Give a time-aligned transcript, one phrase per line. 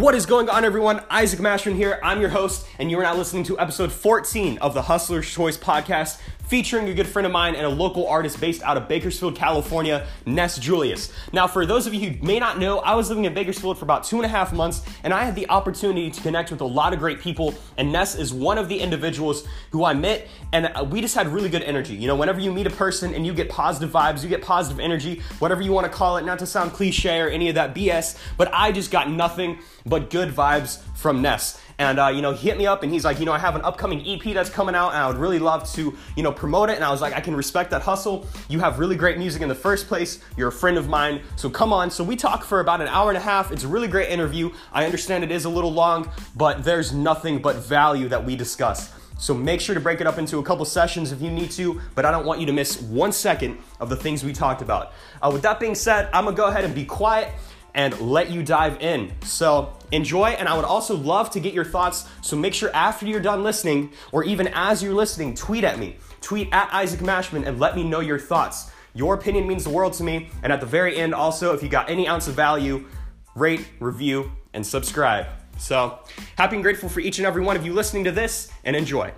[0.00, 1.02] What is going on, everyone?
[1.10, 2.00] Isaac Mashman here.
[2.02, 5.58] I'm your host, and you are now listening to episode 14 of the Hustler's Choice
[5.58, 6.18] podcast,
[6.50, 10.04] featuring a good friend of mine and a local artist based out of Bakersfield, California,
[10.26, 11.12] Ness Julius.
[11.32, 13.84] Now, for those of you who may not know, I was living in Bakersfield for
[13.84, 16.66] about two and a half months, and I had the opportunity to connect with a
[16.66, 17.54] lot of great people.
[17.78, 21.28] And Ness is one of the individuals who I met, and uh, we just had
[21.28, 21.94] really good energy.
[21.94, 24.80] You know, whenever you meet a person and you get positive vibes, you get positive
[24.80, 27.76] energy, whatever you want to call it, not to sound cliche or any of that
[27.76, 31.60] BS, but I just got nothing but good vibes from Ness.
[31.80, 33.56] And, uh, you know, he hit me up and he's like, you know, I have
[33.56, 36.68] an upcoming EP that's coming out and I would really love to, you know, promote
[36.68, 36.74] it.
[36.74, 38.26] And I was like, I can respect that hustle.
[38.50, 40.22] You have really great music in the first place.
[40.36, 41.22] You're a friend of mine.
[41.36, 41.90] So come on.
[41.90, 43.50] So we talk for about an hour and a half.
[43.50, 44.50] It's a really great interview.
[44.74, 48.92] I understand it is a little long, but there's nothing but value that we discuss.
[49.18, 51.80] So make sure to break it up into a couple sessions if you need to,
[51.94, 54.92] but I don't want you to miss one second of the things we talked about.
[55.22, 57.32] Uh, with that being said, I'm gonna go ahead and be quiet
[57.74, 59.12] and let you dive in.
[59.22, 62.08] So enjoy, and I would also love to get your thoughts.
[62.22, 65.96] So make sure after you're done listening, or even as you're listening, tweet at me.
[66.20, 68.70] Tweet at Isaac Mashman and let me know your thoughts.
[68.94, 70.28] Your opinion means the world to me.
[70.42, 72.86] And at the very end, also, if you got any ounce of value,
[73.34, 75.26] rate, review, and subscribe.
[75.58, 75.98] So
[76.36, 79.12] happy and grateful for each and every one of you listening to this, and enjoy.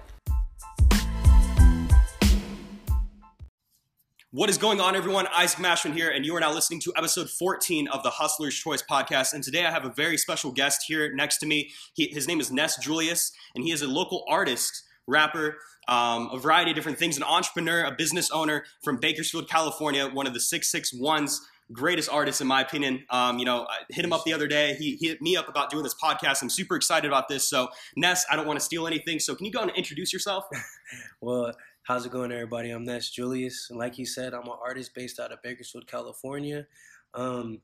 [4.34, 5.26] What is going on, everyone?
[5.26, 8.82] Isaac Mashman here, and you are now listening to episode 14 of the Hustler's Choice
[8.82, 9.34] podcast.
[9.34, 11.70] And today I have a very special guest here next to me.
[11.92, 16.38] He, his name is Ness Julius, and he is a local artist, rapper, um, a
[16.38, 20.40] variety of different things, an entrepreneur, a business owner from Bakersfield, California, one of the
[20.40, 23.04] 661's greatest artists in my opinion.
[23.10, 24.76] Um, you know, I hit him up the other day.
[24.78, 26.42] He, he, hit me up about doing this podcast.
[26.42, 27.46] I'm super excited about this.
[27.46, 29.18] So, Ness, I don't want to steal anything.
[29.18, 30.44] So, can you go and introduce yourself?
[31.20, 31.52] well,
[31.84, 32.70] How's it going, everybody?
[32.70, 33.66] I'm Ness Julius.
[33.68, 36.68] And like you said, I'm an artist based out of Bakersfield, California.
[37.12, 37.60] Um,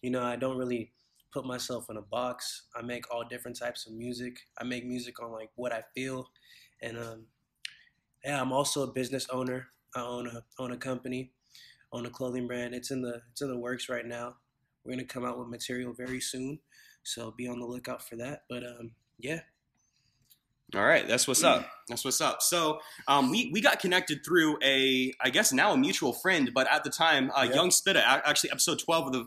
[0.00, 0.92] you know, I don't really
[1.30, 2.62] put myself in a box.
[2.74, 4.38] I make all different types of music.
[4.56, 6.30] I make music on like what I feel.
[6.80, 7.26] And um,
[8.24, 9.66] yeah, I'm also a business owner.
[9.94, 11.32] I own a own a company,
[11.92, 12.74] own a clothing brand.
[12.74, 14.36] It's in the it's in the works right now.
[14.84, 16.60] We're gonna come out with material very soon,
[17.02, 18.44] so be on the lookout for that.
[18.48, 19.40] But um, yeah,
[20.74, 21.66] all right, that's what's up.
[21.88, 22.42] That's what's up.
[22.42, 26.70] So um, we we got connected through a, I guess now a mutual friend, but
[26.70, 28.02] at the time, uh, Young Spitta.
[28.04, 29.24] Actually, episode twelve of the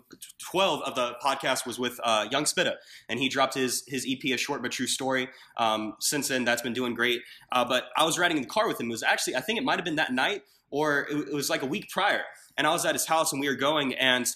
[0.50, 2.76] twelve of the podcast was with uh, Young Spitta,
[3.09, 5.28] and he dropped his his EP, a short but true story.
[5.58, 7.22] Um, since then, that's been doing great.
[7.52, 8.88] Uh, but I was riding in the car with him.
[8.88, 11.50] It was actually, I think it might have been that night, or it, it was
[11.50, 12.22] like a week prior,
[12.58, 14.28] and I was at his house, and we were going, and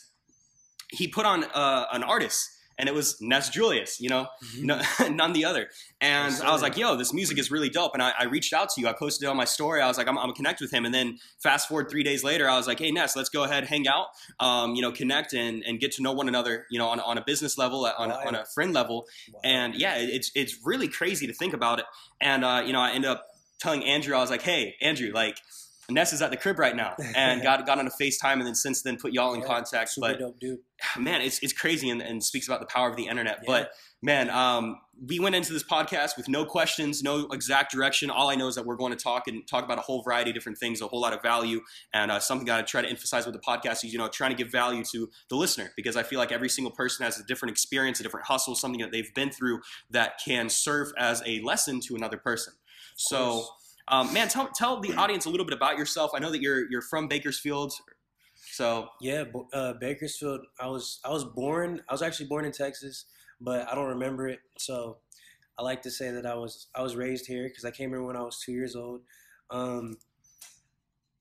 [0.91, 5.15] he put on uh, an artist and it was Ness Julius, you know, mm-hmm.
[5.15, 5.69] none the other.
[5.99, 7.93] And I was like, yo, this music is really dope.
[7.93, 8.87] And I, I, reached out to you.
[8.87, 9.81] I posted it on my story.
[9.81, 10.85] I was like, I'm, I'm gonna connect with him.
[10.85, 13.65] And then fast forward three days later, I was like, hey, Ness, let's go ahead,
[13.65, 14.07] hang out,
[14.39, 17.17] um, you know, connect and, and get to know one another, you know, on, on
[17.17, 18.21] a business level, on, wow.
[18.25, 19.07] on a friend level.
[19.33, 19.41] Wow.
[19.43, 21.85] And yeah, it's, it's really crazy to think about it.
[22.21, 23.25] And, uh, you know, I ended up
[23.59, 25.37] telling Andrew, I was like, hey, Andrew, like,
[25.89, 28.55] Ness is at the crib right now and got got on a FaceTime and then
[28.55, 29.91] since then put y'all in yeah, contact.
[29.97, 30.19] but
[30.99, 33.39] man, it's, it's crazy and, and speaks about the power of the internet.
[33.43, 33.47] Yeah.
[33.47, 33.71] But
[34.01, 38.09] man, um, we went into this podcast with no questions, no exact direction.
[38.09, 40.31] All I know is that we're going to talk and talk about a whole variety
[40.31, 41.61] of different things, a whole lot of value.
[41.93, 44.37] And uh, something I try to emphasize with the podcast is, you know, trying to
[44.37, 47.51] give value to the listener because I feel like every single person has a different
[47.51, 49.61] experience, a different hustle, something that they've been through
[49.91, 52.53] that can serve as a lesson to another person.
[52.97, 53.45] So
[53.87, 56.11] um, man, tell tell the audience a little bit about yourself.
[56.13, 57.73] I know that you're you're from Bakersfield,
[58.35, 60.41] so yeah, uh, Bakersfield.
[60.59, 61.81] I was I was born.
[61.87, 63.05] I was actually born in Texas,
[63.39, 64.39] but I don't remember it.
[64.57, 64.97] So
[65.57, 68.03] I like to say that I was I was raised here because I came here
[68.03, 69.01] when I was two years old.
[69.49, 69.97] Um,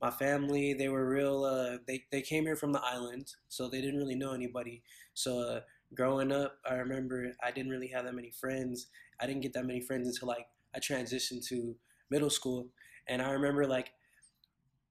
[0.00, 1.44] my family they were real.
[1.44, 4.82] Uh, they they came here from the island, so they didn't really know anybody.
[5.14, 5.60] So uh,
[5.94, 8.88] growing up, I remember I didn't really have that many friends.
[9.20, 11.76] I didn't get that many friends until like I transitioned to
[12.10, 12.68] middle school.
[13.08, 13.92] And I remember like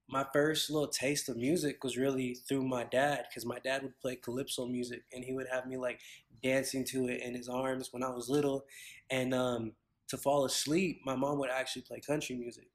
[0.08, 3.98] my first little taste of music was really through my dad because my dad would
[4.00, 6.00] play calypso music and he would have me like
[6.42, 8.64] dancing to it in his arms when I was little.
[9.10, 9.72] And um,
[10.08, 12.68] to fall asleep, my mom would actually play country music.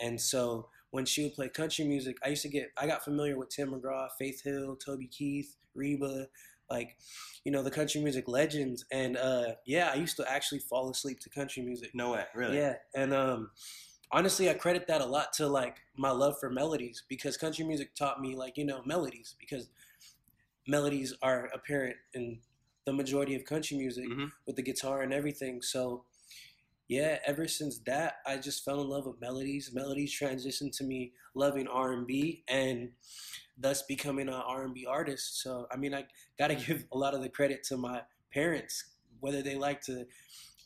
[0.00, 3.38] And so when she would play country music, I used to get, I got familiar
[3.38, 6.26] with Tim McGraw, Faith Hill, Toby Keith, Reba,
[6.72, 6.96] like,
[7.44, 8.84] you know, the country music legends.
[8.90, 11.90] And uh, yeah, I used to actually fall asleep to country music.
[11.94, 12.56] No way, really?
[12.56, 13.50] Yeah, and um,
[14.10, 17.94] honestly, I credit that a lot to like my love for melodies because country music
[17.94, 19.68] taught me like you know melodies because
[20.66, 22.38] melodies are apparent in
[22.84, 24.26] the majority of country music mm-hmm.
[24.46, 25.62] with the guitar and everything.
[25.62, 26.04] So
[26.88, 29.70] yeah, ever since that, I just fell in love with melodies.
[29.72, 32.90] Melodies transitioned to me loving R and B, and
[33.58, 35.42] thus becoming an R&B artist.
[35.42, 36.04] So I mean, I
[36.38, 38.02] got to give a lot of the credit to my
[38.32, 38.92] parents
[39.22, 40.04] whether they like to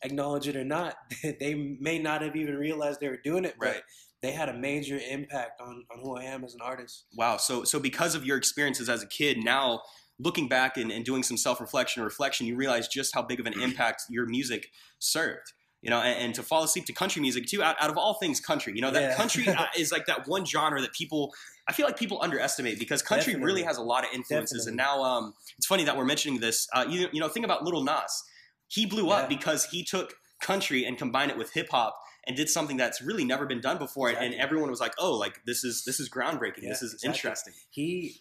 [0.02, 0.96] acknowledge it or not,
[1.40, 3.82] they may not have even realized they were doing it, but Right.
[4.22, 7.04] they had a major impact on, on who I am as an artist.
[7.16, 7.36] Wow.
[7.36, 9.82] So so because of your experiences as a kid, now
[10.19, 13.40] looking back and, and doing some self reflection or reflection, you realize just how big
[13.40, 15.52] of an impact your music served.
[15.82, 17.62] You know, and, and to fall asleep to country music too.
[17.62, 18.73] Out, out of all things, country.
[18.75, 19.14] You know, that Yeah.
[19.17, 21.32] country uh, is like that one genre that people.
[21.69, 23.46] I feel like people underestimate because country Definitely.
[23.46, 24.67] really has a lot of influences.
[24.67, 26.67] And now, um, it's funny that we're mentioning this.
[26.73, 28.23] Uh, you you know, think about Lil Nas.
[28.69, 29.37] He blew up Yeah.
[29.37, 31.96] because he took country and combined it with hip hop
[32.26, 34.08] and did something that's really never been done before.
[34.08, 36.62] And, and everyone was like, "Oh, like this is this is groundbreaking.
[36.62, 37.08] Yeah, this is exactly.
[37.08, 38.20] interesting." he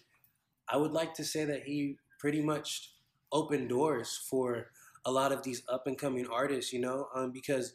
[0.68, 2.90] i would like to say that he pretty much
[3.32, 4.70] opened doors for
[5.06, 7.72] a lot of these up and coming artists you know um, because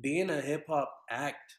[0.00, 1.56] being a hip-hop act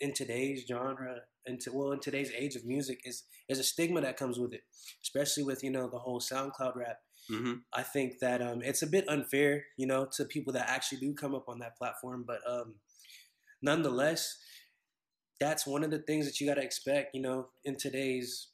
[0.00, 1.16] in today's genre
[1.46, 4.52] and to, well in today's age of music is is a stigma that comes with
[4.52, 4.62] it
[5.02, 8.86] especially with you know the whole soundcloud rap hmm I think that um, it's a
[8.86, 12.24] bit unfair, you know, to people that actually do come up on that platform.
[12.26, 12.74] But um,
[13.62, 14.36] nonetheless,
[15.40, 18.48] that's one of the things that you got to expect, you know, in today's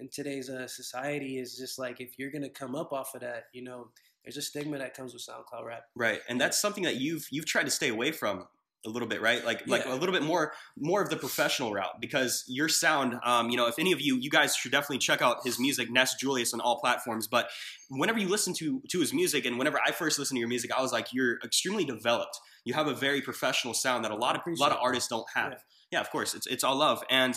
[0.00, 3.44] in today's uh, society is just like if you're gonna come up off of that,
[3.52, 3.90] you know,
[4.24, 5.84] there's a stigma that comes with SoundCloud rap.
[5.94, 8.46] Right, and that's something that you've you've tried to stay away from
[8.86, 9.42] a little bit, right?
[9.44, 9.94] Like like Yeah.
[9.94, 13.66] a little bit more more of the professional route because your sound, um, you know,
[13.66, 16.60] if any of you you guys should definitely check out his music, Ness Julius, on
[16.60, 17.26] all platforms.
[17.26, 17.48] But
[17.88, 20.70] whenever you listen to to his music, and whenever I first listened to your music,
[20.70, 22.38] I was like, you're extremely developed.
[22.64, 25.26] You have a very professional sound that a lot of a lot of artists don't
[25.34, 25.52] have.
[25.52, 25.58] Yeah.
[25.92, 26.00] Yeah.
[26.00, 27.34] of course, it's it's all love and.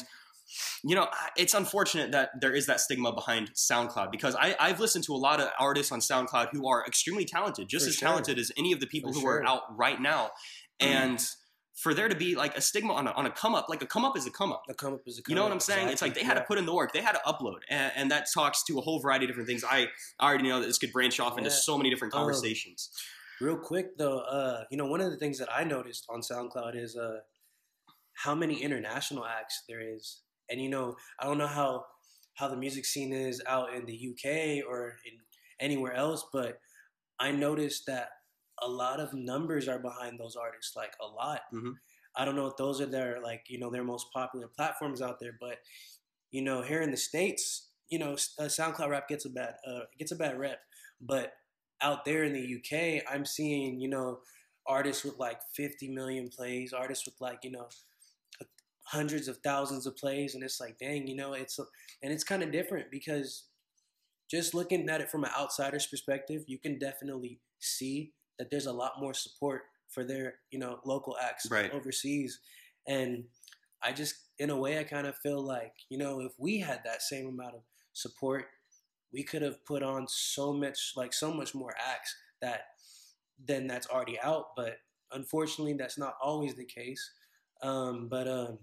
[0.84, 5.04] You know, it's unfortunate that there is that stigma behind SoundCloud because I, I've listened
[5.06, 8.08] to a lot of artists on SoundCloud who are extremely talented, just For as sure.
[8.10, 10.32] talented as any of the people For who are out right now.
[10.80, 11.20] And
[11.74, 13.88] for there to be like a stigma on a, on a come up, like a
[13.88, 14.64] come up is a come up.
[14.68, 15.30] The come up is a come up.
[15.30, 15.90] You know what I'm saying?
[15.90, 17.92] It's like they exactly, had to put in the work, they had to upload, and,
[17.96, 19.64] and that talks to a whole variety of different things.
[19.64, 19.88] I,
[20.20, 22.90] I already know that this could branch off into so many different Um, conversations.
[23.42, 26.76] Real quick though, uh, you know, one of the things that I noticed on SoundCloud
[26.76, 27.20] is uh,
[28.14, 31.86] how many international acts there is, and you know, I don't know how
[32.36, 35.20] how the music scene is out in the UK or in
[35.60, 36.60] anywhere else, but
[37.20, 38.10] I noticed that
[38.62, 41.42] a lot of numbers are behind those artists, like a lot.
[41.54, 41.74] Mhm.
[42.16, 45.20] I don't know if those are their like you know their most popular platforms out
[45.20, 45.60] there, but
[46.32, 49.82] you know here in the states, you know, uh, SoundCloud rap gets a bad uh,
[49.98, 50.60] gets a bad rep,
[51.02, 51.34] but
[51.82, 54.22] out there in the UK, I'm seeing you know
[54.68, 57.70] artists with like 50 million plays, artists with like you know
[58.88, 62.44] hundreds of thousands of plays, and it's like, dang, you know, it's and it's kind
[62.44, 63.50] of different because
[64.30, 68.74] just looking at it from an outsider's perspective, you can definitely see that there's a
[68.74, 71.72] lot more support for their you know local acts Right.
[71.72, 72.40] overseas,
[72.88, 73.26] and
[73.82, 76.82] I just in a way I kind of feel like you know if we had
[76.86, 77.62] that same amount of
[77.94, 78.46] support,
[79.14, 82.62] we could have put on so much like so much more acts that
[83.40, 84.78] then that's already out, but
[85.12, 87.12] unfortunately that's not always the case.
[87.62, 88.60] Um, but um,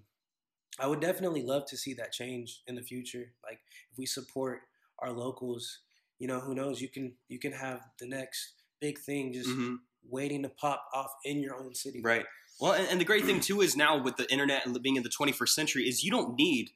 [0.79, 3.33] I would definitely love to see that change in the future.
[3.45, 3.61] Like
[3.93, 4.61] if we support
[4.99, 5.81] our locals,
[6.19, 6.81] you know, who knows?
[6.81, 9.79] You can you can have the next big thing just Mhm.
[10.09, 12.01] waiting to pop off in your own city.
[12.03, 12.27] Right.
[12.61, 15.03] Well, and, and the great thing too is now with the internet and being in
[15.03, 16.71] the 21st century is you don't need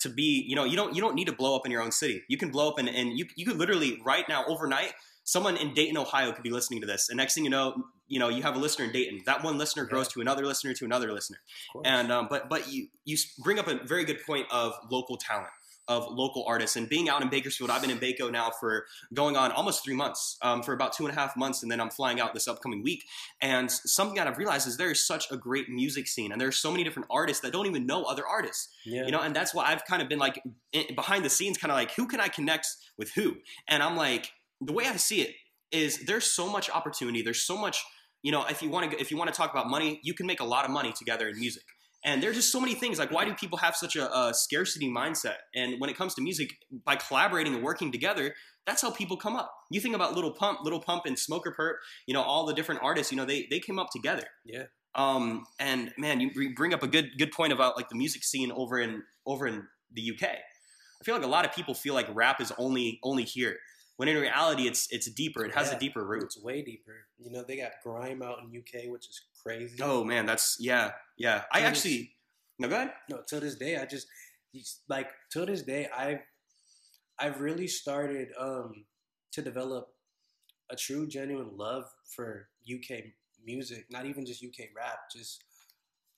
[0.00, 1.92] to be, you know, you don't you don't need to blow up in your own
[1.92, 2.22] city.
[2.28, 4.94] You can blow up and, and you you could literally right now overnight
[5.30, 8.18] someone in Dayton, Ohio could be listening to this, and next thing you know, you
[8.18, 9.20] know, you have a listener in Dayton.
[9.26, 11.38] That one listener grows to another listener to another listener.
[11.84, 15.52] And um, but but you you bring up a very good point of local talent,
[15.86, 17.70] of local artists, and being out in Bakersfield.
[17.70, 21.06] I've been in Bako now for going on almost three months, um, for about two
[21.06, 23.04] and a half months, and then I'm flying out this upcoming week.
[23.40, 26.58] And something that I've realized is there is such a great music scene, and there's
[26.58, 28.68] so many different artists that don't even know other artists.
[28.84, 29.04] yeah.
[29.04, 31.70] You know, and that's why I've kind of been like in, behind the scenes, kind
[31.70, 32.66] of like who can I connect
[32.98, 33.36] with who?
[33.68, 35.34] And I'm like, the way I see it
[35.72, 37.22] is there's so much opportunity.
[37.22, 37.82] There's so much,
[38.22, 40.26] you know, if you want to if you want to talk about money, you can
[40.26, 41.64] make a lot of money together in music.
[42.02, 42.98] And there's just so many things.
[42.98, 45.36] Like, why do people have such a, a scarcity mindset?
[45.54, 48.34] And when it comes to music, by collaborating and working together,
[48.66, 49.52] that's how people come up.
[49.70, 51.74] You think about Lil Pump, Lil Pump, and Smokepurpp.
[52.06, 53.12] You know, all the different artists.
[53.12, 54.24] You know, they they came up together.
[54.44, 54.64] yeah.
[54.94, 58.50] Um, and man, you bring up a good good point about like the music scene
[58.50, 60.28] over in over in the UK.
[60.28, 63.56] I feel like a lot of people feel like rap is only only here,
[64.00, 65.44] when in reality it's it's deeper.
[65.44, 65.76] It has Yeah.
[65.76, 66.22] a deeper root.
[66.24, 66.96] It's way deeper.
[67.18, 69.76] You know, they got grime out in UK, which is crazy.
[69.82, 71.42] Oh man, that's yeah yeah.
[71.52, 72.16] I actually
[72.58, 72.92] no go ahead.
[73.10, 74.06] no till this day i just
[74.88, 76.20] like till this day i've
[77.18, 78.84] i've really started um
[79.32, 79.84] to develop
[80.70, 82.90] a true genuine love for uk
[83.44, 85.42] music not even just uk rap just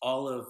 [0.01, 0.47] all of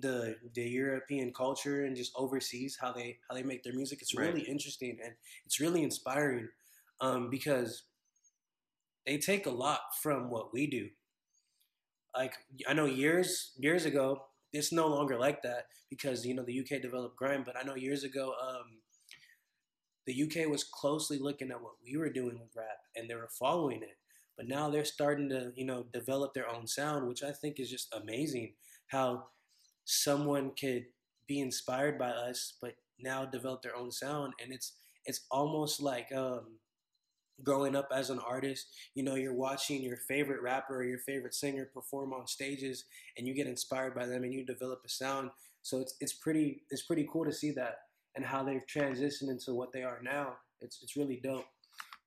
[0.00, 4.16] the the european culture and just overseas how they how they make their music it's
[4.16, 4.18] Right.
[4.18, 5.14] really interesting and
[5.46, 6.48] it's really inspiring
[7.00, 7.84] um because
[9.06, 10.90] they take a lot from what we do.
[12.16, 12.34] Like
[12.66, 16.78] I know years years ago, it's no longer like that because you know the UK
[16.78, 17.42] developed grime.
[17.44, 18.80] But I know years ago, um,
[20.06, 23.28] the UK was closely looking at what we were doing with rap, and they were
[23.28, 23.98] following it.
[24.36, 27.70] But now they're starting to you know develop their own sound, which I think is
[27.70, 28.54] just amazing.
[28.88, 29.28] How
[29.86, 30.84] someone could
[31.26, 34.74] be inspired by us, but now develop their own sound, and it's
[35.06, 36.58] it's almost like um,
[37.42, 38.66] growing up as an artist.
[38.94, 42.84] You know, you're watching your favorite rapper or your favorite singer perform on stages,
[43.16, 45.30] and you get inspired by them, and you develop a sound.
[45.62, 47.78] So it's it's pretty it's pretty cool to see that
[48.16, 50.34] and how they've transitioned into what they are now.
[50.60, 51.46] It's it's really dope.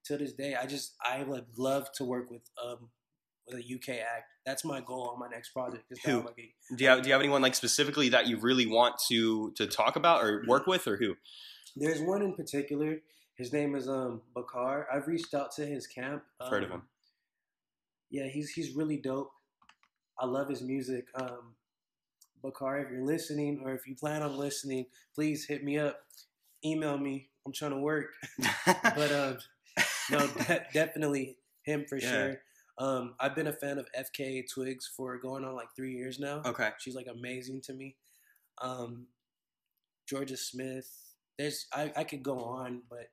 [0.06, 2.90] To this day, I just I would love to work with um,
[3.50, 4.34] with a UK act.
[4.46, 5.86] That's my goal on my next project.
[5.92, 6.22] Is who?
[6.22, 8.96] Like a, do you have Do you have anyone like specifically that you really want
[9.10, 11.16] to to talk about or work with, or who?
[11.76, 12.98] There's one in particular.
[13.36, 14.88] His name is um Bakar.
[14.92, 16.24] I've reached out to his camp.
[16.40, 16.76] Um, heard of him.
[16.78, 16.88] Um,
[18.10, 19.32] yeah, he's he's really dope.
[20.18, 21.06] I love his music.
[21.16, 21.56] Um,
[22.42, 26.00] Bakar, if you're listening or if you plan on listening, please hit me up.
[26.66, 27.30] Email me.
[27.46, 28.08] I'm trying to work.
[28.66, 29.38] but um,
[30.12, 32.12] no, de- definitely him for yeah.
[32.12, 32.42] sure.
[32.80, 36.42] Um, I've been a fan of FKA Twigs for going on like three years now.
[36.46, 36.70] Okay.
[36.80, 37.98] She's like amazing to me.
[38.62, 39.08] Um,
[40.10, 40.90] Jorja Smith.
[41.38, 43.10] There's I, I could go on, but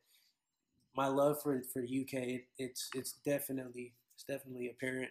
[0.97, 5.11] my love for for UK it, it's it's definitely it's definitely apparent.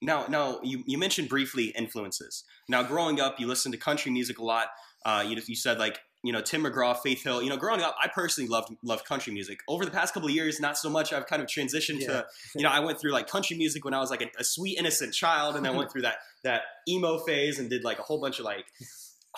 [0.00, 2.44] Now, now you, you mentioned briefly influences.
[2.68, 4.68] Now, growing up, you listened to country music a lot.
[5.04, 7.42] Uh, you, you said like you know Tim McGraw, Faith Hill.
[7.42, 9.60] You know, growing up, I personally loved loved country music.
[9.68, 11.12] Over the past couple of years, not so much.
[11.12, 12.08] I've kind of transitioned yeah.
[12.08, 14.44] to you know I went through like country music when I was like a, a
[14.44, 18.02] sweet innocent child, and then went through that that emo phase and did like a
[18.02, 18.66] whole bunch of like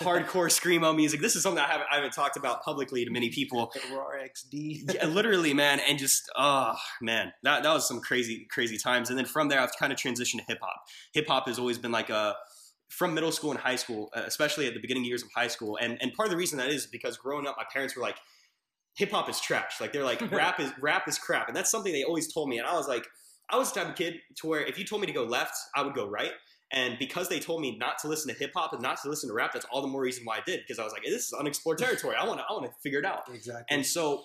[0.01, 1.21] hardcore screamo music.
[1.21, 3.73] This is something I haven't I haven't talked about publicly to many people.
[3.93, 4.95] Raw XD.
[4.95, 9.11] yeah, literally, man, and just oh man, that that was some crazy crazy times.
[9.11, 10.83] And then from there, I've kind of transitioned to hip hop.
[11.13, 12.37] Hip hop has always been like a
[12.91, 15.79] from middle school and high school, uh, especially at the beginning years of high school.
[15.81, 18.17] And and part of the reason that is because growing up, my parents were like,
[18.97, 19.81] hip hop is trash.
[19.81, 22.59] Like they're like rap is rap is crap, and that's something they always told me.
[22.59, 23.07] And I was like,
[23.49, 25.55] I was the type of kid to where if you told me to go left,
[25.75, 26.33] I would go right.
[26.73, 29.29] And because they told me not to listen to hip hop and not to listen
[29.29, 30.61] to rap, that's all the more reason why I did.
[30.61, 32.15] Because I was like, this is unexplored territory.
[32.17, 33.23] I want to I want to figure it out.
[33.33, 33.65] Exactly.
[33.71, 34.23] And so,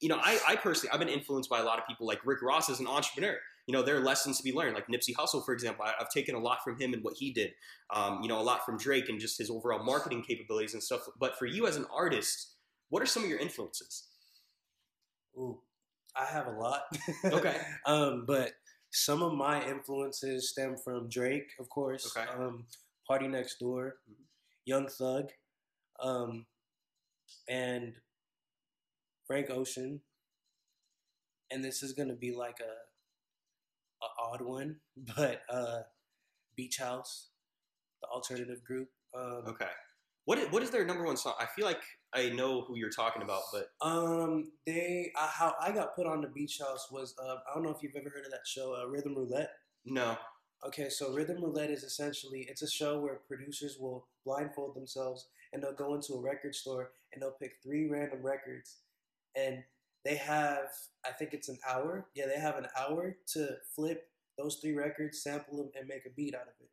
[0.00, 2.42] you know, I, I personally I've been influenced by a lot of people like Rick
[2.42, 4.74] Ross as an entrepreneur you know, there are lessons to be learned.
[4.74, 7.32] Like Nipsey Hussle, for example, I, have taken a lot from him and what he
[7.32, 7.52] did.
[7.94, 11.00] Um, you know, a lot from Drake and just his overall marketing capabilities and stuff.
[11.18, 12.54] But for you as an artist,
[12.90, 14.08] what are some of your influences?
[15.36, 15.60] Ooh,
[16.16, 16.82] I have a lot.
[17.24, 17.56] Okay.
[17.86, 18.52] um, but
[18.90, 22.14] some of my influences stem from Drake, of course.
[22.16, 22.30] Okay.
[22.30, 22.66] Um,
[23.10, 23.92] PartyNextDoor,
[24.66, 25.30] Young Thug,
[26.00, 26.46] um,
[27.48, 27.94] and
[29.26, 30.00] Frank Ocean.
[31.50, 32.83] And this is gonna be like a
[34.22, 34.76] odd one,
[35.16, 35.80] but uh,
[36.56, 37.28] Beach House,
[38.02, 38.88] the alternative group.
[39.14, 39.68] Um, okay.
[40.26, 41.34] What is, what is their number one song?
[41.38, 41.82] I feel like
[42.14, 46.22] I know who you're talking about, but um, they uh, how I got put on
[46.22, 48.74] the Beach House was uh, I don't know if you've ever heard of that show,
[48.74, 49.50] uh, Rhythm Roulette.
[49.84, 50.16] No.
[50.66, 55.62] Okay, so Rhythm Roulette is essentially it's a show where producers will blindfold themselves and
[55.62, 58.78] they'll go into a record store and they'll pick three random records
[59.36, 59.62] and
[60.04, 60.68] they have
[61.06, 62.06] I think it's an hour.
[62.14, 64.08] Yeah, they have an hour to flip
[64.38, 66.70] those three records, sample them, and make a beat out of it.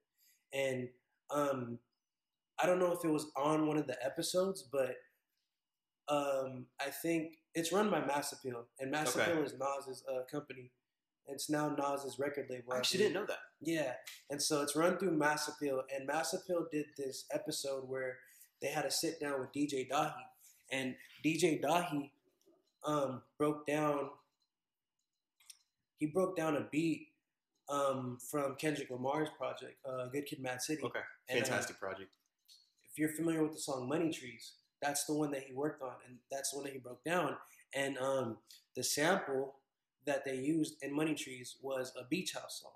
[0.54, 0.90] And
[1.30, 1.80] um,
[2.62, 4.96] I don't know if it was on one of the episodes, but
[6.10, 9.32] um, I think it's run by Mass Appeal, and Mass okay.
[9.32, 10.72] Appeal is Nas's uh, company.
[11.28, 12.74] It's now Nas's record label.
[12.74, 13.40] I actually didn't know that.
[13.62, 13.94] Yeah,
[14.30, 18.18] and so it's run through Mass Appeal, and Mass Appeal did this episode where
[18.62, 20.14] they had to sit down with DJ Dahi,
[20.72, 22.12] and DJ Dahi
[22.86, 24.10] um, broke down.
[25.98, 27.10] He broke down a beat
[27.70, 30.82] um, from Kendrick Lamar's project, uh, Good Kid, Mad City.
[30.84, 32.12] Okay, fantastic and, uh, project.
[32.92, 35.94] If you're familiar with the song Money Trees, that's the one that he worked on,
[36.08, 37.36] and that's the one that he broke down.
[37.74, 38.38] And um,
[38.76, 39.56] the sample
[40.06, 42.72] that they used in Money Trees was a Beach House song.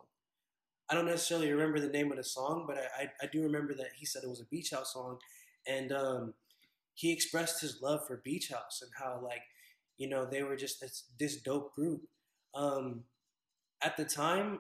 [0.90, 3.74] I don't necessarily remember the name of the song, but I, I, I do remember
[3.74, 5.18] that he said it was a Beach House song,
[5.68, 6.34] and um,
[6.94, 9.42] he expressed his love for Beach House and how like
[9.98, 12.02] you know they were just this, this dope group.
[12.54, 13.04] Um,
[13.82, 14.60] at the time,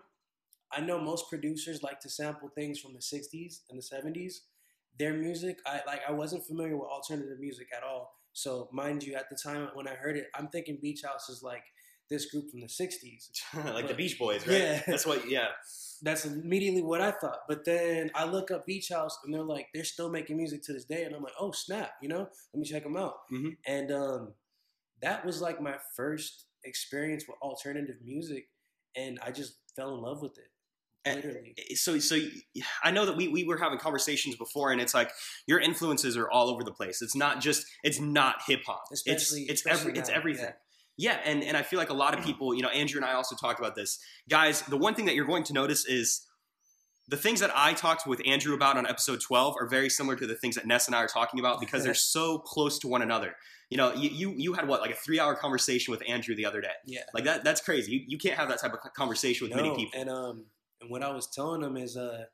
[0.71, 4.33] I know most producers like to sample things from the '60s and the '70s.
[4.97, 6.01] Their music, I like.
[6.07, 8.13] I wasn't familiar with alternative music at all.
[8.33, 11.41] So, mind you, at the time when I heard it, I'm thinking Beach House is
[11.41, 11.63] like
[12.09, 14.57] this group from the '60s, like but, the Beach Boys, right?
[14.57, 15.29] Yeah, that's what.
[15.29, 15.47] Yeah,
[16.01, 17.39] that's immediately what I thought.
[17.47, 20.73] But then I look up Beach House, and they're like, they're still making music to
[20.73, 23.15] this day, and I'm like, oh snap, you know, let me check them out.
[23.31, 23.49] Mm-hmm.
[23.67, 24.33] And um,
[25.05, 28.47] that was like my first experience with alternative music,
[28.95, 30.49] and I just fell in love with it.
[31.05, 31.53] And- Literally.
[31.57, 32.17] Eh, so so
[32.83, 35.11] I know that we, we were having conversations before and it's like
[35.45, 37.01] your influences are all over the place.
[37.03, 38.85] It's not just it's not hip hop.
[38.89, 40.45] It's it's every it's everything.
[40.45, 40.53] yeah.
[40.97, 43.15] Yeah, and, and I feel like a lot of people, you know, Andrew and I
[43.15, 43.99] also talked about this.
[44.29, 46.25] Guys, the one thing that you're going to notice is
[47.07, 50.25] the things that I talked with Andrew about on episode 12 are very similar to
[50.25, 53.01] the things that Ness and I are talking about because they're so close to one
[53.03, 53.35] another.
[53.69, 56.45] You know, you, you, you had what, like a three hour conversation with Andrew the
[56.45, 56.73] other day.
[56.85, 57.01] Yeah.
[57.13, 57.91] Like that, that's crazy.
[57.91, 59.99] You, you can't have that type of conversation with many people.
[59.99, 60.45] And um,
[60.81, 62.25] and what I was telling them is, uh,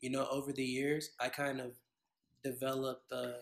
[0.00, 1.72] you know, over the years, I kind of
[2.44, 3.40] developed a,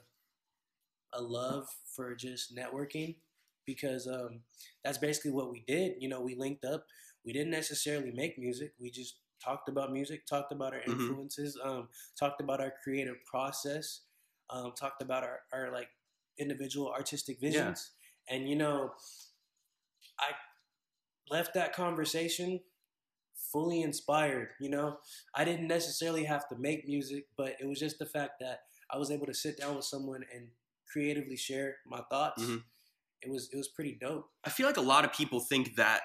[1.13, 3.17] a love for just networking
[3.65, 4.41] because um,
[4.85, 5.95] that's basically what we did.
[6.01, 6.87] You know, we linked up.
[7.25, 8.73] We didn't necessarily make music.
[8.81, 10.93] We just talked about music, talked about our Mhm.
[10.93, 14.03] influences, um, talked about our creative process,
[14.51, 15.91] um, talked about our, our like
[16.39, 17.93] individual artistic visions.
[18.29, 18.95] And you know,
[20.19, 20.33] I
[21.31, 22.61] left that conversation
[23.35, 24.51] fully inspired.
[24.61, 24.99] You know,
[25.35, 28.99] I didn't necessarily have to make music, but it was just the fact that I
[28.99, 30.51] was able to sit down with someone and
[30.91, 32.43] creatively share my thoughts.
[32.43, 32.65] Mhm.
[33.23, 34.31] It was it was pretty dope.
[34.45, 36.03] I feel like a lot of people think that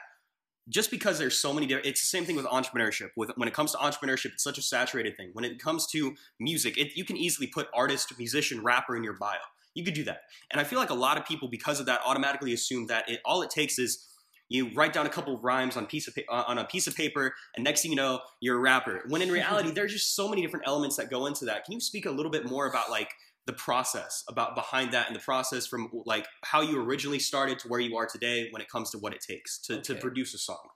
[0.70, 3.10] just because there's so many different, it's the same thing with entrepreneurship.
[3.17, 5.32] With when it comes to entrepreneurship, it's such a saturated thing.
[5.34, 9.13] When it comes to music, it, you can easily put artist, musician, rapper in your
[9.13, 9.38] bio.
[9.75, 12.01] You could do that, and I feel like a lot of people, because of that,
[12.05, 14.08] automatically assume that it all it takes is
[14.48, 16.86] you write down a couple of rhymes on piece of pa- uh, on a piece
[16.86, 19.01] of paper, and next thing you know, you're a rapper.
[19.08, 21.65] When in reality, there's just so many different elements that go into that.
[21.65, 23.10] Can you speak a little bit more about like
[23.45, 27.67] the process about behind that and the process from like how you originally started to
[27.67, 30.38] where you are today when it comes to what it takes to, to produce a
[30.38, 30.69] song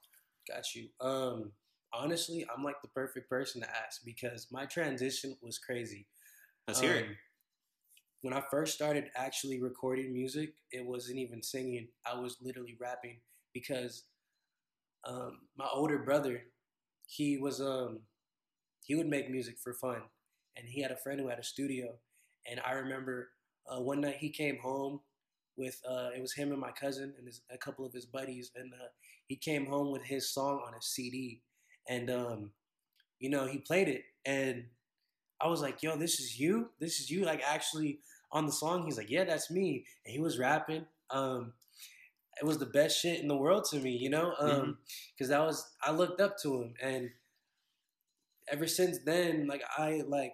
[0.48, 0.88] Got you.
[1.02, 1.52] Um,
[1.94, 6.08] honestly, I'm like the perfect person to ask because my transition was crazy.
[6.68, 7.16] let's hear it Um,
[8.22, 11.90] When I first started actually recording music, it wasn't even singing.
[12.06, 13.20] I was literally rapping
[13.54, 14.06] because
[15.08, 16.44] um, my older brother,
[17.08, 18.00] he was um,
[18.84, 20.02] he would make music for fun,
[20.56, 22.00] and he had a friend who had a studio.
[22.50, 23.30] And I remember
[23.70, 25.02] uh, one night he came home
[25.58, 28.52] with uh, it was him and my cousin and his, a couple of his buddies,
[28.56, 28.88] and uh,
[29.28, 31.42] he came home with his song on a CD,
[31.90, 32.52] and um,
[33.20, 34.66] you know he played it, and
[35.42, 36.70] I was like, "Yo, this is you.
[36.80, 38.00] This is you." Like actually
[38.32, 40.86] on the song, he's like, "Yeah, that's me," and he was rapping.
[41.10, 41.54] Um,
[42.40, 44.78] it was the best shit in the world to me, you know, um,
[45.16, 47.10] because that was I looked up to him, and
[48.50, 50.34] ever since then, like I like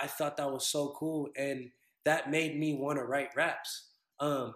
[0.00, 1.70] I thought that was so cool, and
[2.04, 3.88] that made me want to write raps.
[4.20, 4.54] Um,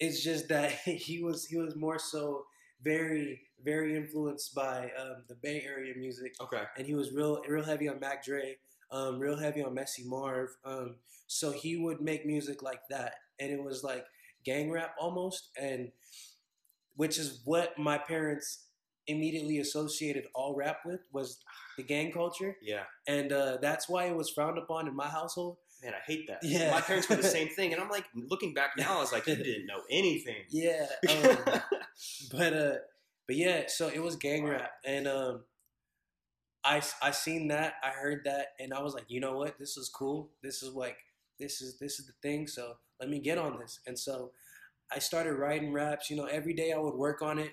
[0.00, 2.44] it's just that he was he was more so
[2.82, 7.64] very very influenced by um, the Bay Area music, okay and he was real real
[7.64, 8.56] heavy on Mac Dre,
[8.90, 10.48] um, real heavy on Messy Marv.
[10.64, 14.04] Um, so he would make music like that, and it was like
[14.44, 15.90] gang rap almost, and
[16.96, 18.66] which is what my parents
[19.06, 21.38] immediately associated all rap with was
[21.76, 25.56] the gang culture, yeah and uh, that's why it was frowned upon in my household.
[25.82, 26.70] man i hate that Yeah.
[26.70, 29.26] my parents were the same thing and i'm like looking back now i was like
[29.26, 31.36] you didn't know anything Yeah, um,
[32.32, 32.74] but uh,
[33.26, 35.44] but yeah, so it was gang rap, and um,
[36.64, 39.76] I I seen that, I heard that, and I was like, you know what, this
[39.76, 40.30] is cool.
[40.42, 40.96] This is like
[41.38, 42.46] this is this is the thing.
[42.46, 44.32] So let me get on this, and so
[44.94, 46.10] I started writing raps.
[46.10, 47.50] You know, every day I would work on it,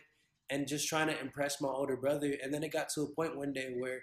[0.49, 2.35] and just trying to impress my older brother.
[2.41, 4.01] And then it got to a point one day where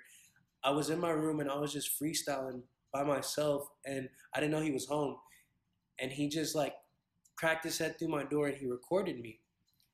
[0.63, 4.53] I was in my room and I was just freestyling by myself, and I didn't
[4.53, 5.17] know he was home,
[5.99, 6.75] and he just like
[7.37, 9.41] cracked his head through my door and he recorded me.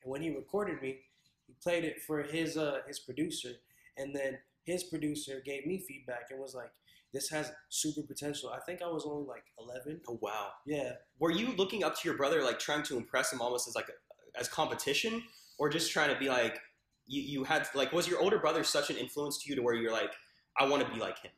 [0.03, 1.01] And when he recorded me,
[1.47, 3.51] he played it for his uh, his producer,
[3.97, 6.71] and then his producer gave me feedback and was like,
[7.13, 10.03] "This has super potential." I think I was only like 11.
[10.09, 13.41] oh wow Yeah, were you looking up to your brother like trying to impress him
[13.41, 15.23] almost as like a, as competition
[15.59, 16.59] or just trying to be like
[17.07, 19.75] you, you had like was your older brother such an influence to you to where
[19.75, 20.13] you're like
[20.59, 21.33] i want to be like him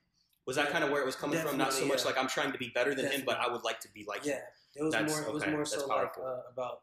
[0.47, 2.07] was that kind of where it was coming from not so Definitely, much yeah.
[2.11, 4.25] like i'm trying to be better than him but i would like to be like
[4.25, 4.35] yeah.
[4.35, 4.41] him
[4.77, 5.29] It was That's- more.
[5.29, 6.83] It was okay, more that's so like uh, about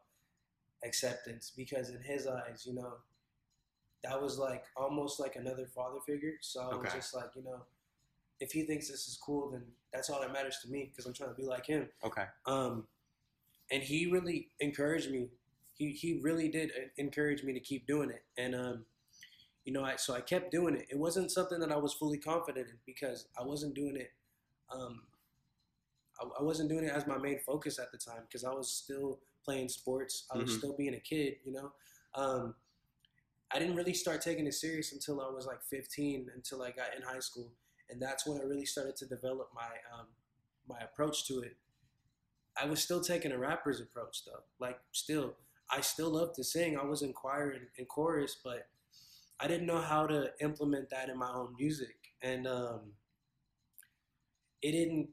[0.84, 2.94] acceptance because in his eyes, you know,
[4.02, 6.34] that was like almost like another father figure.
[6.40, 6.96] So I was Okay.
[6.96, 7.62] just like, you know,
[8.40, 11.12] if he thinks this is cool, then that's all that matters to me because I'm
[11.12, 11.88] trying to be like him.
[12.02, 12.88] okay Um,
[13.70, 15.28] and he really encouraged me.
[15.82, 18.22] He he really did encourage me to keep doing it.
[18.36, 18.84] And um,
[19.64, 20.86] you know, I so I kept doing it.
[20.90, 24.12] It wasn't something that I was fully confident in because I wasn't doing it.
[24.70, 25.02] Um,
[26.20, 28.70] I, I wasn't doing it as my main focus at the time because I was
[28.70, 30.26] still playing sports.
[30.32, 30.58] I was Mhm.
[30.58, 31.36] still being a kid.
[31.44, 31.72] You know.
[32.14, 32.54] Um,
[33.50, 36.94] I didn't really start taking it serious until I was like 15, until I got
[36.96, 37.50] in high school,
[37.90, 40.06] and that's when I really started to develop my um,
[40.68, 41.56] my approach to it.
[42.56, 44.42] I was still taking a rapper's approach though.
[44.58, 45.34] Like still,
[45.72, 46.76] I still love to sing.
[46.78, 48.68] I was in choir and, and chorus, but
[49.40, 52.92] I didn't know how to implement that in my own music, and um,
[54.60, 55.08] it didn't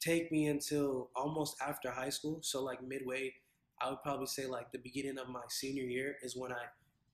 [0.00, 2.40] take me until almost after high school.
[2.42, 3.34] So like midway,
[3.80, 6.64] I would probably say like the beginning of my senior year is when I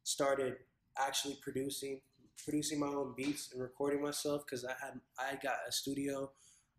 [0.05, 0.57] started
[0.99, 2.01] actually producing
[2.45, 6.31] producing my own beats and recording myself because I had I got a studio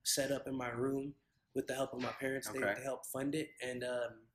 [0.03, 1.13] set up in my room
[1.53, 2.49] with the help of my parents.
[2.49, 4.26] They, they helped fund it, and um,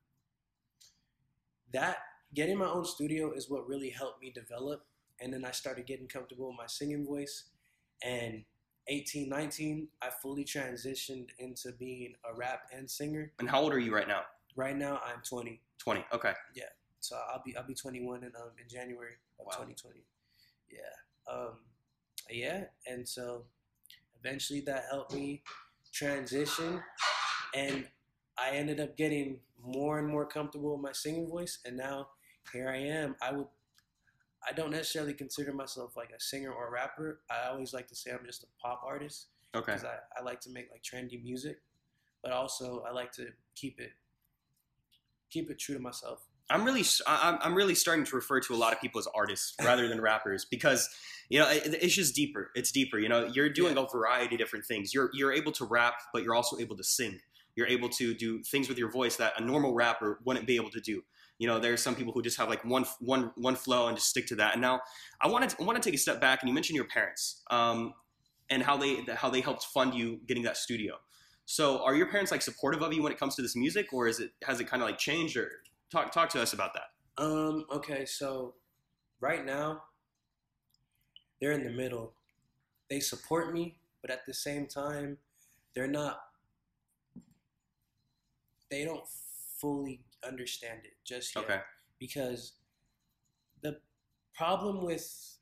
[1.73, 1.97] that
[2.33, 4.85] getting my own studio is what really helped me develop.
[5.19, 7.45] And then I started getting comfortable with my singing voice.
[8.03, 8.43] And
[8.87, 13.31] 18, 19, I fully transitioned into being a rap and singer.
[13.39, 14.21] And how old are you right now?
[14.55, 16.05] Right now, I'm 20, 20.
[16.13, 16.33] Okay.
[16.55, 16.65] Yeah.
[17.03, 19.51] So I'll be I'll be 21 in um in January of Wow.
[19.51, 20.05] 2020.
[20.71, 20.79] Yeah,
[21.31, 21.57] um,
[22.29, 23.43] yeah, and so
[24.19, 25.43] eventually that helped me
[25.91, 26.81] transition,
[27.53, 27.85] and
[28.37, 32.07] I ended up getting more and more comfortable with my singing voice, and now
[32.51, 33.15] here I am.
[33.21, 33.47] I would.
[34.47, 37.21] I don't necessarily consider myself like a singer or a rapper.
[37.31, 39.71] I always like to say I'm just a pop artist Okay.
[39.71, 41.61] because I, I like to make like trendy music,
[42.21, 43.91] but also I like to keep it
[45.29, 46.27] keep it true to myself.
[46.49, 49.55] I'm really, I'm, I'm really starting to refer to a lot of people as artists
[49.63, 50.87] rather than rappers because,
[51.29, 52.51] you know, it, it's just deeper.
[52.53, 52.99] It's deeper.
[52.99, 54.93] You know, you're doing a variety of different things.
[54.93, 57.19] You're, you're able to rap, but you're also able to sing.
[57.55, 60.71] You're able to do things with your voice that a normal rapper wouldn't be able
[60.71, 61.03] to do.
[61.39, 63.97] You know, there are some people who just have like one, one, one flow and
[63.97, 64.53] just stick to that.
[64.53, 64.81] And now,
[65.21, 67.41] I want to, I want to take a step back, and you mentioned your parents
[67.49, 67.93] um,
[68.49, 70.95] and how they, how they helped fund you getting that studio.
[71.45, 74.07] So, are your parents like supportive of you when it comes to this music, or
[74.07, 75.35] is it has it kind of like changed?
[75.35, 75.49] Or
[75.91, 77.23] talk talk to us about that.
[77.23, 78.55] Um, okay, so
[79.19, 79.83] right now
[81.41, 82.13] they're in the middle.
[82.89, 85.17] They support me, but at the same time,
[85.75, 86.19] they're not
[88.73, 89.07] they don't
[89.59, 91.45] fully understand it just yet.
[91.45, 91.59] Okay.
[91.99, 92.53] Because
[93.61, 93.77] the
[94.33, 95.37] problem with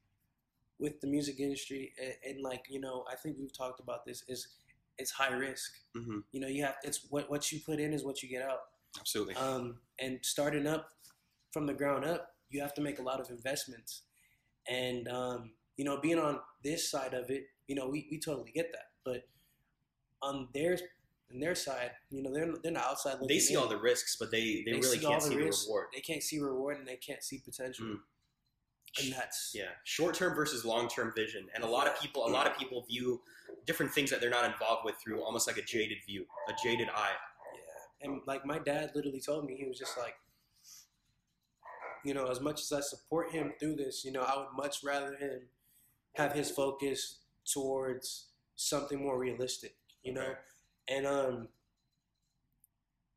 [0.80, 4.24] with the music industry and, and like, you know, I think we've talked about this
[4.28, 4.48] is
[4.98, 5.72] it's high risk.
[5.96, 8.42] hmm You know, you have it's what what you put in is what you get
[8.42, 8.60] out.
[9.00, 9.36] Absolutely.
[9.36, 10.90] Um, and starting up
[11.52, 14.04] from the ground up, you have to make a lot of investments.
[14.68, 18.52] And um, you know, being on this side of it, you know, we, we totally
[18.52, 18.88] get that.
[19.06, 19.24] But
[20.22, 20.78] on their
[21.34, 23.28] on their side, you know, they're they're not outside looking.
[23.28, 23.60] they see in.
[23.60, 25.88] all the risks, but they, they, They really see can't see the reward.
[25.94, 27.86] They can't see reward and they can't see potential.
[27.86, 27.98] Mm.
[29.02, 32.30] And that's Yeah, short term versus long term vision, and a lot of people, a
[32.30, 33.22] lot of people view
[33.66, 36.90] different things that they're not involved with through almost like a jaded view, a jaded
[36.90, 37.12] eye.
[37.54, 40.16] Yeah, and like my dad literally told me, he was just like,
[42.04, 44.84] you know, as much as I support him through this, you know, I would much
[44.84, 45.42] rather him
[46.16, 50.34] have his focus towards something more realistic, you know, Okay.
[50.88, 51.48] And um,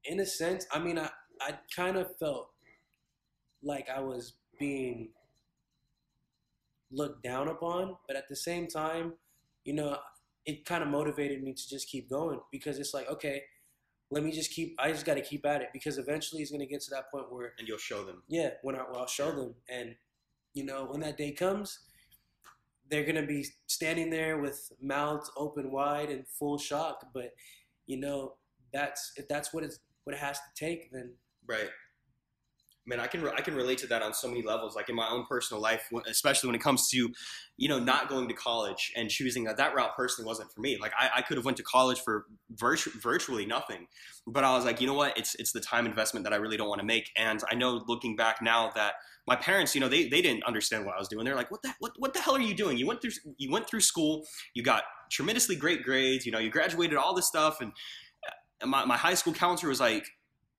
[0.05, 2.51] in a sense, I mean, I I kind of felt
[3.63, 5.09] like I was being
[6.91, 9.15] looked down upon, but at the same time,
[9.65, 9.97] you know,
[10.47, 13.43] it kind of motivated me to just keep going because it's like, okay,
[14.11, 14.77] let me just keep.
[14.79, 17.33] I just got to keep at it because eventually it's gonna get to that point
[17.33, 18.23] where, And you'll show them.
[18.29, 19.97] yeah, when I, when I'll show them, and
[20.53, 21.81] you know, when that day comes,
[22.91, 27.07] they're gonna be standing there with mouths open wide and full shock.
[27.13, 27.31] But
[27.87, 28.35] you know,
[28.73, 31.15] that's if that's what it's what it has to take, then
[31.47, 31.69] Right.
[32.87, 34.77] Man, I can I can relate to that on so many levels.
[34.77, 37.11] Like in my own personal life, especially when it comes to,
[37.57, 40.77] you know, not going to college and choosing that that route personally wasn't for me.
[40.79, 43.87] Like I, I could have went to college for virtu- virtually nothing,
[44.27, 45.17] but I was like, you know what?
[45.17, 47.11] It's it's the time investment that I really don't want to make.
[47.17, 48.95] And I know looking back now that
[49.27, 51.25] my parents, you know, they, they didn't understand what I was doing.
[51.25, 52.77] They're like, what the what what the hell are you doing?
[52.77, 56.51] You went through you went through school, you got tremendously great grades, you know, you
[56.51, 57.73] graduated all this stuff, and
[58.63, 60.07] uh, my my high school counselor was like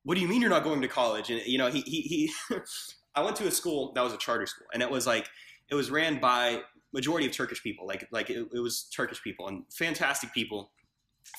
[0.06, 1.30] what do you mean you're not going to college?
[1.30, 2.56] And you know, he he, he
[3.16, 5.28] I went to a school that was a charter school, and it was like
[5.70, 6.62] it was ran by
[6.94, 10.72] majority of Turkish people, like like it, it was Turkish people and fantastic people.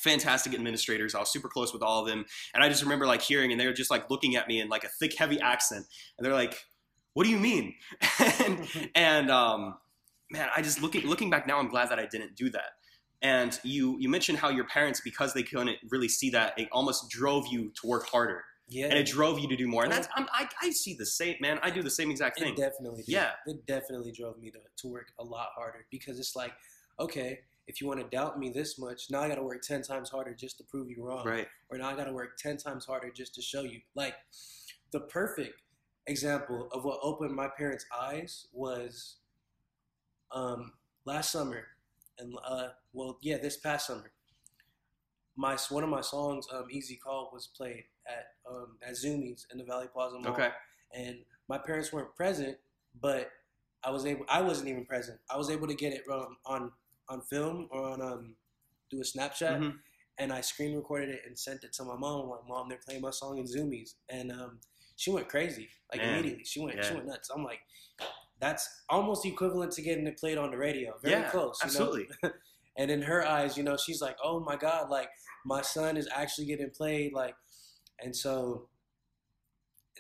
[0.01, 1.15] Fantastic administrators.
[1.15, 3.61] I was super close with all of them, and I just remember like hearing, and
[3.61, 5.87] they were just like looking at me in like a thick, heavy accent,
[6.19, 6.61] and they're like,
[7.15, 7.73] "What do you mean?"
[8.45, 9.77] and and um,
[10.29, 12.73] man, I just looking looking back now, I'm glad that I didn't do that.
[13.23, 17.09] And you you mentioned how your parents, because they couldn't really see that, it almost
[17.09, 19.85] drove you to work harder yeah, and it drove you to do more.
[19.85, 21.59] And that's I'm, I I see the same man.
[21.63, 22.55] I do the same exact thing.
[22.55, 23.13] It definitely did.
[23.13, 23.31] Yeah.
[23.47, 26.53] It definitely drove me to, to work a lot harder because it's like,
[26.99, 29.83] okay, if you want to doubt me this much, now I got to work 10
[29.83, 31.27] times harder just to prove you wrong.
[31.27, 31.49] Right.
[31.69, 33.81] Or now I got to work 10 times harder just to show you.
[33.95, 34.15] Like,
[34.93, 35.63] the perfect
[36.07, 39.17] example of what opened my parents' eyes was
[40.31, 40.73] um,
[41.05, 41.67] last summer.
[42.19, 44.13] And, uh, well, yeah, this past summer.
[45.37, 49.59] My, one of my songs, um, Easy Call, was played at um, at Zumiez in
[49.59, 50.33] the Valley Plaza Mall.
[50.33, 50.49] Okay.
[50.95, 51.19] And
[51.49, 52.57] my parents weren't present,
[53.01, 53.31] but
[53.85, 54.25] I was able.
[54.29, 55.19] I wasn't even present.
[55.31, 56.73] I was able to get it um, on
[57.09, 58.37] on film or on um,
[58.91, 59.75] do a Snapchat, Mhm.
[60.19, 62.29] and I screen recorded it and sent it to my mom.
[62.31, 64.61] Like, mom, they're playing my song in Zumiez, and um,
[64.97, 65.69] she went crazy.
[65.93, 66.15] Like Man.
[66.15, 67.29] immediately, she went she went nuts.
[67.31, 67.61] I'm like,
[68.41, 70.95] that's almost equivalent to getting it played on the radio.
[71.03, 71.59] Very Yeah, close.
[71.61, 71.87] you know?
[71.87, 72.09] absolutely.
[72.77, 75.09] and in her eyes, you know, she's like, "Oh my God, like
[75.45, 77.35] my son is actually getting played." Like,
[78.01, 78.69] and so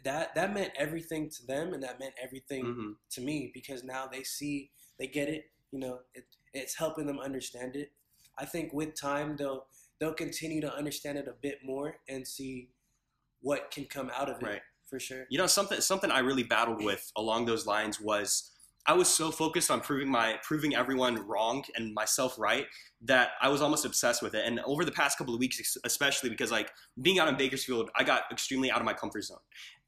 [0.04, 2.96] that that meant everything to them, and that meant everything Mhm.
[3.10, 5.50] to me because now they see, they get it.
[5.72, 7.92] You know, it, it's helping them understand it.
[8.38, 9.66] I think with time, they'll
[9.98, 12.70] they'll continue to understand it a bit more and see
[13.40, 14.62] what can come out of it Right.
[14.86, 15.26] for sure.
[15.30, 18.52] You know, something something I really battled with along those lines was
[18.86, 22.66] I was so focused on proving my proving everyone wrong and myself right
[23.02, 24.44] that I was almost obsessed with it.
[24.46, 26.70] And over the past couple of weeks, especially because like
[27.02, 29.38] being out in Bakersfield, I got extremely out of my comfort zone,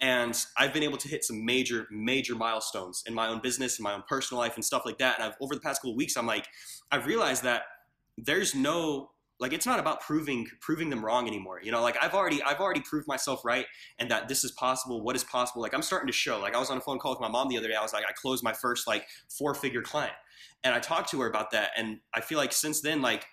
[0.01, 3.83] and I've been able to hit some major major milestones in my own business, in
[3.83, 5.19] my own personal life, and stuff like that.
[5.19, 6.47] And I've over the past couple of weeks, I'm like,
[6.91, 7.63] I've realized that
[8.17, 11.83] there's no like it's not about proving proving them wrong anymore you know?
[11.83, 13.67] Like i've already i've already proved myself right
[13.99, 15.63] and that this is possible what is possible.
[15.63, 17.49] Like i'm starting to show like i was on a phone call with my mom
[17.49, 17.75] the other day.
[17.75, 20.15] I was like i closed my first like four figure client.
[20.65, 23.27] And i talked to her about that and i feel like since then like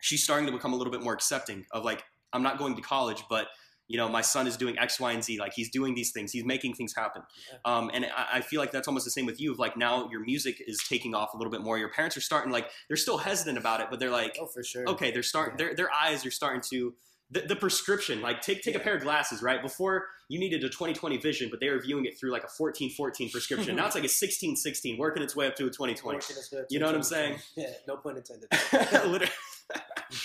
[0.00, 2.82] she's starting to become a little bit more accepting of like i'm not going to
[2.82, 3.48] college but
[3.88, 6.32] you know my son is doing x y and z like he's doing these things
[6.32, 7.58] he's making things happen Yeah.
[7.76, 10.08] um, and I, I feel like that's almost the same with you of like now
[10.10, 12.96] your music is taking off a little bit more your parents are starting like they're
[12.96, 14.88] still hesitant about it but they're like Oh, for sure.
[14.88, 15.66] okay they're starting Yeah.
[15.66, 16.94] their, their eyes are starting to
[17.30, 20.68] the, the prescription like take take a pair of glasses right before you needed a
[20.68, 24.04] 2020 vision but they were viewing it through like a 1414 prescription now it's like
[24.04, 26.86] a 1616 working its way up to a 2020 Working its way up You know
[26.86, 27.42] what I'm 2020.
[27.56, 28.48] Yeah, no pun intended.
[29.10, 29.32] Literally.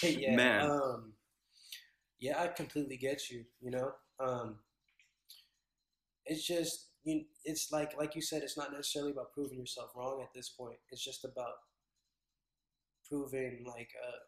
[0.04, 0.69] yeah, Man.
[0.69, 1.13] Um,
[2.19, 3.45] yeah, I completely get you.
[3.62, 4.58] You know, um,
[6.25, 7.25] it's just you.
[7.45, 8.43] It's like like you said.
[8.43, 10.77] It's not necessarily about proving yourself wrong at this point.
[10.91, 11.53] It's just about
[13.08, 14.19] proving like uh,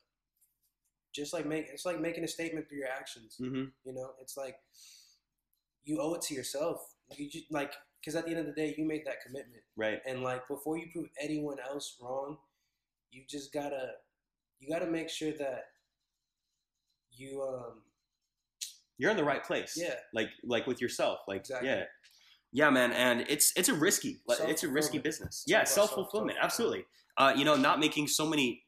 [1.13, 1.67] just like make.
[1.71, 3.35] It's like making a statement through your actions.
[3.37, 4.55] hmm You know, it's like
[5.83, 6.93] you owe it to yourself.
[7.17, 9.61] You just like because at the end of the day, you made that commitment.
[9.75, 12.37] right And like before you prove anyone else wrong,
[13.11, 13.91] you just gotta
[14.59, 15.65] you gotta make sure that
[17.11, 17.81] you um
[18.97, 19.73] you're in the right place.
[19.75, 19.95] Yeah.
[20.13, 21.69] Like like with yourself like Exactly.
[21.69, 21.83] yeah.
[22.53, 25.43] Yeah man and it's it's a risky it's a risky business.
[25.43, 26.35] It's yeah self-fulfillment.
[26.35, 26.37] self-fulfillment.
[26.41, 26.85] absolutely.
[27.17, 28.63] Uh, you know not making so many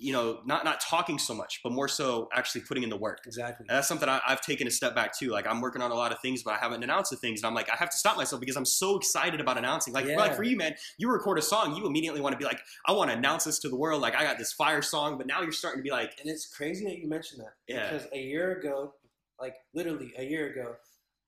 [0.00, 3.18] you know not not talking so much but more so actually putting in the work
[3.26, 5.30] exactly And that's something I, I've taken a step back too.
[5.30, 7.46] Like I'm working on a lot of things, but I haven't announced the things, and
[7.48, 9.92] I'm like, I have to stop myself because I'm so excited about announcing.
[9.92, 10.16] Like, Yeah.
[10.16, 12.92] like for you, man, you record a song, you immediately want to be like, I
[12.92, 14.00] want to announce this to the world.
[14.00, 16.46] Like I got this fire song, but now you're starting to be like, and it's
[16.46, 17.90] crazy that you mentioned that Yeah.
[17.90, 18.94] because a year ago
[19.40, 20.74] like literally a year ago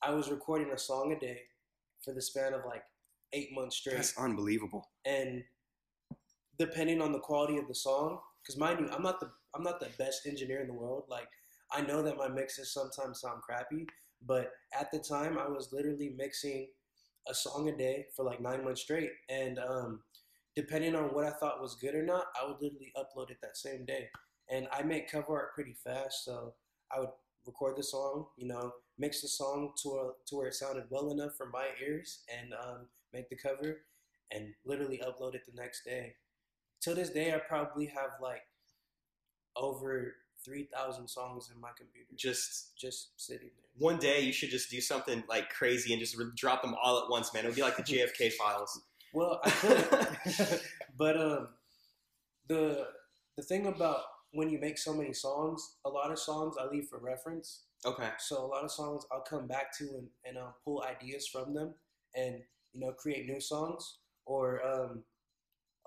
[0.02, 1.40] I was recording a song a day
[2.04, 2.82] for the span of like
[3.32, 4.88] eight months straight that's unbelievable.
[5.04, 5.42] and
[6.58, 9.80] depending on the quality of the song because mind you i'm not the i'm not
[9.80, 11.04] the best engineer in the world.
[11.08, 11.28] Like
[11.72, 13.86] i know that my mixes sometimes sound crappy
[14.26, 16.68] but at the time i was literally mixing
[17.28, 19.10] a song a day for like nine months straight.
[19.28, 20.00] And um,
[20.56, 23.56] depending on what i thought was good or not i would literally upload it that
[23.56, 24.08] same day.
[24.48, 26.54] And i make cover art pretty fast so
[26.94, 27.10] i would
[27.46, 31.10] record the song you know mix the song to, a, to where it sounded well
[31.10, 33.80] enough for my ears and um, make the cover
[34.30, 36.14] and literally upload it the next day.
[36.82, 38.42] To this day, I probably have like
[39.56, 40.14] over
[40.44, 43.88] 3,000 songs in my computer Just just sitting there.
[43.88, 47.02] one day, you should just do something like crazy and just re- drop them all
[47.02, 47.44] at once, man.
[47.44, 48.80] It would be like the JFK files.
[49.12, 50.60] Well, I could,
[50.96, 51.48] but um,
[52.48, 52.86] the
[53.36, 56.86] the thing about when you make so many songs, a lot of songs I leave
[56.88, 57.64] for reference.
[57.84, 58.10] Okay.
[58.18, 61.52] So a lot of songs I'll come back to and, and I'll pull ideas from
[61.54, 61.74] them
[62.14, 62.36] and
[62.72, 63.98] you know create new songs.
[64.26, 65.02] Or um,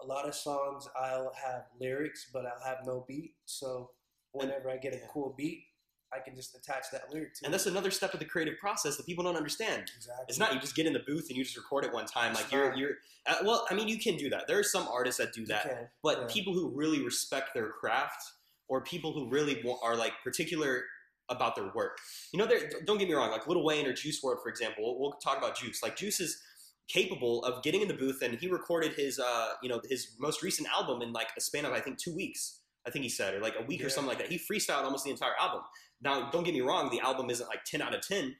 [0.02, 3.34] a lot of songs I'll have lyrics but I'll have no beat.
[3.46, 3.92] So
[4.32, 5.64] whenever I get a cool beat,
[6.12, 7.52] I can just attach that lyric to And it.
[7.52, 9.90] that's another step of the creative process that people don't understand.
[9.96, 10.26] exactly.
[10.28, 12.34] It's not you just get in the booth and you just record it one time.
[12.34, 12.92] Like you're you're
[13.26, 14.48] uh, well, I mean, you can do that.
[14.48, 15.64] There are some artists that do that.
[15.64, 16.28] can, but yeah.
[16.30, 18.24] people who really respect their craft
[18.68, 20.84] or people who really are like particular
[21.30, 21.98] about their work
[22.34, 22.46] you know
[22.86, 25.38] don't get me wrong like Lil Wayne or Juice WRLD for example we'll, we'll talk
[25.38, 26.42] about Juice like Juice is
[26.88, 30.44] capable of getting in the booth and he recorded his uh you know his most
[30.44, 33.34] recent album in like a span of I think two weeks I think he said
[33.34, 35.62] or like a week or something like that he freestyled almost the entire album
[36.02, 38.36] now don't get me wrong the album isn't like 10 out of 10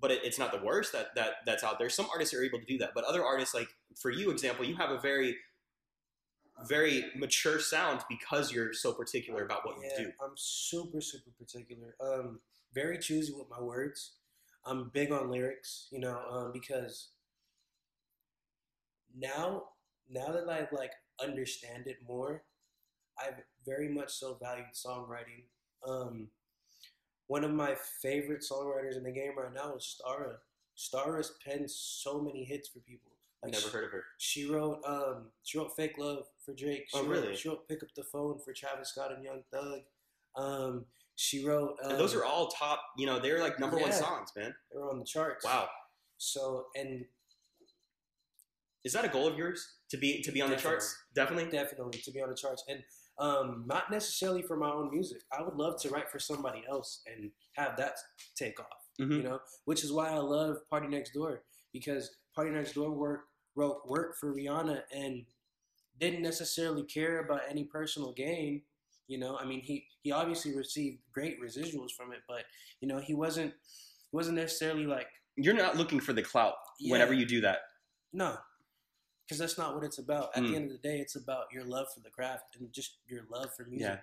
[0.00, 2.60] but it, it's not the worst that, that that's out there some artists are able
[2.60, 3.68] to do that but other artists like
[4.00, 5.34] for you example you have a very
[6.66, 10.12] very mature sound because you're so particular about what yeah, you do.
[10.22, 11.94] I'm super, super particular.
[12.00, 12.40] Um,
[12.74, 14.14] very choosy with my words.
[14.64, 17.10] I'm big on lyrics, you know, um, because
[19.18, 19.64] now
[20.10, 22.42] now that I like understand it more,
[23.18, 23.34] I've
[23.66, 25.44] very much so valued songwriting.
[25.86, 26.28] Um,
[27.26, 30.36] one of my favorite songwriters in the game right now is Starrah.
[30.76, 33.10] Starrah's penned so many hits for people.
[33.42, 34.04] Like Never she, heard of her.
[34.18, 36.86] She wrote um she wrote Fake Love for Drake.
[36.88, 37.36] She Oh, wrote, really?
[37.36, 39.80] She wrote Pick Up the Phone for Travis Scott and Young Thug.
[40.36, 42.80] Um she wrote um, And those are all top.
[42.96, 44.54] You know, they're like number one songs, man.
[44.72, 45.44] they were on the charts.
[45.44, 45.68] Wow.
[46.16, 47.04] So and
[48.88, 50.96] Is that a goal of yours to be to be on the charts?
[51.14, 51.50] Definitely.
[51.50, 52.82] definitely to be on the charts and
[53.18, 55.20] um not necessarily for my own music.
[55.30, 57.96] I would love to write for somebody else and have that
[58.34, 58.80] take off.
[58.98, 59.16] Mhm.
[59.18, 61.40] You know, which is why I love PartyNextDoor
[61.74, 65.26] because PartyNextDoor work wrote work for Rihanna and
[65.98, 68.62] didn't necessarily care about any personal gain.
[69.06, 72.44] You know, I mean, he he obviously received great residuals from it, but
[72.80, 73.52] you know, he wasn't
[74.10, 76.92] he wasn't necessarily like You're not looking for the clout Yeah.
[76.92, 77.58] whenever you do that.
[78.14, 78.38] no,
[79.28, 80.30] because that's not what it's about.
[80.34, 80.48] At Mm.
[80.48, 83.24] the end of the day, it's about your love for the craft and just your
[83.30, 83.88] love for music.
[83.88, 84.00] Yeah.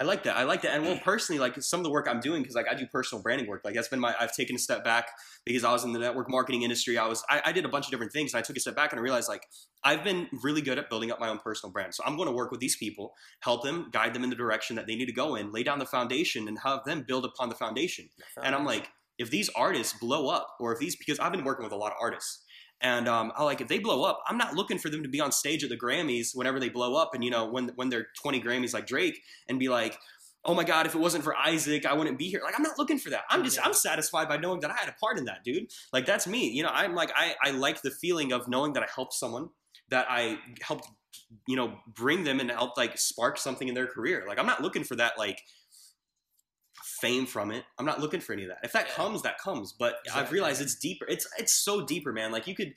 [0.00, 0.36] I like that.
[0.36, 0.74] I like that.
[0.76, 3.20] And well, personally, like some of the work I'm doing, because like I do personal
[3.20, 3.62] branding work.
[3.64, 4.14] Like that's been my.
[4.18, 5.08] I've taken a step back
[5.44, 6.96] because I was in the network marketing industry.
[6.96, 7.24] I was.
[7.28, 9.00] I, I did a bunch of different things, and I took a step back and
[9.00, 9.42] I realized like
[9.82, 11.96] I've been really good at building up my own personal brand.
[11.96, 14.76] So I'm going to work with these people, help them, guide them in the direction
[14.76, 17.48] that they need to go in, lay down the foundation, and have them build upon
[17.48, 18.08] the foundation.
[18.40, 21.64] And I'm like, if these artists blow up, or if these, because I've been working
[21.64, 22.44] with a lot of artists,
[22.80, 25.20] and um, I like if they blow up, I'm not looking for them to be
[25.20, 28.08] on stage at the Grammys whenever they blow up, and you know when when they're
[28.22, 29.98] 20 Grammys like Drake, and be like,
[30.44, 32.40] oh my God, if it wasn't for Isaac, I wouldn't be here.
[32.44, 33.24] Like I'm not looking for that.
[33.30, 33.64] I'm just Yeah.
[33.66, 35.68] I'm satisfied by knowing that I had a part in that, dude.
[35.92, 36.50] Like that's me.
[36.50, 39.50] You know, I'm like I I like the feeling of knowing that I helped someone,
[39.88, 40.88] that I helped
[41.46, 44.24] you know bring them and help like spark something in their career.
[44.28, 45.42] Like I'm not looking for that like
[46.82, 47.64] fame from it.
[47.78, 48.58] I'm not looking for any of that.
[48.62, 48.94] If that Yeah.
[48.94, 49.72] comes, that comes.
[49.72, 51.06] But I've realized it's deeper.
[51.08, 52.32] It's it's so deeper, man.
[52.32, 52.74] Like you could.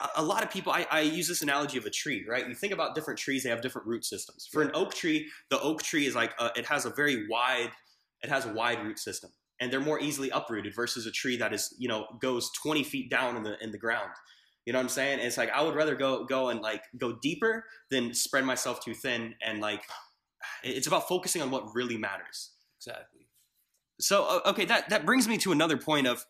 [0.00, 2.48] a- A lot of people, I, I use this analogy of a tree, right?
[2.48, 4.48] You think about different trees; they have different root systems.
[4.50, 7.70] For an oak tree, the oak tree is like a, it has a very wide,
[8.22, 11.52] it has a wide root system, and they're more easily uprooted versus a tree that
[11.52, 14.10] is, you know, goes 20 feet down in the in the ground.
[14.64, 15.18] You know what I'm saying?
[15.20, 18.94] It's like I would rather go go and like go deeper than spread myself too
[18.94, 19.82] thin, and like
[20.64, 22.52] it's about focusing on what really matters.
[22.78, 23.19] exactly.
[24.00, 26.24] So okay, that that brings me to another point of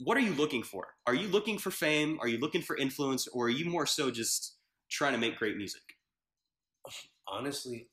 [0.00, 0.88] what are you looking for?
[1.06, 2.18] Are you looking for fame?
[2.20, 4.56] Are you looking for influence, or are you more so just
[4.90, 5.82] trying to make great music?
[7.26, 7.88] Honestly,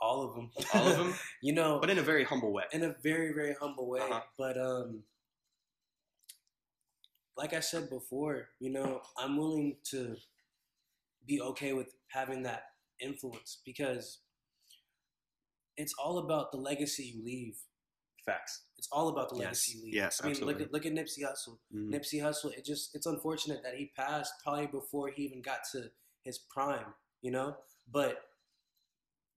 [0.00, 0.50] all of them.
[0.74, 2.64] All of them, you know, but in a very humble way.
[2.72, 4.20] in a very very humble way Uh-huh.
[4.36, 5.04] but um
[7.36, 10.16] like i said before you know i'm willing to
[11.26, 12.64] be okay with having that
[13.00, 14.18] influence because
[15.76, 17.56] it's all about the legacy you leave
[18.24, 18.62] Facts.
[18.78, 19.44] it's all about the Yes.
[19.68, 20.54] legacy Yes, i mean absolutely.
[20.54, 21.90] look at look at nipsey hussle Mhm.
[21.92, 25.90] nipsey hussle it just it's unfortunate that he passed probably before he even got to
[26.22, 27.56] his prime you know
[27.90, 28.28] but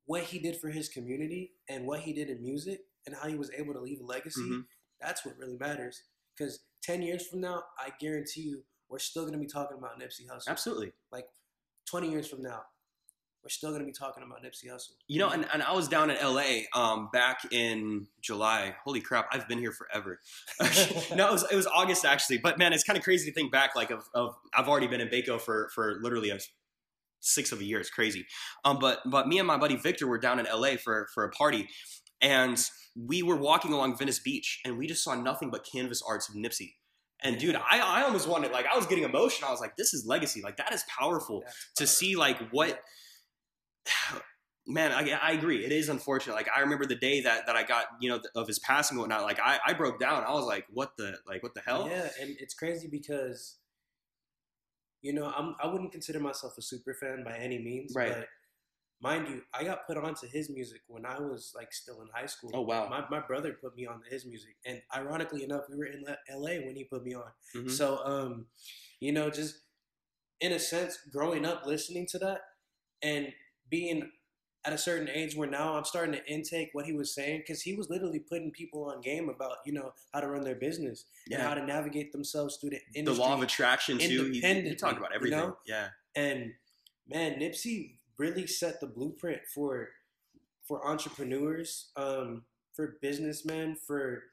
[0.05, 3.35] what he did for his community and what he did in music and how he
[3.35, 4.67] was able to leave a legacy Mhm.
[4.99, 6.03] that's what really matters.
[6.37, 9.99] Because 10 years from now, I guarantee you, we're still going to be talking about
[9.99, 10.47] Nipsey Hussle.
[10.47, 10.93] Absolutely.
[11.11, 11.27] Like
[11.85, 12.65] 20 years from now,
[13.45, 14.93] we're still going to be talking about Nipsey Hussle.
[15.07, 18.75] You know, and, and I was down in LA um, back in July.
[18.83, 20.19] Holy crap, I've been here forever.
[21.15, 22.39] no, it was, it was August actually.
[22.39, 23.75] But man, it's kind of crazy to think back.
[23.75, 26.39] Like, of, of I've already been in Bako for for literally a
[27.19, 27.79] six of a year.
[27.79, 28.25] It's crazy.
[28.63, 31.29] Um, but but me and my buddy Victor were down in LA for for a
[31.29, 31.69] party,
[32.21, 32.59] and
[32.95, 36.35] we were walking along Venice Beach, and we just saw nothing but canvas arts of
[36.35, 36.73] Nipsey.
[37.23, 39.49] And dude, I, I almost wanted like I was getting emotional.
[39.49, 40.41] I was like, this is legacy.
[40.41, 41.43] Like that is powerful
[41.75, 42.81] to see like what
[44.67, 47.61] man I, I agree it is unfortunate like i remember the day that that i
[47.61, 50.45] got you know of his passing and whatnot like i i broke down i was
[50.45, 53.57] like what the like what the hell Yeah, and it's crazy because,
[55.01, 57.93] you know, I'm, I wouldn't consider myself a super fan by any means.
[57.95, 58.09] Right.
[58.15, 58.27] But
[59.01, 62.25] mind you, I got put onto his music when I was like still in high
[62.25, 62.51] school.
[62.53, 62.87] Oh, wow.
[62.89, 64.55] My, my brother put me on his music.
[64.65, 67.31] And ironically enough, we were in La- when he put me on.
[67.55, 67.69] Mhm.
[67.69, 68.47] So, um,
[68.99, 69.59] you know, just
[70.41, 72.41] in a sense, growing up listening to that
[73.01, 73.31] and
[73.69, 74.09] being
[74.65, 77.61] at a certain age where now I'm starting to intake what he was saying because
[77.61, 81.05] he was literally putting people on game about you know how to run their business
[81.31, 84.25] and how to navigate themselves through the the law of attraction too.
[84.31, 85.39] He, he talked about you everything.
[85.39, 85.57] know?
[85.67, 85.89] yeah.
[86.15, 86.53] And
[87.07, 89.89] man, Nipsey really set the blueprint for
[90.67, 92.43] for entrepreneurs, um,
[92.73, 94.23] for businessmen, for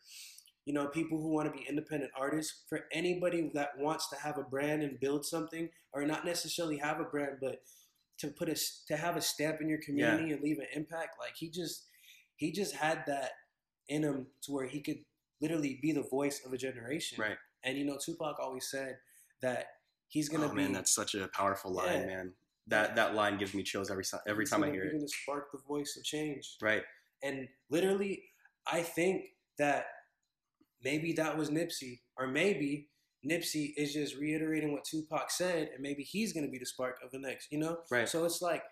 [0.64, 4.38] you know people who want to be independent artists, for anybody that wants to have
[4.38, 7.62] a brand and build something, or not necessarily have a brand, but
[8.22, 8.56] to put a
[8.88, 11.16] to have a stamp in your community and leave an impact.
[11.18, 11.86] Like he just
[12.36, 13.32] he just had that
[13.88, 14.98] in him to where he could
[15.40, 17.18] literally be the voice of a generation.
[17.20, 17.36] Right.
[17.64, 18.96] And you know, Tupac always said
[19.42, 19.66] that
[20.08, 20.54] he's gonna oh be.
[20.62, 22.06] man, that's such a powerful line, Yeah.
[22.06, 22.32] man.
[22.68, 24.96] That that line gives me chills every every he's time I gonna- hear he's it.
[24.98, 26.56] gonna spark the voice of change.
[26.62, 26.84] Right.
[27.24, 28.22] And literally,
[28.66, 29.24] I think
[29.58, 29.86] that
[30.84, 32.88] maybe that was Nipsey, or maybe
[33.28, 37.10] Nipsey is just reiterating what Tupac said, and maybe he's gonna be the spark of
[37.10, 37.50] the next.
[37.50, 37.78] You know.
[37.90, 38.08] Right.
[38.08, 38.62] So it's like,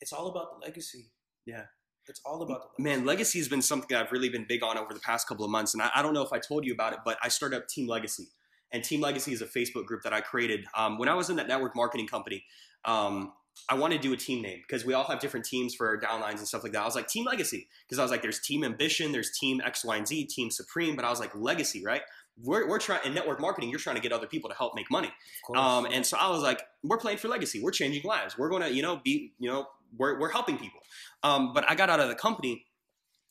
[0.00, 1.10] it's all about the legacy.
[1.44, 1.64] Yeah.
[2.08, 2.98] It's all about the legacy.
[2.98, 5.50] Man, legacy has been something I've really been big on over the past couple of
[5.50, 7.56] months, and I, I don't know if I told you about it, but I started
[7.56, 8.28] up Team Legacy,
[8.72, 11.36] and Team Legacy is a Facebook group that I created um, when I was in
[11.36, 12.44] that network marketing company.
[12.84, 13.32] Um,
[13.68, 15.98] I wanted to do a team name because we all have different teams for our
[15.98, 16.82] downlines and stuff like that.
[16.82, 19.84] I was like Team Legacy because I was like, there's Team Ambition, there's Team X,
[19.84, 22.02] Y, and Z, Team Supreme, but I was like Legacy, right?
[22.42, 23.70] We're, we're trying in network marketing.
[23.70, 25.10] You're trying to get other people to help make money.
[25.54, 27.62] Um, and so I was like, we're playing for legacy.
[27.62, 28.36] We're changing lives.
[28.36, 30.80] We're going to, you know, be, you know, we're, we're helping people.
[31.22, 32.65] Um, but I got out of the company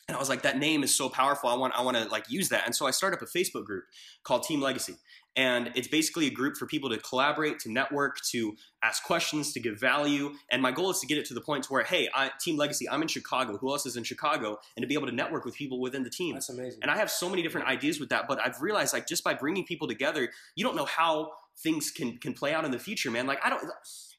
[0.08, 1.50] and I was like, that name is so powerful.
[1.50, 2.66] I want, I want to like use that.
[2.66, 3.86] And so I started up a Facebook group
[4.24, 4.96] called Team Legacy.
[5.38, 9.60] And it's basically a group for people to collaborate, to network, to ask questions, to
[9.60, 10.32] give value.
[10.50, 12.56] And my goal is to get it to the point to where, hey, I, Team
[12.56, 13.58] Legacy, I'm in Chicago.
[13.58, 14.60] Who else is in Chicago?
[14.78, 16.36] And to be able to network with people within the team.
[16.36, 16.80] That's amazing.
[16.84, 19.34] And I have so many different ideas with that, but I've realized like just by
[19.34, 23.12] bringing people together, you don't know how things can can play out in the future,
[23.12, 23.28] man.
[23.28, 23.64] Like I don't,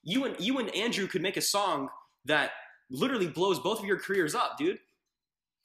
[0.03, 1.89] you and you and Andrew could make a song
[2.27, 2.51] that
[2.91, 4.79] literally blows both of your careers up, dude.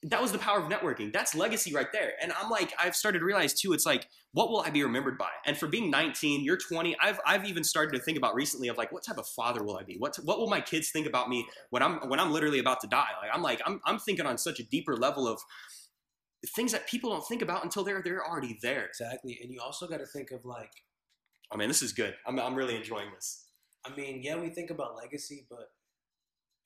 [0.03, 1.13] That was the power of networking.
[1.13, 2.13] That's legacy right there.
[2.21, 3.73] And I'm like, I've started to realize too.
[3.73, 5.29] It's like, what will I be remembered by?
[5.45, 6.97] And for being 19, you're 20.
[6.99, 9.77] I've I've even started to think about recently of like, what type of father will
[9.77, 9.97] I be?
[9.97, 12.87] What what will my kids think about me when I'm when I'm literally about to
[12.87, 13.09] die?
[13.21, 15.39] Like I'm like I'm I'm thinking on such a deeper level of
[16.55, 18.85] things that people don't think about until they're they're already there.
[18.85, 19.39] exactly.
[19.41, 20.71] And you also got to think of like,
[21.51, 22.15] oh, I mean, this is good.
[22.25, 23.45] I'm I'm really enjoying this.
[23.85, 25.69] I mean, yeah, we think about legacy, but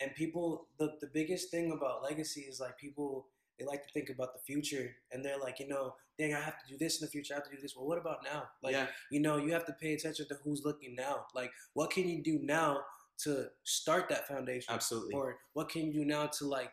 [0.02, 3.28] and people, the the biggest thing about legacy is like people
[3.58, 6.58] they like to think about the future, and they're like, you know, dang, I have
[6.58, 7.34] to do this in the future.
[7.34, 7.76] I have to do this.
[7.76, 8.44] Well, what about now?
[8.62, 11.26] Like, yeah, you know, you have to pay attention to who's looking now.
[11.34, 12.82] Like, what can you do now
[13.20, 14.74] to start that foundation?
[14.74, 15.14] absolutely.
[15.14, 16.72] or what can you do now to like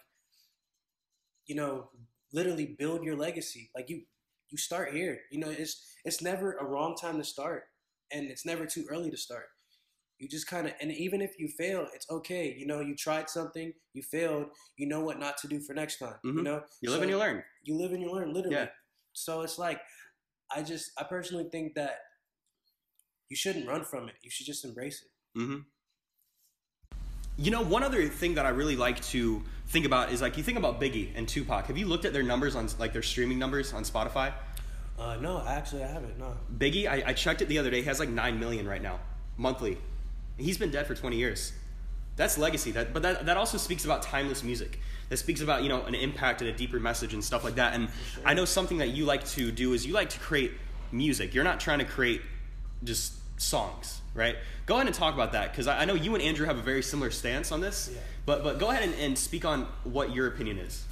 [1.47, 1.89] you know
[2.33, 4.03] literally build your legacy like you
[4.51, 7.65] you start here you know it's it's never a wrong time to start
[8.11, 9.47] and it's never too early to start
[10.23, 13.29] you just kind of and even if you fail it's okay you know you tried
[13.29, 14.47] something you failed
[14.77, 16.45] you know what not to do for next time you Mhm.
[16.45, 17.43] know You live So and you learn.
[17.65, 18.69] you live and you learn literally Yeah.
[19.13, 19.81] so it's like
[20.57, 21.97] i just i personally think that
[23.29, 25.11] you shouldn't run from it you should just embrace it
[25.41, 25.59] hmm
[27.39, 30.45] You know, one other thing that I really like to think about is like you
[30.45, 31.67] think about Biggie and Tupac.
[31.67, 34.29] Have you looked at their numbers on like their streaming numbers on Spotify?
[34.99, 37.81] uh no actually i haven't no Biggie, I, I checked it the other day.
[37.81, 39.01] He has like nine million right now
[39.39, 39.79] monthly.
[40.43, 41.53] He's been dead for twenty years.
[42.17, 42.73] That's legacy.
[42.73, 44.79] That, but that, that also speaks about timeless music.
[45.09, 47.75] That speaks about you know an impact and a deeper message and stuff like that.
[47.75, 48.23] And sure.
[48.27, 50.53] I know something that you like to do is you like to create
[50.91, 51.35] music.
[51.35, 52.23] You're not trying to create
[52.85, 54.37] just songs, right?
[54.67, 56.63] Go ahead and talk about that because I, I know you and Andrew have a
[56.63, 57.91] very similar stance on this.
[57.93, 58.01] Yeah.
[58.27, 60.85] But but go ahead and, and speak on what your opinion is.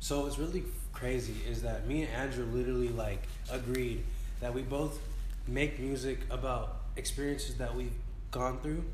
[0.00, 4.04] So what's really crazy is that me and Andrew literally like agreed
[4.40, 4.98] that we both
[5.46, 7.92] make music about experiences that we've
[8.30, 8.84] gone through,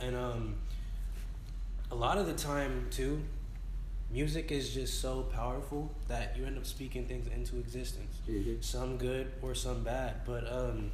[0.00, 0.54] and um,
[1.90, 3.22] a lot of the time too,
[4.10, 8.16] music is just so powerful that you end up speaking things into existence.
[8.60, 10.90] Some good or some bad, but um,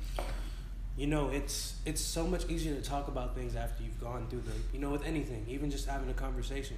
[0.97, 4.43] you know it's it's so much easier to talk about things after you've gone through
[4.43, 4.63] them.
[4.73, 6.77] You know, with anything, even just having a conversation.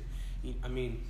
[0.62, 1.02] I mean,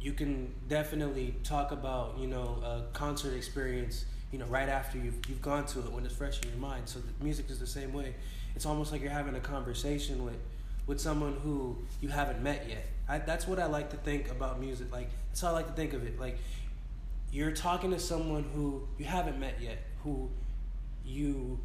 [0.00, 5.16] you can definitely talk about you know a concert experience you know right after you've
[5.28, 6.88] you've gone to it when it's fresh in your mind.
[6.88, 8.14] So the music is the same way.
[8.56, 10.36] It's almost like you're having a conversation with
[10.86, 12.86] with someone who you haven't met yet.
[13.08, 14.92] I, that's what I like to think about music.
[14.92, 16.20] Like that's how I like to think of it.
[16.20, 16.38] Like
[17.32, 20.28] you're talking to someone who you haven't met yet, who
[21.04, 21.58] you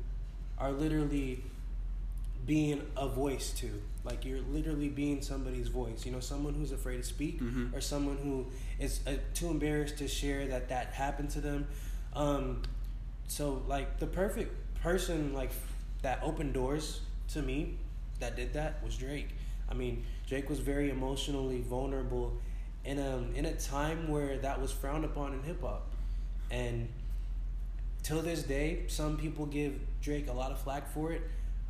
[0.58, 1.44] are literally
[2.46, 3.70] being a voice to.
[4.04, 6.06] Like you're literally being somebody's voice.
[6.06, 7.74] You know, someone who's afraid to speak, Mhm.
[7.74, 8.48] or someone who
[8.80, 11.68] is uh, too embarrassed to share that that happened to them.
[12.14, 12.64] Um,
[13.28, 15.52] so like the perfect person like
[16.02, 17.78] that opened doors to me
[18.20, 19.30] that did that was Drake.
[19.70, 22.34] I mean, Drake was very emotionally vulnerable
[22.86, 25.88] in a in a time where that was frowned upon in hip hop,
[26.52, 26.88] and
[28.04, 31.22] till this day, some people give Drake a lot of flack for it.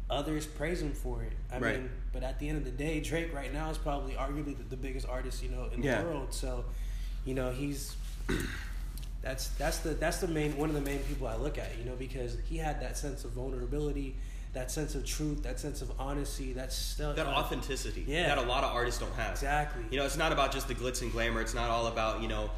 [0.09, 1.33] Others praise him for it.
[1.51, 1.79] I Right.
[1.81, 4.63] mean, but at the end of the day, Drake right now is probably arguably the,
[4.63, 6.01] the biggest artist you know in Yeah.
[6.01, 6.33] the world.
[6.33, 6.65] So,
[7.25, 7.95] you know, he's
[9.21, 11.77] that's that's the that's the main one of the main people I look at.
[11.77, 14.15] You know, because he had that sense of vulnerability,
[14.53, 16.53] that sense of truth, that sense of honesty.
[16.53, 18.27] That's still That uh, authenticity Yeah.
[18.27, 19.31] that a lot of artists don't have.
[19.31, 19.83] exactly.
[19.91, 21.41] You know, it's not about just the glitz and glamour.
[21.41, 22.49] It's not all about, you know,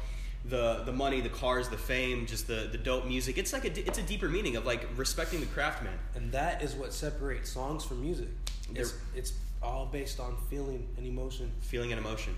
[0.44, 3.38] the the money, the cars, the fame, just the the dope music.
[3.38, 5.98] It's like a it's a deeper meaning of like respecting the craft, man.
[6.14, 8.28] And that is what separates songs from music.
[8.74, 11.52] It's, it's all based on feeling and emotion.
[11.60, 12.34] Feeling and emotion.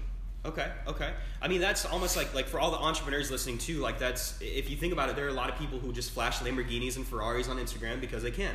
[0.47, 1.13] Okay, okay.
[1.41, 3.79] I mean, that's almost like like for all the entrepreneurs listening too.
[3.79, 6.11] Like that's if you think about it, there are a lot of people who just
[6.11, 8.55] flash Lamborghinis and Ferraris on Instagram because they can.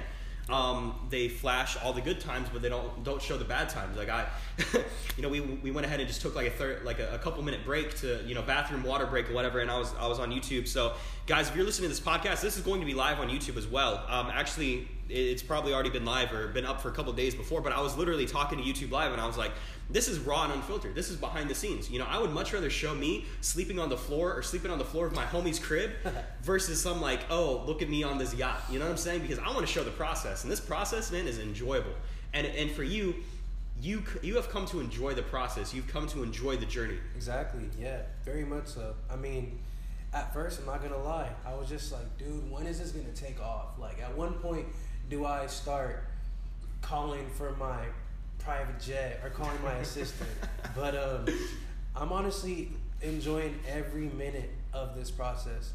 [0.50, 3.98] Um, they flash all the good times, but they don't don't show the bad times.
[3.98, 4.28] Like I,
[5.16, 7.20] you know, we, we went ahead and just took like a third, like a, a,
[7.20, 10.08] couple minute break to you know bathroom water break or whatever, and I was I
[10.08, 10.68] was on YouTube.
[10.68, 10.94] So
[11.30, 13.56] guys, if you're listening to this podcast, this is going to be live on YouTube
[13.56, 14.04] as well.
[14.10, 17.62] Um, actually, it's probably already been live or been up for a couple days before,
[17.62, 19.52] but I was literally talking to YouTube live, and I was like,
[19.92, 20.96] this is raw and unfiltered.
[20.96, 21.88] This is behind the scenes.
[21.92, 24.80] You know, I would much rather show me sleeping on the floor or sleeping on
[24.80, 25.92] the floor of my homie's crib
[26.42, 28.64] versus some like, oh, look at me on this yacht.
[28.68, 29.22] You know what I'm saying?
[29.22, 31.94] Because I want to show the process, and this process, man, is enjoyable.
[32.34, 33.14] And and for you,
[33.80, 35.76] you you have come to enjoy the process.
[35.76, 36.98] You've come to enjoy the journey.
[37.16, 37.70] Exactly.
[37.80, 38.02] Yeah.
[38.26, 38.96] Very much so.
[39.12, 39.60] I mean,
[40.14, 41.30] at first, I'm not gonna lie.
[41.46, 43.80] I was just like, dude, when is this gonna take off?
[43.80, 44.66] Like, at one point,
[45.10, 46.06] do I start
[46.82, 47.86] calling for my
[48.40, 50.30] private jet or calling my assistant.
[50.76, 51.26] But um,
[51.96, 52.70] I'm honestly
[53.02, 55.74] enjoying every minute of this process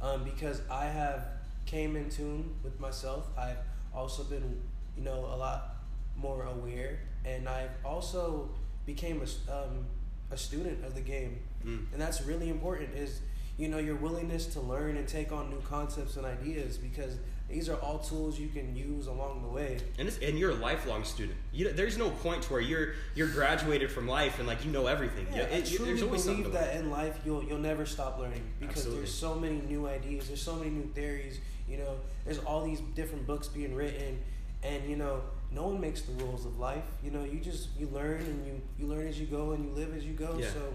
[0.00, 1.26] um, because I have
[1.66, 3.26] came in tune with myself.
[3.36, 3.58] I've
[3.94, 4.62] also been,
[4.96, 5.76] you know, a lot
[6.16, 8.48] more aware, and I've also
[8.86, 9.86] became a, um,
[10.30, 11.84] a student of the game, mm.
[11.92, 12.94] and that's really important.
[12.94, 13.20] Is
[13.58, 17.16] you know your willingness to learn and take on new concepts and ideas because
[17.48, 19.78] these are all tools you can use along the way.
[19.98, 21.38] And it's, and you're a lifelong student.
[21.52, 24.86] You, there's no point to where you're you're graduated from life and like you know
[24.86, 25.26] everything.
[25.32, 29.00] Yeah, it, I truly believe that in life you'll you'll never stop learning because Absolutely.
[29.02, 31.38] there's so many new ideas, there's so many new theories.
[31.68, 34.20] You know, there's all these different books being written,
[34.62, 36.84] and you know, no one makes the rules of life.
[37.02, 39.70] You know, you just you learn and you you learn as you go and you
[39.70, 40.36] live as you go.
[40.38, 40.48] Yeah.
[40.50, 40.74] So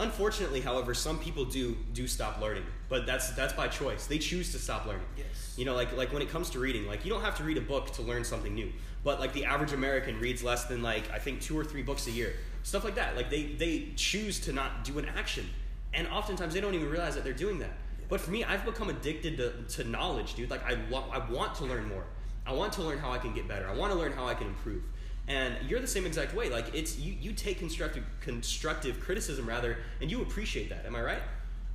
[0.00, 4.06] Unfortunately, however, some people do do stop learning, but that's that's by choice.
[4.06, 5.04] They choose to stop learning.
[5.16, 5.54] Yes.
[5.58, 7.58] You know, like like when it comes to reading, like you don't have to read
[7.58, 8.72] a book to learn something new.
[9.04, 12.06] But like the average American reads less than like I think two or three books
[12.06, 12.32] a year.
[12.62, 13.14] Stuff like that.
[13.14, 15.46] Like they they choose to not do an action,
[15.92, 17.72] and oftentimes they don't even realize that they're doing that.
[18.08, 20.50] But for me, I've become addicted to, to knowledge, dude.
[20.50, 22.04] Like I, wa- I want to learn more.
[22.46, 23.68] I want to learn how I can get better.
[23.68, 24.82] I want to learn how I can improve
[25.30, 26.50] and you're the same exact way.
[26.50, 30.84] Like it's you, you take constructive constructive criticism rather and you appreciate that.
[30.84, 31.22] Am i right?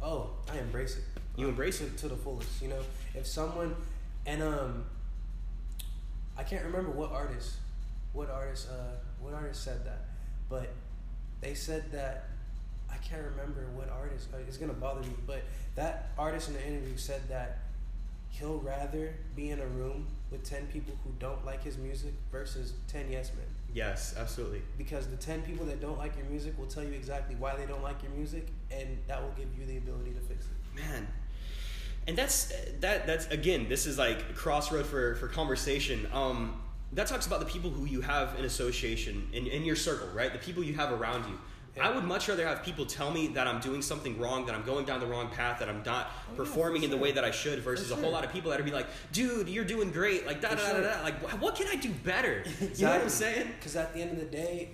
[0.04, 1.04] Oh i embrace it.
[1.38, 1.98] You embrace it?
[2.00, 2.82] to the fullest you know?
[3.14, 3.76] If someone
[4.26, 4.86] and um
[6.38, 7.56] i can't remember what artist
[8.14, 10.06] what artist uh what artist said that
[10.50, 10.74] but
[11.42, 12.26] they said that
[12.90, 15.44] i can't remember what artist uh, it's gonna bother me but
[15.76, 17.60] that artist in the interview said that
[18.30, 22.74] he'll rather be in a room with 10 people who don't like his music versus
[22.88, 23.46] 10 yes men.
[23.74, 24.62] Yes, absolutely.
[24.78, 27.66] Because the 10 people that don't like your music will tell you exactly why they
[27.66, 30.76] don't like your music and that will give you the ability to fix it.
[30.76, 31.08] Man.
[32.08, 36.08] And that's that that's again, this is like a crossroad for for conversation.
[36.14, 36.62] Um
[36.94, 40.32] that talks about the people who you have in association in, in your circle, right?
[40.32, 41.40] The people you have around you.
[41.82, 44.64] I would much rather have people tell me that I'm doing something wrong, that I'm
[44.64, 47.26] going down the wrong path, that I'm not oh, performing yeah, in the way that
[47.26, 47.98] I should, versus sure.
[47.98, 50.56] a whole lot of people that would be like, "Dude, you're doing great!" Like da
[50.56, 51.04] da da da.
[51.04, 52.44] Like, what can I do better?
[52.46, 52.70] Exactly.
[52.76, 53.48] You know what I'm saying?
[53.60, 54.70] Because at the end of the day,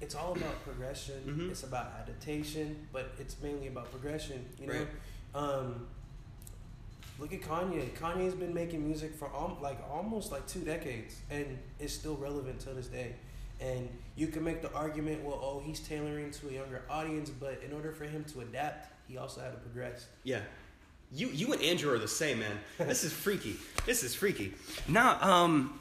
[0.00, 1.14] it's all about progression.
[1.26, 1.50] Mm-hmm.
[1.50, 4.44] It's about adaptation, but it's mainly about progression.
[4.60, 4.88] You know, right.
[5.34, 5.86] um,
[7.18, 7.96] look at Kanye.
[7.96, 12.60] Kanye's been making music for al- like almost like two decades, and it's still relevant
[12.60, 13.14] to this day.
[13.60, 17.62] And you can make the argument, well, oh, he's tailoring to a younger audience, but
[17.64, 20.06] in order for him to adapt, he also had to progress.
[20.24, 20.40] Yeah.
[21.14, 22.58] You you and Andrew are the same, man.
[22.78, 23.56] This is freaky.
[23.84, 24.54] This is freaky.
[24.88, 25.78] Now, um,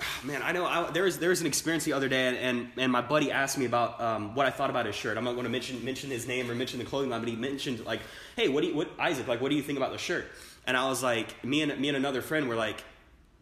[0.24, 2.68] man, I know I, there was there was an experience the other day, and and,
[2.76, 5.16] and my buddy asked me about um, what I thought about his shirt.
[5.16, 7.36] I'm not going to mention mention his name or mention the clothing line, but he
[7.36, 8.00] mentioned like,
[8.36, 9.40] hey, what do you what Isaac like?
[9.40, 10.26] What do you think about the shirt?
[10.66, 12.84] And I was like, me and me and another friend were like,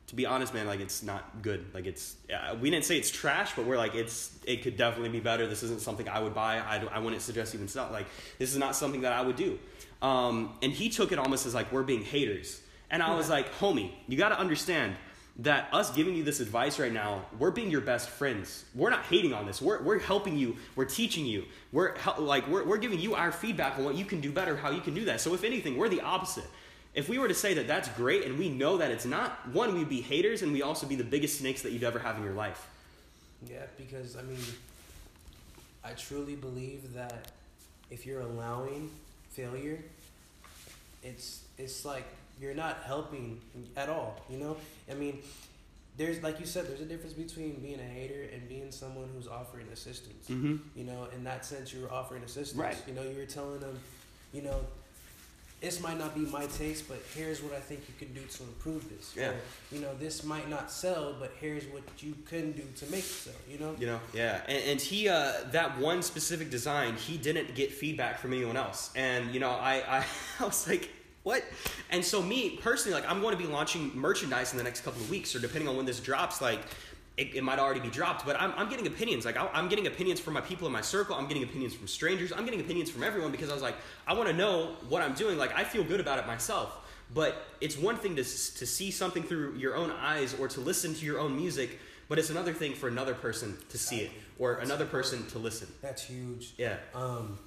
[0.08, 1.64] to be honest, man, like it's not good.
[1.74, 5.08] Like it's uh, we didn't say it's trash, but we're like it's it could definitely
[5.08, 5.46] be better.
[5.46, 6.58] This isn't something I would buy.
[6.58, 7.88] I, I wouldn't suggest even sell.
[7.90, 8.06] Like
[8.38, 9.58] this is not something that I would do.
[10.02, 12.60] Um, and he took it almost as like we're being haters.
[12.90, 14.94] And I was like, homie, you got to understand
[15.40, 18.64] that us giving you this advice right now, we're being your best friends.
[18.74, 19.60] We're not hating on this.
[19.60, 20.56] We're, we're helping you.
[20.76, 21.44] We're teaching you.
[21.72, 24.70] We're like we're, we're giving you our feedback on what you can do better, how
[24.70, 25.20] you can do that.
[25.20, 26.46] So if anything, we're the opposite.
[26.96, 29.74] If we were to say that that's great and we know that it's not, one,
[29.74, 32.24] we'd be haters and we also be the biggest snakes that you'd ever have in
[32.24, 32.66] your life.
[33.46, 34.40] Yeah, because I mean,
[35.84, 37.30] I truly believe that
[37.90, 38.90] if you're allowing
[39.30, 39.78] failure,
[41.04, 42.04] it's it's like
[42.40, 43.40] you're not helping
[43.76, 44.18] at all.
[44.30, 44.56] You know,
[44.90, 45.18] I mean,
[45.98, 49.28] there's like you said, there's a difference between being a hater and being someone who's
[49.28, 50.28] offering assistance.
[50.30, 50.56] Mm-hmm.
[50.74, 52.58] You know, in that sense, you were offering assistance.
[52.58, 52.82] Right.
[52.88, 53.78] You know, you were telling them
[54.32, 54.60] you know,
[55.60, 58.42] this might not be my taste, but here's what I think you can do to
[58.42, 59.14] improve this.
[59.16, 59.30] Yeah.
[59.30, 59.34] Or,
[59.72, 63.04] you know, this might not sell, but here's what you can do to make it
[63.04, 63.34] sell.
[63.48, 63.74] You know.
[63.78, 68.18] You know, yeah, and, and he uh, that one specific design, he didn't get feedback
[68.18, 70.04] from anyone else, and you know, I I,
[70.40, 70.90] I was like,
[71.22, 71.42] what?
[71.90, 75.00] And so me personally, like, I'm going to be launching merchandise in the next couple
[75.00, 76.60] of weeks, or depending on when this drops, like.
[77.16, 79.24] It, it might already be dropped, but I'm, I'm getting opinions.
[79.24, 81.16] Like I, I'm getting opinions from my people in my circle.
[81.16, 82.30] I'm getting opinions from strangers.
[82.30, 85.14] I'm getting opinions from everyone because I was like, I want to know what I'm
[85.14, 85.38] doing.
[85.38, 86.82] Like I feel good about it myself.
[87.14, 90.92] But it's one thing to to see something through your own eyes or to listen
[90.94, 94.56] to your own music, but it's another thing for another person to see it or
[94.56, 95.68] another person to listen.
[95.80, 96.52] That's huge.
[96.58, 96.76] Yeah.
[96.94, 97.38] Um,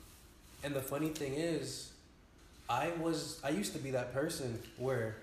[0.64, 1.92] and the funny thing is,
[2.70, 5.18] I was I used to be that person where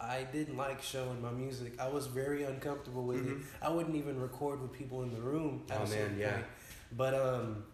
[0.00, 1.78] I didn't like showing my music.
[1.78, 3.36] I was very uncomfortable with it.
[3.38, 3.42] Mhm.
[3.60, 5.64] I wouldn't even record with people in the room.
[5.70, 6.32] At Oh, man, yeah.
[6.32, 6.46] point.
[6.96, 7.64] But um,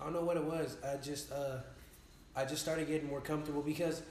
[0.00, 0.76] I don't know what it was.
[0.84, 1.58] I just uh,
[2.36, 4.02] I just started getting more comfortable because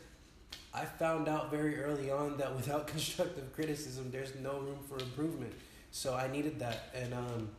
[0.73, 5.53] I found out very early on that without constructive criticism, there's no room for improvement.
[5.91, 7.49] So I needed that, and um,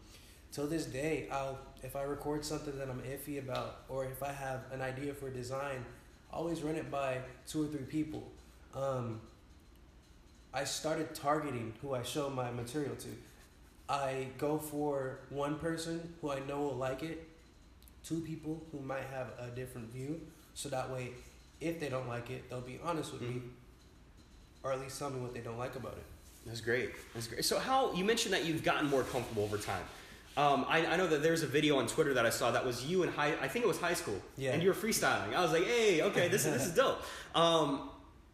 [0.53, 4.33] till this day, I'll if I record something that I'm iffy about, or if I
[4.33, 5.85] have an idea for design,
[6.33, 8.31] I always run it by two or three people.
[8.75, 9.21] Um,
[10.53, 13.09] I started targeting who I show my material to.
[13.89, 17.27] I go for one person who I know will like it,
[18.05, 20.21] two people who might have a different view,
[20.55, 21.11] so that way,
[21.61, 23.51] if they don't like it, they'll be honest with me, Mhm.
[24.63, 26.05] or at least tell me what they don't like about it.
[26.47, 26.91] That's great.
[27.15, 27.45] That's great.
[27.45, 29.85] So how you mentioned that you've gotten more comfortable over time.
[30.37, 32.87] Um, I, I know that there's a video on Twitter that I saw that was
[32.87, 33.35] you in high.
[33.41, 34.21] I think it was high school.
[34.37, 34.53] Yeah.
[34.53, 35.35] And you were freestyling.
[35.35, 37.03] I was like, hey, okay, this is this is dope.
[37.35, 37.91] Um,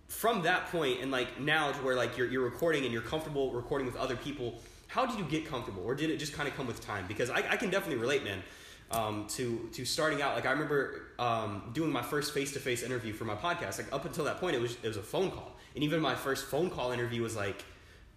[0.09, 3.53] from that point and like now to where like you're you're recording and you're comfortable
[3.53, 4.61] recording with other people.
[4.87, 7.07] How did you get comfortable, or did it just kind of come with time?
[7.09, 8.43] Because I, I can definitely relate, man.
[8.91, 12.83] Um, to to starting out, like I remember um, doing my first face to face
[12.83, 13.79] interview for my podcast.
[13.79, 16.15] Like up until that point, it was it was a phone call, and even my
[16.15, 17.65] first phone call interview was like,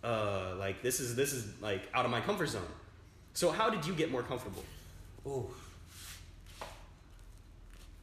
[0.04, 2.62] uh, like this is this is like out of my comfort zone.
[3.34, 4.64] So how did you get more comfortable?
[5.26, 5.50] oh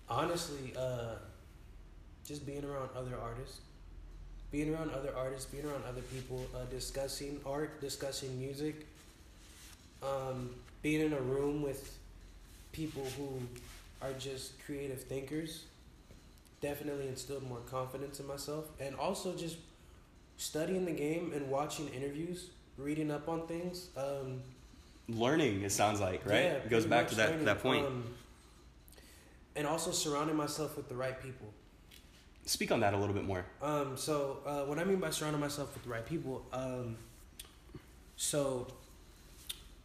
[0.08, 1.14] Honestly, uh,
[2.26, 3.60] just being around other artists,
[4.54, 8.86] being around other artists, being around other people, uh, discussing art, discussing music,
[10.00, 10.48] um,
[10.80, 11.98] being in a room with
[12.70, 13.40] people who
[14.00, 15.64] are just creative thinkers,
[16.60, 19.56] definitely instilled more confidence in myself, and also just
[20.36, 23.88] studying the game and watching interviews, reading up on things.
[23.96, 24.40] Um,
[25.08, 26.44] Learning, it sounds like, right?
[26.44, 27.84] yeah, it goes back to that learning, that point.
[27.84, 28.04] um,
[29.56, 31.52] and also surrounding myself with the right people.
[32.46, 33.44] Speak on that a little bit more.
[33.62, 36.96] Um, so uh, what I mean by surrounding myself with the right people, um,
[38.16, 38.66] so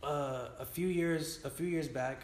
[0.03, 2.21] uh, a few years, a few years back,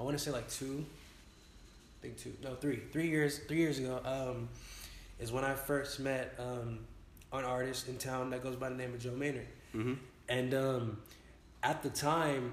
[0.00, 3.78] I want to say like two, I think two, no three, three years, three years
[3.78, 4.48] ago, um,
[5.20, 6.80] is when I first met um,
[7.32, 9.94] an artist in town that goes by the name of Joe Maynard, Mm-hmm.
[10.28, 10.98] and um,
[11.62, 12.52] at the time,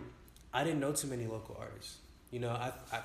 [0.53, 1.97] I didn't know too many local artists.
[2.31, 3.01] You know, I, I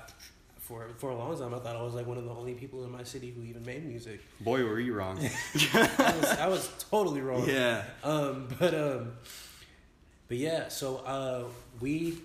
[0.65, 2.83] for for a long time I thought I was like one of the only people
[2.85, 4.19] in my city who even made music.
[4.41, 5.19] Boy, were you wrong.
[5.73, 7.47] I was, I was totally wrong.
[7.47, 7.83] yeah.
[8.03, 9.11] Um, but um,
[10.27, 10.67] but yeah.
[10.69, 11.43] So uh,
[11.79, 12.17] we,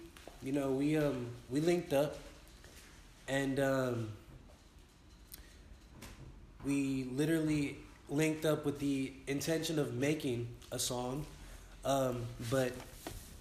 [0.43, 2.17] you know, we um we linked up,
[3.29, 4.09] and um,
[6.65, 7.77] we literally
[8.09, 11.27] linked up with the intention of making a song,
[11.85, 12.73] um, but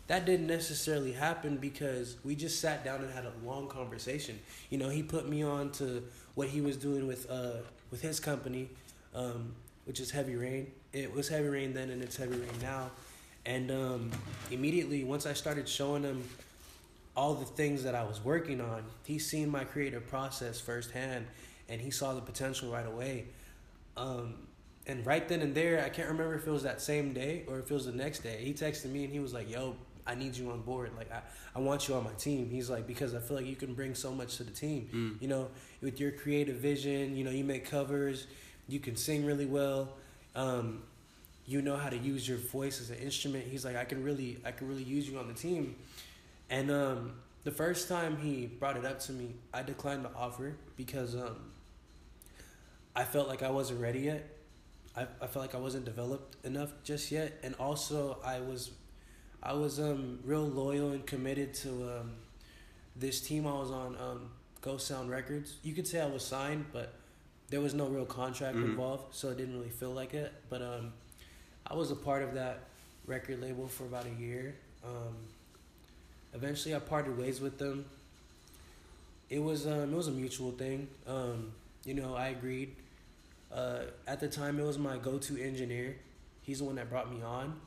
[0.09, 4.39] that didn't necessarily happen because we just sat down and had a long conversation.
[4.71, 6.03] You know, he put me on to
[6.33, 8.69] what he was doing with uh with his company,
[9.15, 9.53] um,
[9.85, 10.71] which is Heavy Rain.
[10.93, 12.89] It was Heavy Rain then, and it's Heavy Rain now.
[13.45, 14.11] And um,
[14.51, 16.23] immediately, once I started showing him
[17.15, 21.27] all the things that I was working on, he seen my creative process firsthand,
[21.67, 23.25] and he saw the potential right away.
[23.95, 24.35] Um,
[24.87, 27.59] and right then and there, I can't remember if it was that same day or
[27.59, 28.41] if it was the next day.
[28.43, 29.75] He texted me and he was like, "Yo,
[30.09, 30.91] I need you on board.
[30.97, 31.21] Like, I,
[31.55, 33.95] I want you on my team." He's like, "Because I feel like you can bring
[33.95, 34.89] so much to the team.
[34.93, 35.21] Mm.
[35.21, 35.47] You know,
[35.81, 37.15] with your creative vision.
[37.15, 38.27] You know, you make covers,
[38.67, 39.89] you can sing really well.
[40.35, 40.83] Um,
[41.45, 44.37] you know how to use your voice as an instrument." He's like, "I can really,
[44.43, 45.75] I can really use you on the team."
[46.49, 50.55] And um, the first time he brought it up to me, I declined the offer
[50.75, 51.37] because um,
[52.95, 54.27] I felt like I wasn't ready yet.
[54.95, 58.71] I, I felt like I wasn't developed enough just yet, and also I was,
[59.41, 61.69] I was um real loyal and committed to
[61.99, 62.11] um,
[62.95, 64.29] this team I was on, um,
[64.61, 65.55] Ghost Sound Records.
[65.63, 66.93] You could say I was signed, but
[67.49, 68.65] there was no real contract Mhm.
[68.65, 70.33] involved, so it didn't really feel like it.
[70.49, 70.91] But um,
[71.65, 72.65] I was a part of that
[73.05, 74.55] record label for about a year.
[74.83, 75.15] Um,
[76.33, 77.85] eventually, I parted ways with them.
[79.29, 80.89] It was um, it was a mutual thing.
[81.07, 81.53] Um,
[81.85, 82.75] you know, I agreed.
[83.51, 85.95] Uh, at the time, it was my go-to engineer.
[86.43, 87.59] He's the one that brought me on,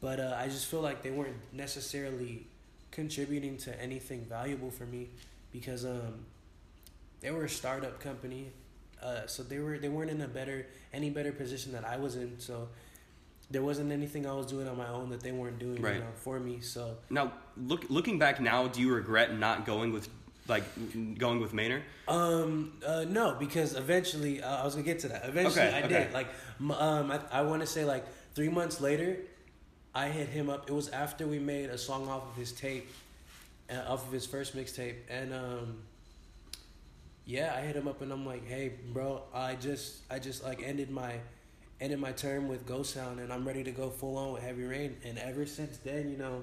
[0.00, 2.46] but uh, I just feel like they weren't necessarily
[2.90, 5.08] contributing to anything valuable for me
[5.52, 6.24] because um,
[7.20, 8.50] they were a startup company,
[9.02, 12.16] uh, so they were they weren't in a better any better position that I was
[12.16, 12.38] in.
[12.38, 12.68] So
[13.50, 15.94] there wasn't anything I was doing on my own that they weren't doing Right.
[15.94, 16.60] you know, for me.
[16.60, 20.08] So Now, look looking back now, do you regret not going with
[20.48, 20.64] like
[21.18, 21.82] going with Maynard?
[22.06, 25.24] Um, uh, no, because eventually uh, I was gonna get to that.
[25.26, 25.88] Eventually, Okay, I okay.
[25.88, 26.12] did.
[26.12, 26.28] Like,
[26.60, 29.18] um, I, I want to say like three months later,
[29.94, 30.68] I hit him up.
[30.68, 32.88] It was after we made a song off of his tape,
[33.70, 35.78] uh, off of his first mixtape, and um,
[37.24, 40.62] yeah, I hit him up and I'm like, hey, bro, I just, I just like
[40.62, 41.14] ended my,
[41.80, 44.64] ended my term with Ghost Sound, and I'm ready to go full on with Heavy
[44.64, 44.96] Rain.
[45.04, 46.42] And ever since then, you know,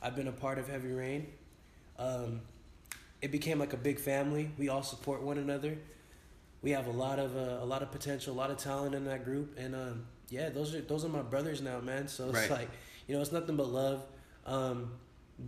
[0.00, 1.26] I've been a part of Heavy Rain.
[1.98, 2.42] Um,
[3.22, 4.50] it became like a big family.
[4.58, 5.78] We all support one another.
[6.62, 9.06] We have a lot of uh, a lot of potential, a lot of talent in
[9.06, 12.08] that group, and um, yeah, those are those are my brothers now, man.
[12.08, 12.50] So it's Right.
[12.50, 12.70] like
[13.06, 14.02] you know, it's nothing but love.
[14.46, 14.92] Um,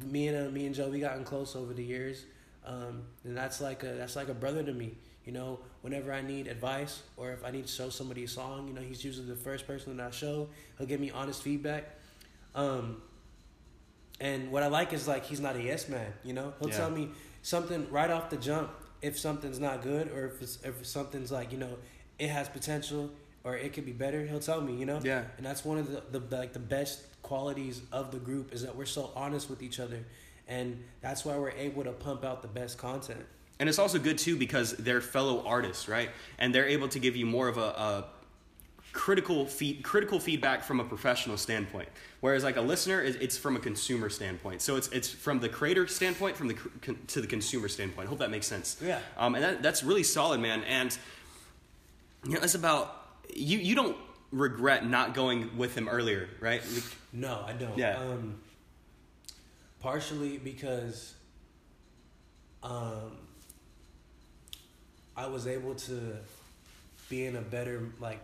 [0.05, 2.25] me and uh, me and Joe, we gotten close over the years,
[2.65, 4.97] um, and that's like a that's like a brother to me.
[5.25, 8.69] You know, whenever I need advice or if I need to show somebody a song,
[8.69, 10.49] you know, he's usually the first person that I show.
[10.79, 11.85] He'll give me honest feedback.
[12.55, 13.03] Um,
[14.21, 16.13] and what I like is like he's not a yes man.
[16.25, 16.77] You know, he'll Yeah.
[16.77, 17.11] tell me
[17.43, 18.71] something right off the jump
[19.03, 21.77] if something's not good or if it's, if something's like you know
[22.19, 23.11] it has potential
[23.47, 24.27] or it could be better.
[24.27, 24.75] He'll tell me.
[24.75, 25.01] You know.
[25.03, 25.23] Yeah.
[25.37, 28.77] And that's one of the, the like the best qualities of the group is that
[28.77, 30.05] we're so honest with each other,
[30.49, 33.25] and that's why we're able to pump out the best content.
[33.59, 36.11] And it's also good too because they're fellow artists, right?
[36.39, 38.05] And they're able to give you more of a, a
[38.93, 41.89] critical feed, critical feedback from a professional standpoint.
[42.21, 44.61] Whereas like a listener, is it's from a consumer standpoint.
[44.61, 48.09] So it's it's from the creator standpoint, from the con- to the consumer standpoint.
[48.09, 48.77] I hope that makes sense.
[48.85, 49.01] Yeah.
[49.17, 50.63] Um, and that, that's really solid, man.
[50.65, 50.97] And
[52.25, 53.59] you know, it's about you.
[53.59, 53.97] You don't
[54.33, 56.63] regret not going with him earlier, right?
[56.75, 57.77] Like, No, I don't.
[57.79, 57.97] Yeah.
[57.99, 58.41] Um,
[59.81, 61.15] partially because
[62.63, 63.17] um,
[65.17, 66.17] I was able to
[67.09, 68.21] be in a better like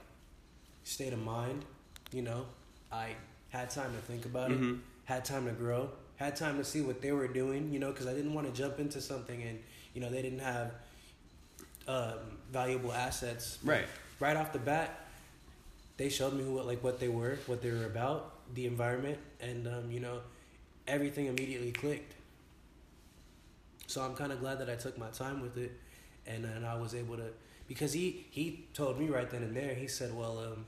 [0.84, 1.64] state of mind.
[2.12, 2.46] You know,
[2.90, 3.11] I
[3.50, 4.74] had time to think about Mhm.
[4.78, 7.72] it, had time to grow, had time to see what they were doing.
[7.72, 9.59] You know, because I didn't want to jump into something and
[9.94, 10.72] you know they didn't have
[11.88, 12.18] um,
[12.53, 13.86] valuable assets Right.
[14.22, 15.00] Right off the bat,
[15.96, 18.20] they showed me what like what they were, what they were about,
[18.54, 20.20] the environment, and um, you know,
[20.86, 22.14] everything immediately clicked.
[23.88, 25.72] So I'm kind of glad that I took my time with it,
[26.26, 27.28] and and I was able to
[27.66, 29.74] because he he told me right then and there.
[29.74, 30.66] He said, well, um,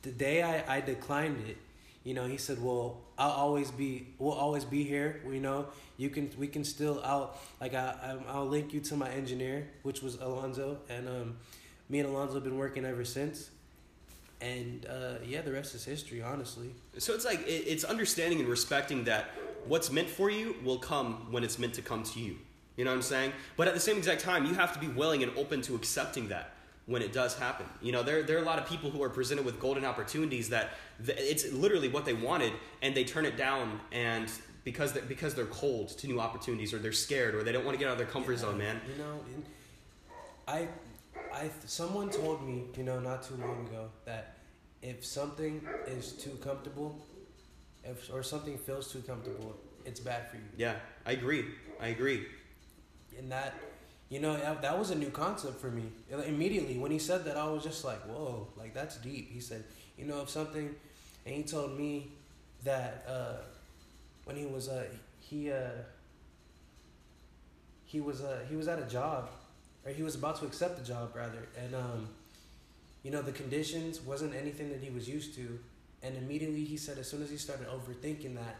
[0.00, 1.58] the day I I declined it.
[2.02, 5.20] You know, he said, "Well, I'll always be, we'll always be here.
[5.30, 5.66] You know,
[5.98, 10.00] you can, we can still, I'll, like, I, I'll link you to my engineer, which
[10.00, 11.36] was Alonzo, and um,
[11.90, 13.50] me and Alonzo have been working ever since.
[14.40, 16.70] And uh, yeah, the rest is history, honestly.
[16.96, 19.32] So it's like it, it's understanding and respecting that
[19.66, 22.38] what's meant for you will come when it's meant to come to you.
[22.76, 23.32] You know what I'm saying?
[23.58, 26.28] But at the same exact time, you have to be willing and open to accepting
[26.28, 26.54] that
[26.86, 27.66] when it does happen.
[27.82, 30.48] You know, there there are a lot of people who are presented with golden opportunities
[30.48, 30.70] that
[31.04, 34.30] th- it's literally what they wanted and they turn it down and
[34.64, 37.74] because they because they're cold to new opportunities or they're scared or they don't want
[37.74, 38.80] to get out of their comfort zone, man.
[38.90, 39.20] You know,
[40.48, 40.68] I,
[41.32, 44.36] I, someone told me, you know, not too long ago that
[44.82, 46.98] if something is too comfortable,
[47.84, 50.42] if or something feels too comfortable, it's bad for you.
[50.56, 50.74] Yeah,
[51.06, 51.44] I agree.
[51.80, 52.26] I agree.
[53.18, 53.54] and that
[54.08, 55.84] you know that, that was a new concept for me
[56.26, 59.64] immediately when he said that i was just like whoa like that's deep he said
[59.98, 60.74] you know if something
[61.26, 62.12] and he told me
[62.64, 63.36] that uh
[64.24, 64.84] when he was uh
[65.20, 65.58] he uh
[67.84, 69.28] he was uh he was at a job
[69.84, 72.08] or he was about to accept the job rather and um
[73.02, 75.58] you know the conditions wasn't anything that he was used to
[76.02, 78.56] and immediately he said as soon as he started overthinking that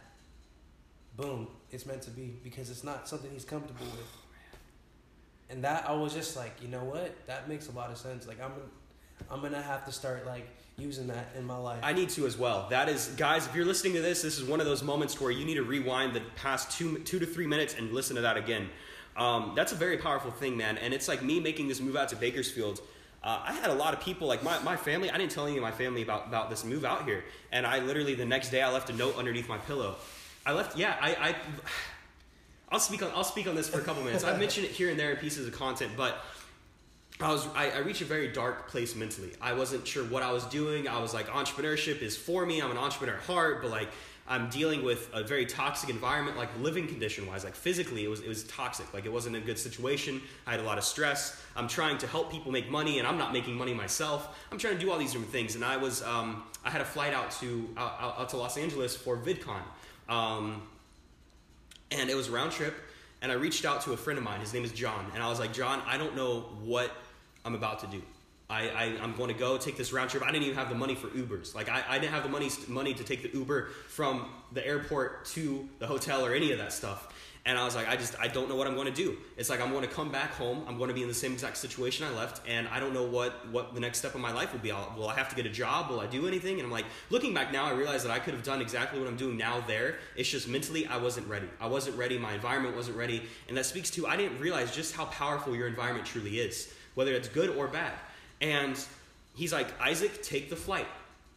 [1.15, 4.07] boom it's meant to be because it's not something he's comfortable with
[5.51, 7.13] and that I was just like, you know what?
[7.27, 8.25] That makes a lot of sense.
[8.25, 8.53] Like I'm,
[9.29, 10.47] I'm gonna have to start like
[10.77, 11.81] using that in my life.
[11.83, 12.67] I need to as well.
[12.69, 15.29] That is, guys, if you're listening to this, this is one of those moments where
[15.29, 18.37] you need to rewind the past two, two to three minutes and listen to that
[18.37, 18.69] again.
[19.21, 20.79] Um, that's a very powerful thing, man.
[20.79, 22.81] And it's like me making this move out to Bakersfield.
[23.23, 25.57] Uh, I had a lot of people, like my, my family, I didn't tell any
[25.57, 27.23] of my family about, about this move out here.
[27.51, 29.95] And I literally, the next day, I left a note underneath my pillow.
[30.43, 31.35] I left, yeah, I, I
[32.71, 34.23] I'll speak on I'll speak on this for a couple minutes.
[34.23, 36.23] I've mentioned it here and there in pieces of content, but
[37.19, 39.33] I was I, I reached a very dark place mentally.
[39.41, 40.87] I wasn't sure what I was doing.
[40.87, 42.61] I was like, entrepreneurship is for me.
[42.61, 43.89] I'm an entrepreneur at heart, but like
[44.27, 48.21] I'm dealing with a very toxic environment, like living condition wise, like physically, it was
[48.21, 48.93] it was toxic.
[48.93, 50.21] Like it wasn't a good situation.
[50.47, 51.41] I had a lot of stress.
[51.55, 54.37] I'm trying to help people make money, and I'm not making money myself.
[54.51, 56.85] I'm trying to do all these different things, and I was um, I had a
[56.85, 59.61] flight out to out, out to Los Angeles for VidCon,
[60.07, 60.61] um,
[61.89, 62.75] and it was a round trip.
[63.23, 64.39] And I reached out to a friend of mine.
[64.39, 66.91] His name is John, and I was like, John, I don't know what
[67.45, 68.01] I'm about to do.
[68.51, 70.23] I, I, am going to go take this round trip.
[70.23, 71.55] I didn't even have the money for Ubers.
[71.55, 75.25] Like, I, I didn't have the money, money to take the Uber from the airport
[75.27, 77.07] to the hotel or any of that stuff.
[77.43, 79.17] And I was like, I just, I don't know what I'm going to do.
[79.35, 80.63] It's like, I'm going to come back home.
[80.67, 82.47] I'm going to be in the same exact situation I left.
[82.47, 84.69] And I don't know what, what the next step of my life will be.
[84.71, 85.89] I'll, will I have to get a job?
[85.89, 86.55] Will I do anything?
[86.55, 89.07] And I'm like, looking back now, I realize that I could have done exactly what
[89.07, 89.95] I'm doing now there.
[90.15, 91.47] It's just mentally, I wasn't ready.
[91.59, 92.19] I wasn't ready.
[92.19, 93.23] My environment wasn't ready.
[93.47, 97.13] And that speaks to, I didn't realize just how powerful your environment truly is, whether
[97.13, 97.93] it's good or bad.
[98.41, 98.77] And
[99.35, 100.87] he's like, Isaac, take the flight.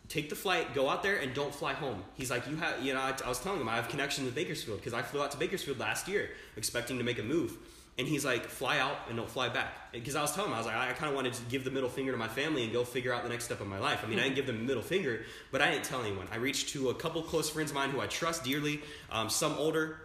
[0.09, 2.03] Take the flight, go out there, and don't fly home.
[2.15, 4.35] He's like, you have, you know, I, I was telling him I have connections with
[4.35, 7.57] Bakersfield because I flew out to Bakersfield last year expecting to make a move.
[7.97, 9.93] And he's like, fly out and don't fly back.
[9.93, 11.65] Because I was telling him, I was like, I, I kind of wanted to give
[11.65, 13.79] the middle finger to my family and go figure out the next step of my
[13.79, 14.03] life.
[14.05, 16.27] I mean, I didn't give them the middle finger, but I didn't tell anyone.
[16.33, 19.55] I reached to a couple close friends of mine who I trust dearly, um, some
[19.55, 20.01] older.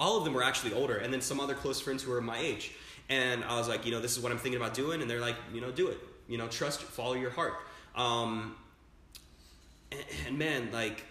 [0.00, 2.38] All of them were actually older, and then some other close friends who were my
[2.38, 2.72] age.
[3.08, 5.00] And I was like, you know, this is what I'm thinking about doing.
[5.00, 5.98] And they're like, you know, do it.
[6.28, 7.54] You know, trust, follow your heart.
[7.94, 8.56] Um,
[9.92, 11.04] and, and man, like,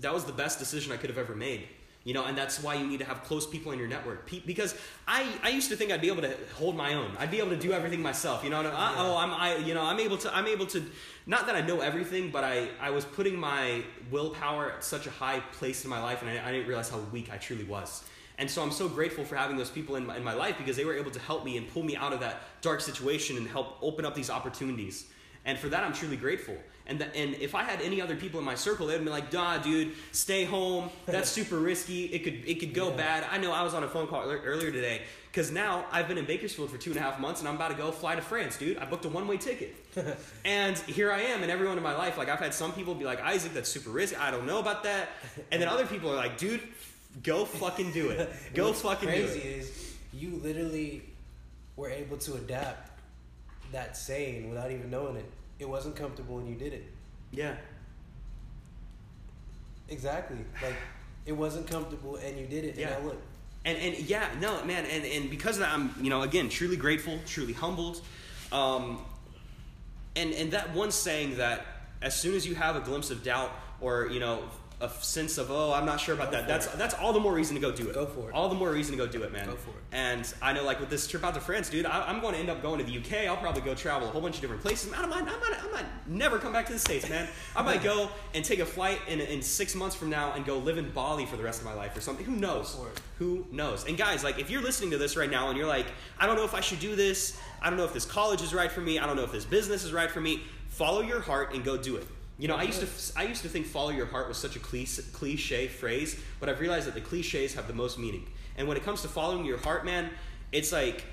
[0.00, 1.66] that was the best decision I could have ever made.
[2.02, 4.28] You know, and that's why you need to have close people in your network.
[4.46, 4.74] because
[5.06, 7.14] I, I used to think I'd be able to hold my own.
[7.18, 8.42] I'd be able to do everything myself.
[8.42, 10.82] You know, I, oh, I'm I you know I'm able to I'm able to
[11.26, 15.10] not that I know everything, but I I was putting my willpower at such a
[15.10, 18.02] high place in my life, and I, I didn't realize how weak I truly was.
[18.40, 20.74] And so I'm so grateful for having those people in my, in my life because
[20.74, 23.46] they were able to help me and pull me out of that dark situation and
[23.46, 25.06] help open up these opportunities.
[25.44, 26.56] And for that, I'm truly grateful.
[26.86, 29.30] And, the, and if I had any other people in my circle, they'd be like,
[29.30, 30.90] "Duh, dude, stay home.
[31.06, 32.06] That's super risky.
[32.06, 32.96] It could it could go yeah.
[32.96, 33.52] bad." I know.
[33.52, 36.78] I was on a phone call earlier today because now I've been in Bakersfield for
[36.78, 38.76] two and a half months, and I'm about to go fly to France, dude.
[38.78, 39.76] I booked a one way ticket,
[40.44, 41.42] and here I am.
[41.42, 43.90] And everyone in my life, like I've had some people be like, "Isaac, that's super
[43.90, 44.16] risky.
[44.16, 45.10] I don't know about that,"
[45.52, 46.60] and then other people are like, "Dude,
[47.22, 48.32] Go fucking do it.
[48.54, 49.30] Go fucking do it.
[49.30, 51.02] Crazy is you literally
[51.76, 52.90] were able to adapt
[53.72, 55.24] that saying without even knowing it.
[55.58, 56.84] It wasn't comfortable and you did it.
[57.32, 57.54] Yeah.
[59.88, 60.38] Exactly.
[60.62, 60.76] Like
[61.26, 62.76] it wasn't comfortable and you did it.
[62.76, 62.96] Yeah.
[62.96, 63.22] And look.
[63.64, 66.76] And and yeah, no, man, and, and because of that I'm, you know, again, truly
[66.76, 68.00] grateful, truly humbled.
[68.52, 69.04] Um
[70.16, 71.66] and and that one saying that
[72.02, 73.50] as soon as you have a glimpse of doubt
[73.80, 74.44] or, you know,
[74.80, 76.48] a sense of oh I'm not sure about go that.
[76.48, 76.78] That's it.
[76.78, 77.94] that's all the more reason to go do it.
[77.94, 78.34] Go for it.
[78.34, 79.46] All the more reason to go do it, man.
[79.46, 79.76] Go for it.
[79.92, 82.40] And I know like with this trip out to France, dude, I, am going to
[82.40, 83.28] end up going to the UK.
[83.28, 84.92] I'll probably go travel a whole bunch of different places.
[84.92, 87.28] I might I might I might never come back to the states, man.
[87.56, 90.58] I might go and take a flight in in six months from now and go
[90.58, 92.24] live in Bali for the rest of my life or something.
[92.24, 92.78] Who knows?
[93.18, 93.86] Who knows?
[93.86, 95.86] And guys, like if you're listening to this right now and you're like,
[96.18, 97.38] I don't know if I should do this.
[97.60, 98.98] I don't know if this college is right for me.
[98.98, 100.42] I don't know if this business is right for me.
[100.68, 102.06] Follow your heart and go do it.
[102.40, 104.58] You know, I used to I used to think follow your heart was such a
[104.58, 108.26] cliche phrase, but I've realized that the cliches have the most meaning.
[108.56, 110.10] And when it comes to following your heart, man,
[110.50, 111.04] it's like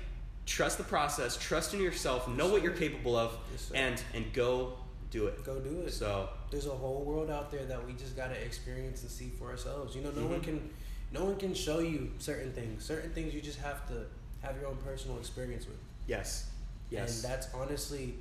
[0.46, 4.78] trust the process, trust in yourself, know what you're capable of, yes, and and go
[5.10, 5.44] do it.
[5.44, 5.92] Go do it.
[5.92, 9.50] So there's a whole world out there that we just gotta experience and see for
[9.50, 9.94] ourselves.
[9.94, 10.30] You know, no mm-hmm.
[10.30, 10.70] one can
[11.12, 12.86] no one can show you certain things.
[12.86, 14.06] Certain things you just have to
[14.40, 15.78] have your own personal experience with.
[16.06, 16.48] Yes.
[16.90, 17.22] Yes.
[17.22, 18.14] And that's honestly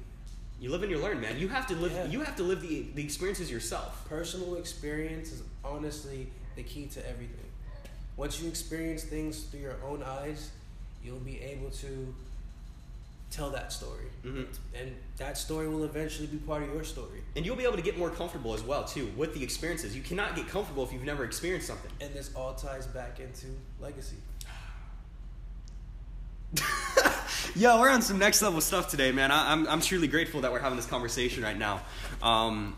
[0.60, 1.38] you live and you learn, man.
[1.38, 1.92] You have to live.
[1.92, 2.06] Yeah.
[2.06, 4.08] You have to live the the experiences yourself.
[4.10, 7.46] Personal experience is honestly the key to everything.
[8.16, 10.50] Once you experience things through your own eyes,
[11.04, 12.14] you'll be able to
[13.30, 14.44] tell that story, mm-hmm.
[14.74, 17.22] and that story will eventually be part of your story.
[17.36, 19.96] And you'll be able to get more comfortable as well too with the experiences.
[19.96, 21.92] You cannot get comfortable if you've never experienced something.
[22.02, 23.48] And this all ties back into
[23.80, 24.18] legacy.
[27.56, 29.32] Yo, we're on some next level stuff today, man.
[29.32, 31.82] I, am I'm, I'm truly grateful that we're having this conversation right now.
[32.22, 32.76] Um,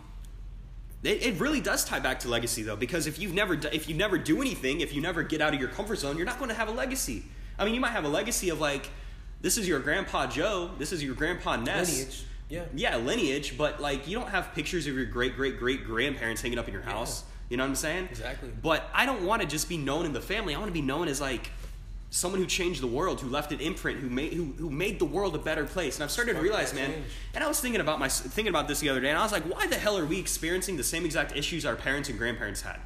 [1.03, 3.95] it, it really does tie back to legacy though, because if you've never if you
[3.95, 6.49] never do anything, if you never get out of your comfort zone, you're not going
[6.49, 7.23] to have a legacy.
[7.57, 8.89] I mean, you might have a legacy of like,
[9.41, 11.91] this is your grandpa Joe, this is your grandpa Ness.
[11.91, 12.25] Lineage.
[12.49, 12.63] Yeah.
[12.73, 16.57] Yeah, lineage, but like you don't have pictures of your great great great grandparents hanging
[16.57, 17.21] up in your house.
[17.21, 17.25] Yeah.
[17.49, 18.07] You know what I'm saying?
[18.11, 18.49] Exactly.
[18.61, 20.53] But I don't want to just be known in the family.
[20.53, 21.51] I want to be known as like
[22.11, 25.05] someone who changed the world, who left an imprint, who made who, who made the
[25.05, 25.97] world a better place.
[25.97, 27.03] And I've started to realize, man.
[27.33, 29.31] And I was thinking about my thinking about this the other day, and I was
[29.31, 32.61] like, why the hell are we experiencing the same exact issues our parents and grandparents
[32.61, 32.79] had?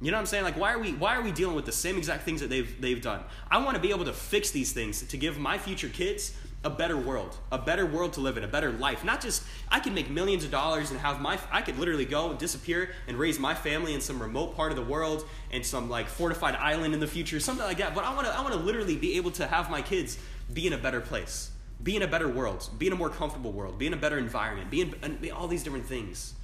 [0.00, 0.44] You know what I'm saying?
[0.44, 2.80] Like, why are we why are we dealing with the same exact things that they've
[2.80, 3.20] they've done?
[3.50, 6.70] I want to be able to fix these things to give my future kids a
[6.70, 9.04] better world, a better world to live in, a better life.
[9.04, 12.30] Not just I could make millions of dollars and have my I could literally go
[12.30, 15.90] and disappear and raise my family in some remote part of the world and some
[15.90, 17.94] like fortified island in the future, something like that.
[17.94, 20.18] But I want to I want to literally be able to have my kids
[20.52, 21.50] be in a better place,
[21.82, 24.18] be in a better world, be in a more comfortable world, be in a better
[24.18, 26.34] environment, be in be all these different things.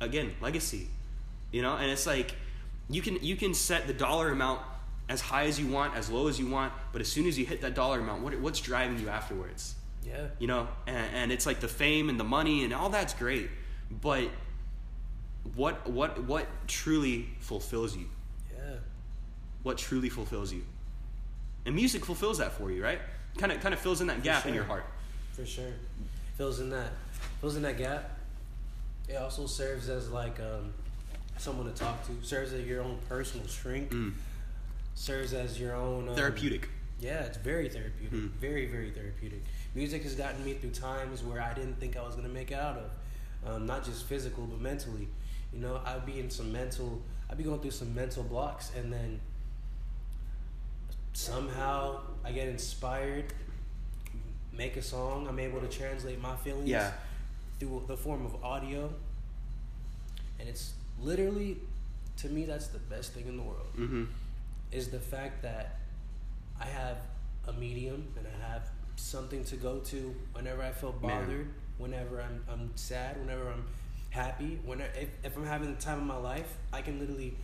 [0.00, 0.88] Again, legacy.
[1.52, 2.34] You know, and it's like
[2.88, 4.62] you can you can set the dollar amount
[5.10, 7.44] as high as you want, as low as you want, but as soon as you
[7.44, 9.74] hit that dollar amount, what, what's driving you afterwards?
[10.06, 10.28] Yeah.
[10.38, 13.50] You know, and, and it's like the fame and the money and all that's great,
[13.90, 14.30] but
[15.54, 18.06] what what what truly fulfills you?
[18.54, 18.76] Yeah.
[19.62, 20.64] What truly fulfills you?
[21.66, 23.00] And music fulfills that for you, right?
[23.36, 24.48] Kind of kind of fills in that gap sure.
[24.48, 24.86] in your heart.
[25.32, 25.72] For sure.
[26.36, 26.92] Fills in that
[27.40, 28.16] fills in that gap.
[29.08, 30.72] It also serves as like um,
[31.36, 32.12] someone to talk to.
[32.22, 33.90] Serves as your own personal shrink.
[33.90, 34.12] Mm.
[34.94, 36.68] Serves as your own um, Therapeutic.
[37.00, 38.12] Yeah, it's very therapeutic.
[38.12, 38.30] Mm.
[38.32, 39.42] Very, very therapeutic.
[39.74, 42.58] Music has gotten me through times where I didn't think I was gonna make it
[42.58, 42.90] out of.
[43.54, 45.08] Um, not just physical, but mentally.
[45.54, 47.00] You know, I'd be in some mental.
[47.30, 49.20] I'd be going through some mental blocks, and then
[51.12, 53.32] somehow I get inspired,
[54.52, 55.26] make a song.
[55.28, 56.92] I'm able to translate my feelings Yeah.
[57.58, 58.92] through the form of audio,
[60.38, 61.58] and it's literally,
[62.18, 64.04] to me, that's the best thing in the world Mm-hmm.
[64.72, 65.78] Is the fact that
[66.60, 66.98] I have
[67.46, 71.22] a medium and I have something to go to whenever I feel Man.
[71.22, 71.48] bothered,
[71.78, 73.64] whenever I'm, I'm sad, whenever I'm
[74.10, 77.34] happy, when if, if I'm having the time of my life, I can literally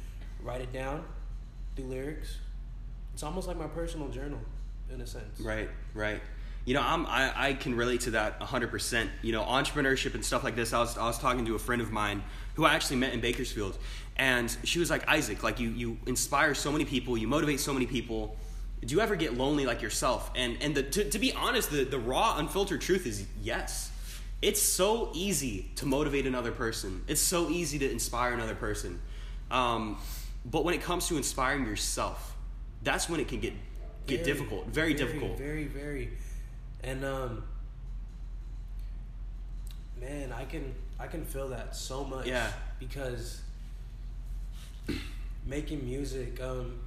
[0.43, 1.05] write it down
[1.77, 2.39] do lyrics.
[3.13, 4.41] It's almost like my personal journal
[4.93, 5.41] in a sense.
[5.41, 6.21] Right, right.
[6.67, 9.09] You know, I'm, I, I can relate to that 100%.
[9.23, 10.73] You know, entrepreneurship and stuff like this.
[10.73, 12.23] I was, I was talking to a friend of mine
[12.55, 13.79] who I actually met in Bakersfield.
[14.17, 17.73] And she was like, Isaac, like you, you inspire so many people, you motivate so
[17.73, 18.37] many people.
[18.85, 20.31] Do you ever get lonely like yourself?
[20.35, 23.93] And, and the, to, to be honest, the, the raw, unfiltered truth is yes.
[24.43, 29.01] It's so easy to motivate another person, it's so easy to inspire another person.
[29.51, 29.99] Um,
[30.45, 32.37] but when it comes to inspiring yourself,
[32.83, 33.55] that's when it can get,
[34.07, 35.39] get Very, difficult, very, difficult.
[35.39, 36.11] Very, very.
[36.83, 37.43] And um
[40.01, 42.27] man, I can I can feel that so much.
[42.27, 42.51] Yeah.
[42.79, 43.41] Because
[45.47, 46.79] making music, um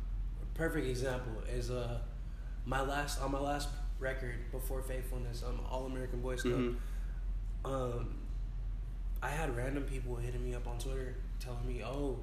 [0.41, 1.97] a perfect example is uh
[2.65, 3.69] my last on my last
[3.99, 6.53] record before Faithfulness, um All American Boy Scout.
[6.53, 6.75] Mhm.
[7.65, 8.15] Um
[9.21, 12.17] I had random people hitting me up on Twitter telling me, "Oh,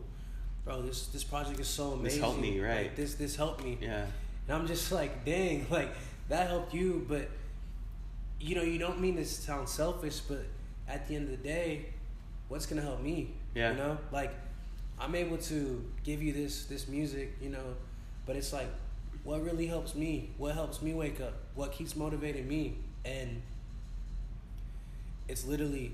[0.65, 2.05] bro, this this project is so amazing.
[2.05, 2.97] This helped me, Like, right.
[2.97, 4.07] this this helped me." Yeah.
[4.49, 5.91] And I'm just like, dang, like
[6.31, 7.29] that helped you, but
[8.41, 10.45] you know, you don't mean this to sound selfish, but
[10.89, 11.87] at the end of the day,
[12.49, 13.31] what's gonna help me?
[13.55, 13.73] Yeah.
[13.73, 14.35] You know, like
[14.99, 17.75] I'm able to give you this this music, you know,
[18.27, 18.69] but it's like,
[19.25, 20.31] what really helps me?
[20.39, 21.35] What helps me wake up?
[21.55, 22.77] What keeps motivating me?
[23.05, 23.43] And
[25.29, 25.93] it's literally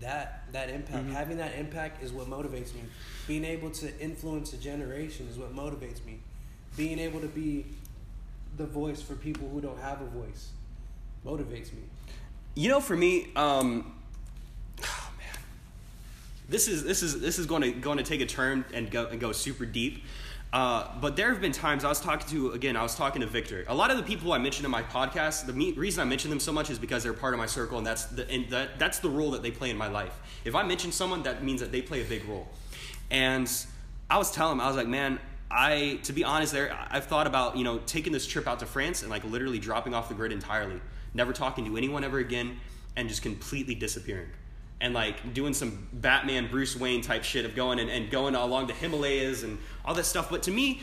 [0.00, 1.06] that that impact.
[1.08, 1.12] Mhm.
[1.12, 2.82] Having that impact is what motivates me.
[3.26, 6.20] Being able to influence a generation is what motivates me.
[6.76, 7.66] Being able to be
[8.56, 10.50] the voice for people who don't have a voice
[11.24, 11.82] motivates me.
[12.54, 13.94] You know, for me, um,
[14.82, 15.40] oh man,
[16.48, 19.06] this is this is this is going to going to take a turn and go
[19.06, 20.02] and go super deep.
[20.50, 22.74] Uh, but there have been times I was talking to again.
[22.74, 23.66] I was talking to Victor.
[23.68, 26.30] A lot of the people I mentioned in my podcast, the me- reason I mention
[26.30, 28.78] them so much is because they're part of my circle, and that's the and that
[28.78, 30.18] that's the role that they play in my life.
[30.44, 32.48] If I mention someone, that means that they play a big role.
[33.10, 33.50] And
[34.08, 35.18] I was telling him, I was like, man,
[35.50, 38.66] I to be honest, there I've thought about you know taking this trip out to
[38.66, 40.80] France and like literally dropping off the grid entirely,
[41.18, 42.58] never talking to anyone ever again,
[42.96, 44.30] and just completely disappearing
[44.80, 48.68] and like doing some Batman Bruce Wayne type shit of going and, and going along
[48.68, 50.30] the Himalayas and all that stuff.
[50.30, 50.80] But to me,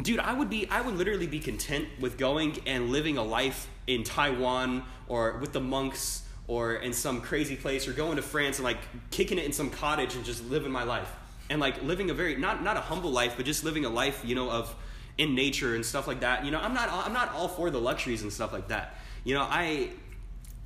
[0.00, 3.68] dude, I would be I would literally be content with going and living a life
[3.86, 8.58] in Taiwan or with the monks or in some crazy place or going to France
[8.58, 8.78] and like
[9.10, 11.10] kicking it in some cottage and just living my life.
[11.50, 14.22] And like living a very not not a humble life, but just living a life,
[14.24, 14.74] you know, of
[15.16, 16.44] in nature and stuff like that.
[16.44, 18.98] You know, I'm not I'm not all for the luxuries and stuff like that.
[19.28, 19.90] You know, I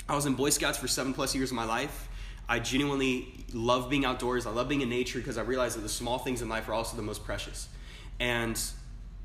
[0.08, 2.08] I was in Boy Scouts for seven plus years of my life.
[2.48, 4.46] I genuinely love being outdoors.
[4.46, 6.72] I love being in nature because I realize that the small things in life are
[6.72, 7.68] also the most precious.
[8.20, 8.56] And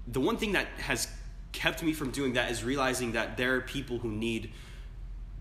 [0.07, 1.07] the one thing that has
[1.51, 4.53] kept me from doing that is realizing that there are people who need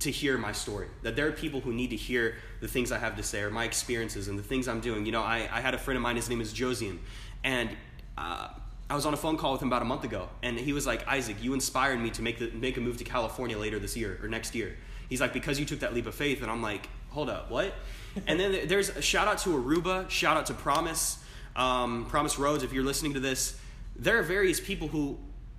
[0.01, 0.89] to hear my story.
[1.01, 3.51] That there are people who need to hear the things I have to say or
[3.51, 5.07] my experiences and the things I'm doing.
[5.07, 6.99] You know, I, I had a friend of mine, his name is Josian,
[7.45, 7.71] and
[8.19, 8.49] uh,
[8.89, 10.87] I was on a phone call with him about a month ago, and he was
[10.87, 13.97] like, Isaac, you inspired me to make, the, make a move to California later this
[13.97, 14.77] year or next year.
[15.09, 17.75] He's like, because you took that leap of faith, and I'm like, hold up, what?
[18.29, 21.19] and then there's a shout out to Aruba, shout out to Promise,
[21.57, 22.63] um, Promise Roads.
[22.63, 23.59] If you're listening to this,
[23.97, 25.19] there are various people who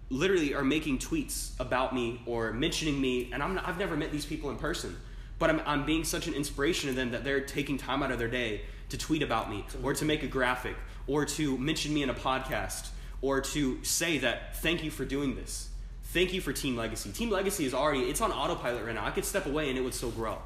[0.10, 4.14] literally are making tweets about me or mentioning me, and I'm not, I've never met
[4.14, 4.96] these people in person,
[5.38, 8.20] but I'm, I'm being such an inspiration to them that they're taking time out of
[8.20, 12.04] their day to tweet about me or to make a graphic or to mention me
[12.04, 12.88] in a podcast
[13.22, 15.70] or to say that thank you for doing this.
[16.04, 17.12] Thank you for Team Legacy.
[17.12, 19.06] Team Legacy is already it's on autopilot right now.
[19.06, 20.38] I could step away and it would still grow.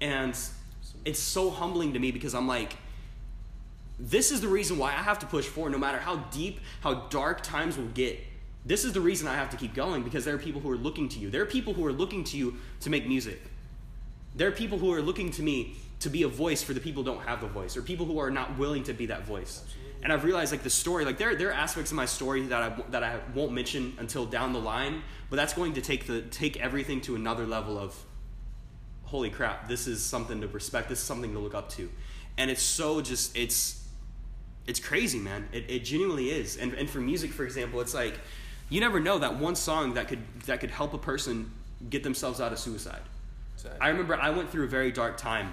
[0.00, 0.38] And
[1.04, 2.76] it's so humbling to me because I'm like
[3.98, 6.94] this is the reason why I have to push forward no matter how deep, how
[7.08, 8.18] dark times will get.
[8.64, 10.76] This is the reason I have to keep going because there are people who are
[10.76, 11.30] looking to you.
[11.30, 13.40] There are people who are looking to you to make music.
[14.34, 17.02] There are people who are looking to me to be a voice for the people
[17.02, 19.62] who don't have the voice or people who are not willing to be that voice.
[19.62, 19.81] Absolutely.
[20.02, 22.62] And I've realized like the story, like there, there are aspects of my story that
[22.62, 26.22] I, that I won't mention until down the line, but that's going to take the
[26.22, 27.96] take everything to another level of
[29.12, 31.90] holy crap, this is something to respect, this is something to look up to.
[32.38, 33.86] And it's so just it's
[34.66, 35.48] it's crazy, man.
[35.52, 36.56] It, it genuinely is.
[36.56, 38.18] And and for music, for example, it's like
[38.70, 41.52] you never know that one song that could that could help a person
[41.90, 43.02] get themselves out of suicide.
[43.54, 43.80] Exactly.
[43.80, 45.52] I remember I went through a very dark time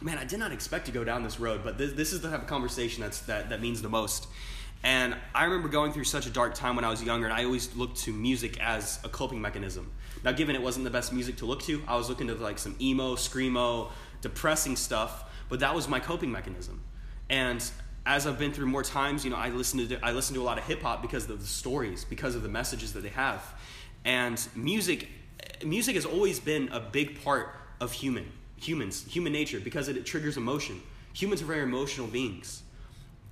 [0.00, 2.30] man, I did not expect to go down this road, but this, this is the
[2.30, 4.28] type of conversation that's, that, that means the most.
[4.84, 7.44] And I remember going through such a dark time when I was younger, and I
[7.44, 9.90] always looked to music as a coping mechanism.
[10.24, 12.58] Now, given it wasn't the best music to look to, I was looking to like
[12.58, 13.90] some emo, screamo,
[14.20, 16.82] depressing stuff, but that was my coping mechanism.
[17.28, 17.68] And
[18.06, 20.44] as I've been through more times, you know, I listen to I listen to a
[20.44, 23.42] lot of hip hop because of the stories, because of the messages that they have,
[24.04, 25.08] and music.
[25.64, 28.30] Music has always been a big part of human
[28.60, 30.80] humans, human nature, because it, it triggers emotion.
[31.14, 32.62] Humans are very emotional beings.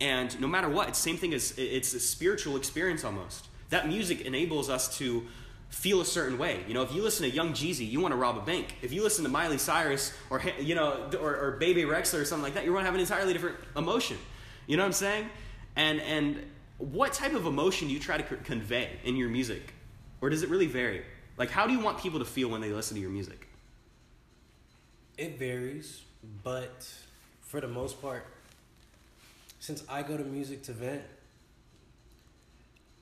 [0.01, 3.49] And no matter what, it's same thing as it's a spiritual experience almost.
[3.71, 5.27] That music enables us to
[5.69, 6.65] feel a certain way.
[6.69, 8.77] You know, if you listen to Young Jeezy, you want to rob a bank.
[8.83, 12.45] If you listen to Miley Cyrus or you know or, or Bebe Rexha or something
[12.45, 14.19] like that, you're going to have an entirely different emotion.
[14.67, 15.31] You know what I'm saying?
[15.77, 16.45] And and
[16.79, 19.73] what type of emotion do you try to convey in your music,
[20.21, 21.03] or does it really vary?
[21.39, 23.46] Like, how do you want people to feel when they listen to your music?
[25.19, 26.03] It varies,
[26.43, 26.87] but
[27.41, 28.27] for the most part,
[29.61, 31.03] since I go to music to vent,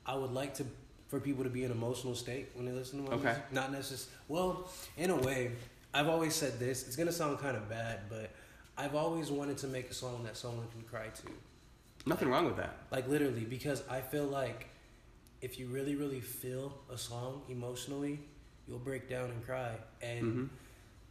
[0.05, 0.65] I would like to
[1.07, 3.25] for people to be in an emotional state when they listen to my okay.
[3.25, 3.43] music.
[3.51, 4.11] Not necessarily.
[4.27, 5.51] Well, in a way,
[5.93, 6.87] I've always said this.
[6.87, 8.31] It's gonna sound kind of bad, but
[8.77, 11.23] I've always wanted to make a song that someone can cry to.
[12.05, 12.77] Nothing wrong with that.
[12.91, 14.67] Like literally, because I feel like
[15.41, 18.19] if you really, really feel a song emotionally,
[18.67, 19.71] you'll break down and cry.
[20.01, 20.45] And mm-hmm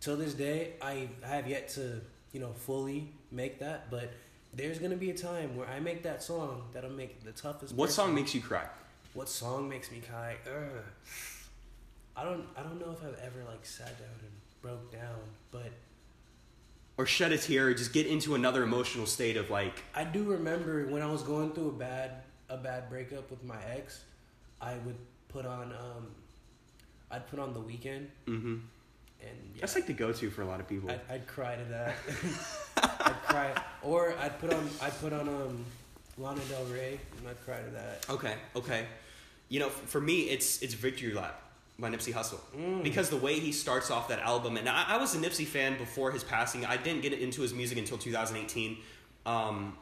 [0.05, 2.01] till this day, I have yet to,
[2.33, 4.13] you know, fully make that, but
[4.53, 7.75] there's gonna be a time where I make that song that'll make the toughest.
[7.75, 8.67] What song makes you cry?
[9.15, 10.37] What song makes me cry?
[10.47, 10.85] Ugh.
[12.17, 12.45] I don't.
[12.57, 14.31] I don't know if I've ever like sat down and
[14.63, 15.19] broke down,
[15.51, 15.73] but.
[16.97, 19.83] Or shed a tear, or just get into another emotional state of like.
[19.97, 23.59] I do remember when I was going through a bad a bad breakup with my
[23.75, 24.05] ex,
[24.61, 24.99] I would
[25.29, 26.07] put on um,
[27.11, 28.07] I'd put on the Weeknd.
[28.27, 28.59] Mm-hmm
[29.29, 30.91] and yeah, that's like the go-to for a lot of people.
[30.91, 31.95] I'd, I'd cry to that.
[33.01, 35.65] I'd cry, or I'd put on I'd put on um,
[36.19, 38.07] Lana Del Rey, and I'd cry to that.
[38.09, 38.87] Okay, okay.
[39.49, 41.41] You know, for me, it's it's Victory Lap
[41.79, 42.83] by Nipsey Hussle mm.
[42.83, 45.77] because the way he starts off that album, and I, I, was a Nipsey fan
[45.77, 46.65] before his passing.
[46.65, 48.77] I didn't get into his music until 2018.
[49.27, 49.77] Um,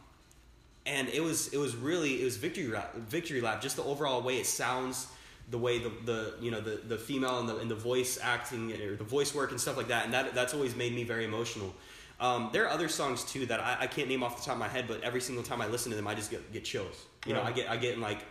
[0.87, 4.23] and it was it was really it was victory lap victory lap just the overall
[4.23, 5.07] way it sounds
[5.53, 8.73] the way the, the you know the, the female and the, and the voice acting
[8.73, 11.25] or the voice work and stuff like that and that that's always made me very
[11.25, 11.73] emotional.
[12.19, 14.61] Um, there are other songs too that I, I, can't name off the top of
[14.61, 17.05] my head but every single time I listen to them I just get, get chills.
[17.27, 18.25] You know I get I get in like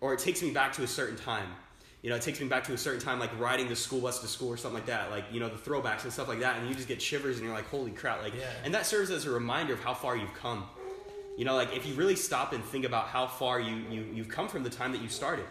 [0.00, 1.48] or it takes me back to a certain time.
[2.02, 4.20] You know it takes me back to a certain time like riding the school bus
[4.20, 6.58] to school or something like that like you know the throwbacks and stuff like that
[6.58, 8.50] and you just get shivers and you're like holy crap like yeah.
[8.62, 10.64] and that serves as a reminder of how far you've come.
[11.38, 14.28] You know like if you really stop and think about how far you, you you've
[14.28, 15.46] come from the time that you started.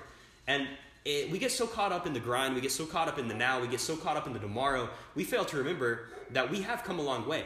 [0.47, 0.67] And
[1.07, 3.29] it, we get so caught up in the grind, we get so caught up in
[3.29, 6.51] the now, we get so caught up in the tomorrow, we fail to remember that
[6.51, 7.45] we have come a long way.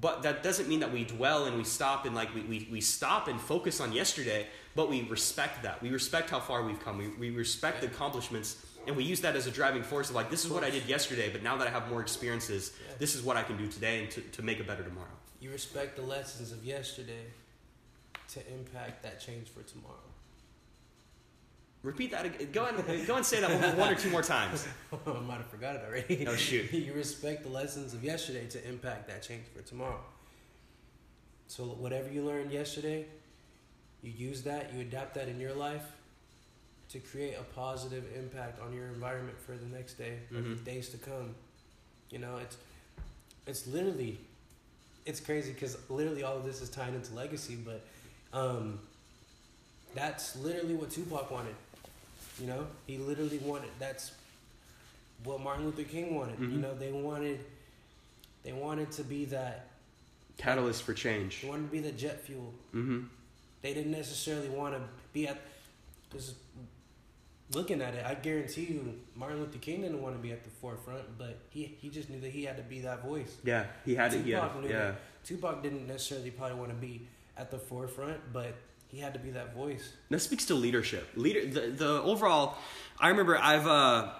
[0.00, 2.80] But that doesn't mean that we dwell and we stop and like we, we, we
[2.80, 4.46] stop and focus on yesterday,
[4.76, 5.82] but we respect that.
[5.82, 6.98] We respect how far we've come.
[6.98, 10.30] We, we respect the accomplishments and we use that as a driving force of like,
[10.30, 13.22] this is what I did yesterday, but now that I have more experiences, this is
[13.22, 15.08] what I can do today and to, to make a better tomorrow.
[15.40, 17.26] You respect the lessons of yesterday
[18.28, 20.09] to impact that change for tomorrow.
[21.82, 22.26] Repeat that.
[22.26, 22.48] Again.
[22.52, 24.66] Go and go and say that one or two more times.
[25.06, 26.26] I might have forgot it already.
[26.26, 26.70] Oh shoot!
[26.72, 30.00] you respect the lessons of yesterday to impact that change for tomorrow.
[31.46, 33.06] So whatever you learned yesterday,
[34.02, 35.82] you use that, you adapt that in your life
[36.90, 40.50] to create a positive impact on your environment for the next day mm-hmm.
[40.50, 41.34] the days to come.
[42.10, 42.58] You know, it's
[43.46, 44.18] it's literally
[45.06, 47.82] it's crazy because literally all of this is tied into legacy, but
[48.38, 48.80] um,
[49.94, 51.54] that's literally what Tupac wanted
[52.40, 53.70] You know, he literally wanted.
[53.78, 54.12] That's
[55.24, 56.38] what Martin Luther King wanted.
[56.38, 56.52] Mhm.
[56.52, 57.40] You know, they wanted.
[58.42, 59.68] They wanted to be that.
[60.38, 61.42] Catalyst for change.
[61.42, 62.54] They wanted to be the jet fuel.
[62.74, 63.00] Mm-hmm.
[63.60, 64.80] They didn't necessarily want to
[65.12, 65.38] be at.
[66.08, 66.34] Because
[67.52, 70.50] looking at it, I guarantee you, Martin Luther King didn't want to be at the
[70.50, 73.36] forefront, but he he just knew that he had to be that voice.
[73.44, 74.24] Yeah, he had it.
[74.24, 74.78] He had, Tupac knew yeah.
[74.78, 75.00] that.
[75.24, 77.02] Tupac didn't necessarily probably want to be
[77.40, 78.54] at the forefront, but
[78.88, 79.94] he had to be that voice.
[80.10, 81.08] That speaks to leadership.
[81.16, 82.56] Leader, the, the overall.
[82.98, 84.10] I remember I've uh,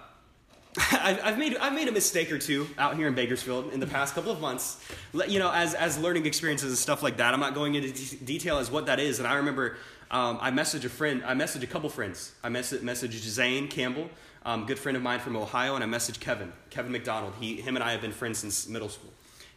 [0.91, 4.15] I've, made I've made a mistake or two out here in Bakersfield in the past
[4.15, 4.83] couple of months.
[5.27, 7.33] You know, as as learning experiences and stuff like that.
[7.33, 9.19] I'm not going into de- detail as what that is.
[9.19, 9.77] And I remember
[10.09, 11.21] um, I messaged a friend.
[11.23, 12.31] I messaged a couple friends.
[12.43, 14.09] I messaged messaged Zane Campbell,
[14.45, 17.33] um, good friend of mine from Ohio, and I messaged Kevin Kevin McDonald.
[17.39, 19.11] He him and I have been friends since middle school,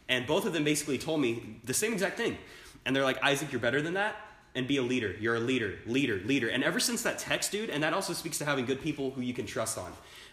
[0.07, 2.37] and both of them basically told me the same exact thing.
[2.85, 4.15] And they're like, Isaac, you're better than that
[4.55, 5.15] and be a leader.
[5.19, 6.47] You're a leader, leader, leader.
[6.47, 9.21] And ever since that text, dude, and that also speaks to having good people who
[9.21, 9.91] you can trust on,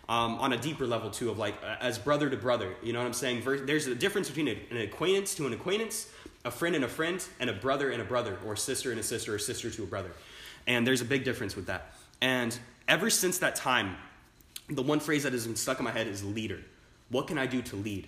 [0.09, 2.74] um, on a deeper level too, of like uh, as brother to brother.
[2.83, 3.43] You know what I'm saying?
[3.45, 6.09] There's a difference between an acquaintance to an acquaintance,
[6.45, 9.03] a friend and a friend, and a brother and a brother, or sister and a
[9.03, 10.12] sister, or sister to a brother.
[10.66, 11.93] And there's a big difference with that.
[12.20, 12.57] And
[12.87, 13.97] ever since that time,
[14.69, 16.61] the one phrase that has been stuck in my head is leader.
[17.09, 18.07] What can I do to lead?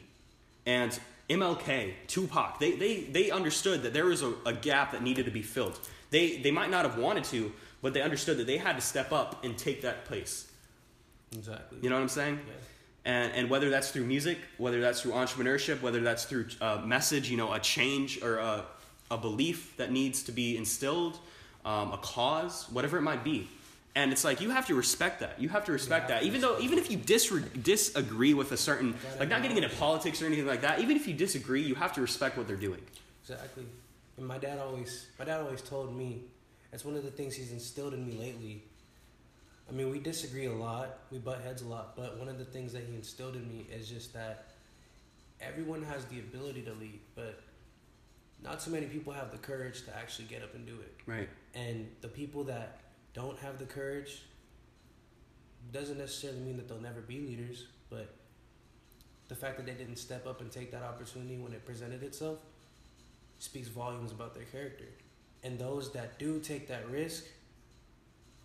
[0.64, 0.98] And
[1.28, 5.30] MLK, Tupac, they, they, they understood that there was a, a gap that needed to
[5.30, 5.78] be filled.
[6.10, 9.12] They, they might not have wanted to, but they understood that they had to step
[9.12, 10.50] up and take that place.
[11.32, 11.78] Exactly.
[11.82, 12.40] You know what I'm saying?
[12.46, 12.54] Yeah.
[13.06, 17.30] And, and whether that's through music, whether that's through entrepreneurship, whether that's through a message,
[17.30, 18.64] you know, a change or a,
[19.10, 21.18] a belief that needs to be instilled,
[21.64, 23.48] um, a cause, whatever it might be.
[23.96, 25.40] And it's like you have to respect that.
[25.40, 28.50] You have to respect have that, to even though even if you disre- disagree with
[28.50, 30.80] a certain, like not getting into politics or anything like that.
[30.80, 32.80] Even if you disagree, you have to respect what they're doing.
[33.22, 33.64] Exactly.
[34.16, 36.22] And my dad always my dad always told me
[36.70, 38.62] that's one of the things he's instilled in me lately.
[39.68, 42.44] I mean, we disagree a lot, we butt heads a lot, but one of the
[42.44, 44.48] things that he instilled in me is just that
[45.40, 47.40] everyone has the ability to lead, but
[48.42, 50.94] not so many people have the courage to actually get up and do it.
[51.06, 51.28] Right.
[51.54, 52.78] And the people that
[53.14, 54.22] don't have the courage
[55.72, 58.14] doesn't necessarily mean that they'll never be leaders, but
[59.28, 62.38] the fact that they didn't step up and take that opportunity when it presented itself
[63.38, 64.84] speaks volumes about their character.
[65.42, 67.24] And those that do take that risk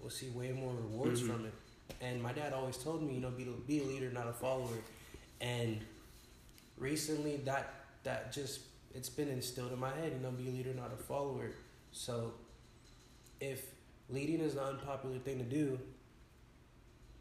[0.01, 1.27] will see way more rewards Mhm.
[1.27, 1.53] from it.
[2.01, 4.77] And my dad always told me, you know, be be a leader, not a follower.
[5.41, 5.81] And
[6.77, 7.73] recently, that
[8.03, 8.61] that just
[8.93, 10.13] it's been instilled in my head.
[10.13, 11.51] You know, be a leader, not a follower.
[11.91, 12.33] So,
[13.39, 13.73] if
[14.09, 15.79] leading is an unpopular thing to do,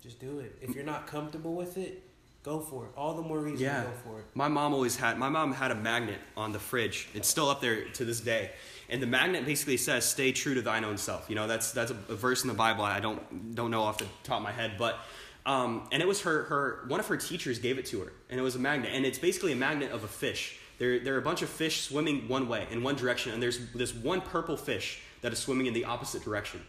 [0.02, 0.56] just do it.
[0.60, 2.02] If you're not comfortable with it,
[2.42, 2.90] go for it.
[2.96, 3.82] All the more reason Yeah.
[3.82, 4.26] to go for it.
[4.34, 7.08] My mom always had my mom had a magnet on the fridge.
[7.14, 8.52] It's still up there to this day.
[8.88, 11.28] And the magnet basically says stay true to thine own self.
[11.28, 13.98] You know, that's that's a, a verse in the Bible I don't don't know off
[13.98, 14.98] the top of my head, but
[15.44, 18.12] um, and it was her her one of her teachers gave it to her.
[18.30, 20.58] And it was a magnet and it's basically a magnet of a fish.
[20.78, 23.58] There there are a bunch of fish swimming one way in one direction and there's
[23.74, 26.60] this one purple fish that is swimming in the opposite direction.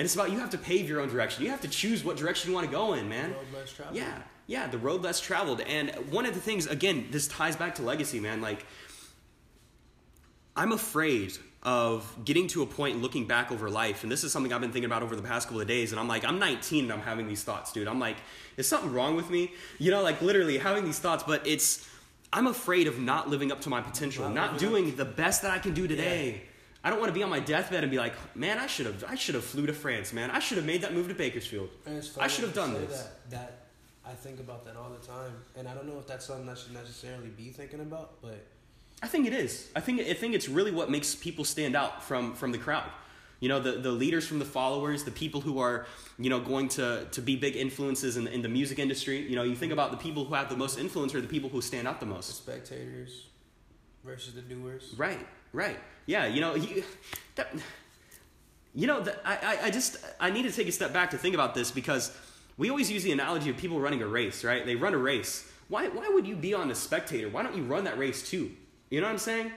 [0.00, 1.44] And it's about you have to pave your own direction.
[1.44, 3.32] You have to choose what direction you want to go in, man.
[3.32, 3.98] Road less traveled.
[3.98, 5.60] Yeah, yeah, the road less traveled.
[5.60, 8.40] And one of the things, again, this ties back to legacy, man.
[8.40, 8.64] Like,
[10.56, 14.54] I'm afraid of getting to a point looking back over life, and this is something
[14.54, 15.92] I've been thinking about over the past couple of days.
[15.92, 17.86] And I'm like, I'm 19 and I'm having these thoughts, dude.
[17.86, 18.16] I'm like,
[18.56, 19.52] is something wrong with me?
[19.78, 21.86] You know, like literally having these thoughts, but it's,
[22.32, 25.04] I'm afraid of not living up to my potential, Not not living up doing the
[25.04, 26.44] best that I can do today.
[26.82, 29.04] I don't want to be on my deathbed and be like, man, I should have,
[29.06, 30.30] I should have flew to France, man.
[30.30, 31.68] I should have made that move to Bakersfield.
[32.18, 33.02] I should have done this.
[33.02, 33.66] That, that
[34.04, 36.54] I think about that all the time, and I don't know if that's something I
[36.54, 38.46] should necessarily be thinking about, but
[39.02, 39.68] I think it is.
[39.76, 42.90] I think I think it's really what makes people stand out from from the crowd.
[43.40, 45.86] You know, the, the leaders from the followers, the people who are,
[46.18, 49.20] you know, going to, to be big influences in, in the music industry.
[49.20, 51.48] You know, you think about the people who have the most influence are the people
[51.48, 52.36] who stand out the the most.
[52.36, 53.28] spectators
[54.04, 54.92] versus the doers.
[54.96, 55.78] Right, right.
[56.06, 56.82] Yeah, you know, you,
[57.36, 57.52] that,
[58.74, 61.18] you know, that I, I, I just, I need to take a step back to
[61.18, 62.16] think about this because
[62.56, 64.64] we always use the analogy of people running a race, right?
[64.64, 65.50] They run a race.
[65.68, 67.28] Why, why would you be on a spectator?
[67.28, 68.50] Why don't you run that race too?
[68.90, 69.52] You know what I'm saying?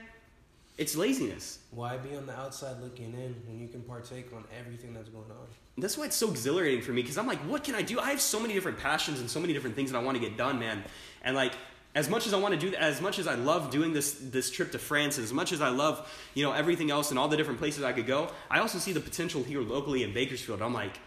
[0.78, 1.58] It's laziness.
[1.70, 5.30] Why be on the outside looking in when you can partake on everything that's going
[5.30, 5.46] on?
[5.78, 8.00] That's why it's so exhilarating for me because I'm like, what can I do?
[8.00, 10.20] I have so many different passions and so many different things that I want to
[10.20, 10.82] get done, man.
[11.22, 11.52] And like,
[11.94, 14.50] as much as I want to do, as much as I love doing this this
[14.50, 17.36] trip to France, as much as I love, you know, everything else and all the
[17.36, 20.60] different places I could go, I also see the potential here locally in Bakersfield.
[20.62, 20.98] I'm like,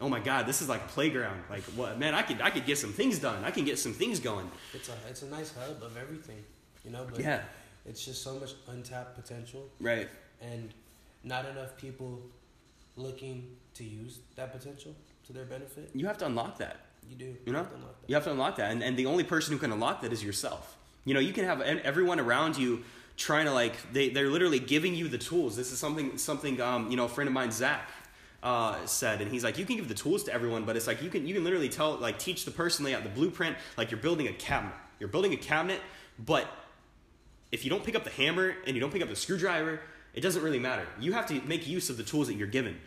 [0.00, 1.42] oh my god, this is like a playground.
[1.48, 2.14] Like, what, man?
[2.14, 3.44] I could I could get some things done.
[3.44, 4.50] I can get some things going.
[4.74, 6.42] It's a it's a nice hub of everything,
[6.84, 7.06] you know.
[7.10, 7.42] But Yeah.
[7.86, 10.08] it's just so much untapped potential, Right.
[10.40, 10.72] and
[11.24, 12.20] not enough people
[12.96, 15.88] looking to use that potential to to their benefit.
[15.94, 16.78] You have to unlock that.
[17.08, 17.36] You do.
[17.44, 18.08] You know, have to unlock that.
[18.08, 20.22] you have to unlock that, and and the only person who can unlock that is
[20.22, 20.76] yourself.
[21.04, 22.84] You know, you can have everyone around you
[23.16, 25.56] trying to like they they're literally giving you the tools.
[25.56, 27.88] This is something something um you know a friend of mine Zach
[28.42, 31.02] uh, said, and he's like, you can give the tools to everyone, but it's like
[31.02, 33.90] you can you can literally tell like teach the person lay out the blueprint like
[33.90, 34.74] you're building a cabinet.
[34.98, 35.80] You're building a cabinet,
[36.18, 36.46] but
[37.50, 39.80] if you don't pick up the hammer and you don't pick up the screwdriver,
[40.14, 40.86] it doesn't really matter.
[41.00, 42.78] You have to make use of the tools that you're given.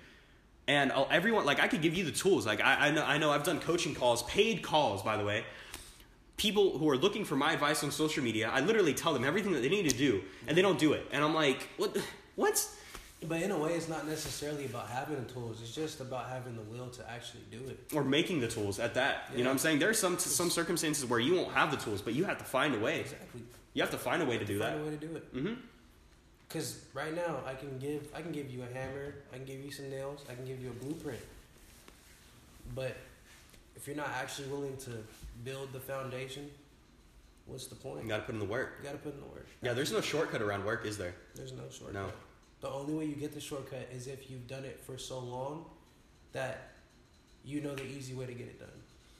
[0.67, 2.45] And I'll, everyone, like I could give you the tools.
[2.45, 5.45] Like I, I know, I know, I've done coaching calls, paid calls, by the way.
[6.37, 9.53] People who are looking for my advice on social media, I literally tell them everything
[9.53, 11.07] that they need to do, and they don't do it.
[11.11, 11.95] And I'm like, what?
[12.35, 12.67] What?
[13.27, 15.61] But in a way, it's not necessarily about having the tools.
[15.61, 17.79] It's just about having the will to actually do it.
[17.95, 19.29] Or making the tools at that.
[19.33, 19.79] You know what I'm saying?
[19.79, 22.75] There's some some circumstances where you won't have the tools, but you have to find
[22.75, 22.99] a way.
[22.99, 23.41] Exactly.
[23.73, 24.81] You have to find a way to do Find that.
[24.81, 25.35] a way to do it.
[25.35, 25.53] Mm-hmm.
[26.55, 29.59] Cause right now I can give I can give you a hammer, I can give
[29.59, 31.19] you some nails, I can give you a blueprint.
[32.73, 32.95] But
[33.75, 34.91] if you're not actually willing to
[35.43, 36.49] build the foundation,
[37.45, 38.03] what's the point?
[38.03, 38.75] You got to put in the work.
[38.79, 39.47] You gotta put in the work.
[39.61, 41.13] Yeah, there's no shortcut around work, is there?
[41.35, 41.93] There's no shortcut.
[41.93, 42.07] No.
[42.61, 45.65] The only way you get the shortcut is if you've done it for so long
[46.31, 46.71] that
[47.43, 48.69] you know the easy way to get it done.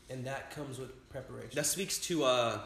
[0.09, 1.51] And that comes with preparation.
[1.53, 2.59] That speaks to uh,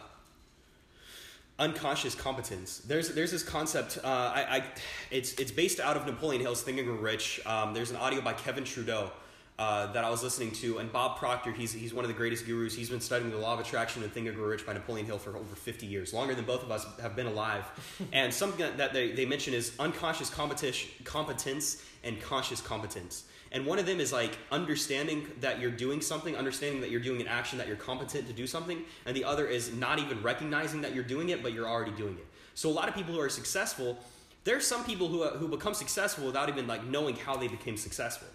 [1.59, 2.79] unconscious competence.
[2.79, 3.99] There's there's this concept.
[4.03, 4.63] Uh, I, I
[5.11, 7.41] it's it's based out of Napoleon Hill's Think and Rich.
[7.45, 9.11] Um, there's an audio by Kevin Trudeau.
[9.57, 12.45] Uh, that I was listening to, and Bob Proctor, he's, he's one of the greatest
[12.45, 12.73] gurus.
[12.73, 15.17] He's been studying the law of attraction and Think and Grow Rich by Napoleon Hill
[15.17, 17.65] for over 50 years, longer than both of us have been alive.
[18.13, 23.25] and something that- that they, they mention is unconscious competition, competence and conscious competence.
[23.51, 27.21] And one of them is like understanding that you're doing something, understanding that you're doing
[27.21, 28.83] an action, that you're competent to do something.
[29.05, 32.13] And the other is not even recognizing that you're doing it, but you're already doing
[32.13, 32.27] it.
[32.53, 33.97] So a lot of people who are successful,
[34.43, 37.75] there's some people who, uh, who become successful without even like knowing how they became
[37.77, 38.27] successful.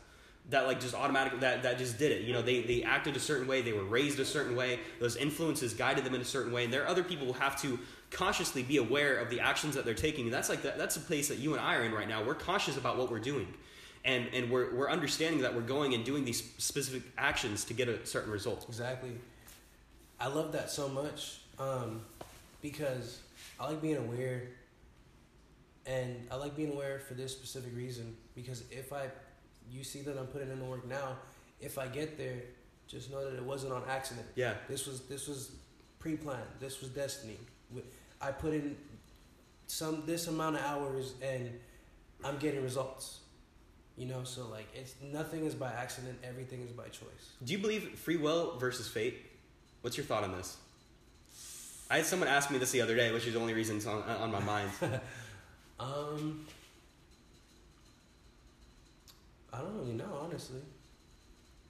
[0.51, 2.23] That like just automatically that, that just did it.
[2.23, 5.17] You know, they, they acted a certain way, they were raised a certain way, those
[5.17, 6.65] influences guided them in a certain way.
[6.65, 7.79] And there are other people who have to
[8.11, 10.27] consciously be aware of the actions that they're taking.
[10.27, 12.23] And that's like that, that's a place that you and I are in right now.
[12.23, 13.55] We're conscious about what we're doing
[14.05, 17.89] and and we're, we're understanding that we're going and doing these specific actions to get
[17.89, 19.13] a certain result Exactly.
[20.21, 22.01] I love that so much um,
[22.63, 23.21] because
[23.59, 24.43] I like being aware,
[25.87, 28.17] and I like being aware for this specific reason.
[28.35, 29.09] Because if I,
[29.71, 31.17] you see that I'm putting in the work now,
[31.61, 32.37] if I get there,
[32.87, 34.27] just know that it wasn't on accident.
[34.35, 35.53] yeah This was this was
[35.99, 36.43] pre-planned.
[36.61, 37.39] This was destiny.
[38.21, 38.77] I put in
[39.67, 41.51] some this amount of hours, and
[42.23, 43.21] I'm getting results.
[43.97, 46.19] You know, so like it's nothing is by accident.
[46.25, 47.25] Everything is by choice.
[47.45, 49.23] do you believe free will versus fate
[49.83, 50.57] what's your thought on this
[51.91, 53.87] i had someone ask me this the other day which is the only reason it's
[53.87, 54.71] on, on my mind
[55.81, 56.47] Um,
[59.53, 60.61] I don't really know, honestly.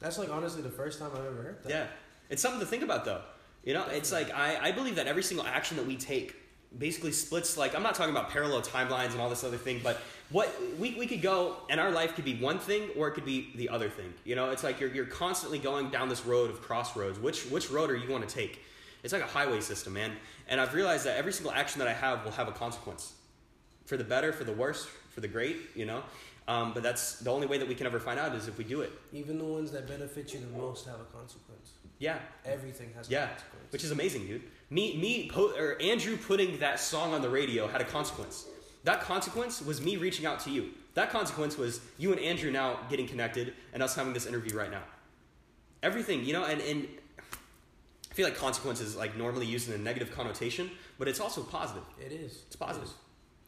[0.01, 1.71] That's like honestly the first time I've ever heard that.
[1.71, 1.87] yeah
[2.29, 3.23] it's something to think about though
[3.65, 6.35] you know it's like I, I believe that every single action that we take
[6.77, 10.01] basically splits like i'm not talking about parallel timelines and all this other thing but
[10.31, 13.25] what we, we could go and our life could be one thing or it could
[13.27, 14.13] be the other thing.
[14.25, 17.19] You know it's like you're, you're constantly going down this road of crossroads.
[17.19, 18.61] Which which road are you going to take?
[19.03, 20.13] It's like a highway system man.
[20.49, 23.13] And i've realized that every single action that i have will have a consequence.
[23.87, 26.03] For the better for the worse for the great you know?
[26.49, 28.65] Um, but that's the only way that we can ever find out is if we
[28.65, 28.93] do it.
[29.15, 31.73] Even the ones that benefit you the most have a consequence.
[31.99, 32.19] yeah.
[32.45, 33.73] Everything has Yeah, a consequence.
[33.73, 34.43] which is amazing, dude.
[34.69, 38.45] Me, me, po- or Andrew putting that song on the radio had a consequence.
[38.85, 40.71] That consequence was me reaching out to you.
[40.95, 44.71] That consequence was you and Andrew now getting connected and us having this interview right
[44.71, 44.83] now.
[45.83, 46.87] Everything, you know, and, and
[47.19, 51.43] I feel like consequence is like normally used in a negative connotation, but it's also
[51.43, 51.83] positive.
[52.01, 52.43] it is.
[52.47, 52.89] It's positive.
[52.89, 52.93] It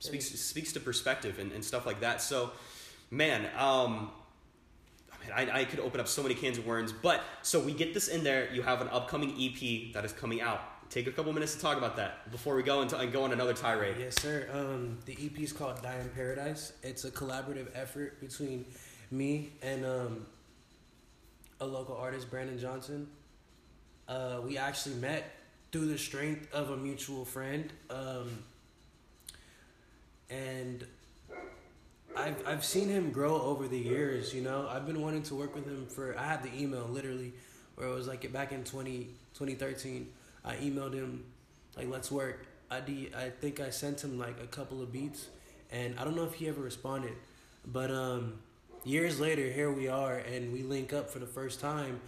[0.00, 0.06] is.
[0.06, 2.20] Speaks speaks to perspective and, and stuff like that.
[2.20, 2.50] So,
[3.10, 4.10] man, um,
[5.12, 7.72] I, mean, I, I could open up so many cans of worms, but so we
[7.72, 8.52] get this in there.
[8.52, 10.60] You have an upcoming EP that is coming out.
[10.90, 13.32] Take a couple minutes to talk about that before we go into and go on
[13.32, 13.96] another tirade.
[13.98, 14.48] Yes, sir.
[14.52, 16.72] Um, the EP is called Die in Paradise.
[16.82, 18.64] It's a collaborative effort between
[19.10, 20.26] me and um,
[21.60, 23.08] a local artist, Brandon Johnson.
[24.08, 25.32] Uh, we actually met
[25.72, 27.72] through the strength of a mutual friend.
[27.90, 28.30] Um,
[30.30, 30.86] and
[32.16, 34.68] I've, I've seen him grow over the years, you know.
[34.70, 37.32] I've been wanting to work with him for, I had the email literally
[37.74, 40.08] where it was like back in 20, 2013.
[40.46, 41.24] I emailed him
[41.76, 42.46] like let's work.
[42.70, 45.26] I de- I think I sent him like a couple of beats,
[45.70, 47.12] and I don't know if he ever responded,
[47.66, 48.38] but um,
[48.84, 52.00] years later, here we are, and we link up for the first time.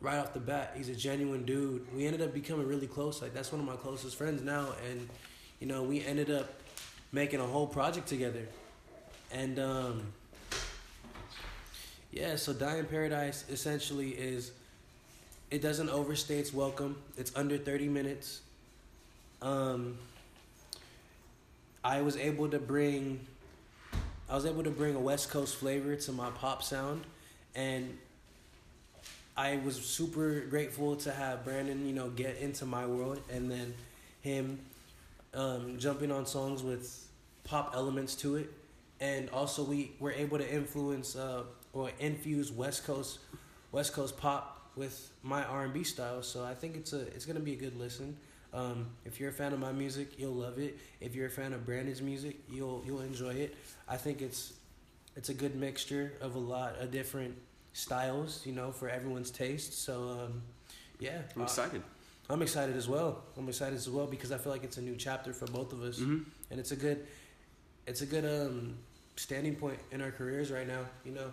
[0.00, 1.86] Right off the bat, he's a genuine dude.
[1.94, 3.22] We ended up becoming really close.
[3.22, 5.08] Like that's one of my closest friends now, and
[5.60, 6.52] you know we ended up
[7.12, 8.46] making a whole project together,
[9.32, 10.02] and um,
[12.12, 14.52] Yeah, so Die in Paradise essentially is
[15.50, 16.96] it doesn't overstay its welcome.
[17.16, 18.40] It's under 30 minutes.
[19.42, 19.98] Um
[21.82, 23.20] I was able to bring
[24.28, 27.04] I was able to bring a West Coast flavor to my pop sound
[27.54, 27.98] and
[29.36, 33.74] I was super grateful to have Brandon, you know, get into my world and then
[34.22, 34.60] him
[35.34, 37.06] um, jumping on songs with
[37.42, 38.52] pop elements to it.
[39.00, 41.42] And also we were able to influence uh,
[41.72, 43.18] or infuse West Coast
[43.72, 46.22] West Coast pop with my R and B style.
[46.22, 48.16] So I think it's a it's gonna be a good listen.
[48.52, 50.78] Um, if you're a fan of my music, you'll love it.
[51.00, 53.56] If you're a fan of Brandon's music, you'll you'll enjoy it.
[53.88, 54.54] I think it's
[55.16, 57.34] it's a good mixture of a lot of different
[57.72, 59.84] styles, you know, for everyone's taste.
[59.84, 60.42] So, um,
[60.98, 61.82] yeah, I'm uh, excited.
[62.30, 63.22] I'm excited as well.
[63.36, 65.82] I'm excited as well because I feel like it's a new chapter for both of
[65.82, 66.20] us, hmm
[66.50, 67.06] and it's a good,
[67.86, 68.76] it's a good um,
[69.16, 70.84] standing point in our careers right now.
[71.04, 71.32] You know,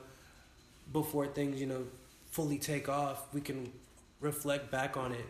[0.92, 1.84] before things you know
[2.32, 3.72] fully take off, we can
[4.20, 5.26] reflect back on it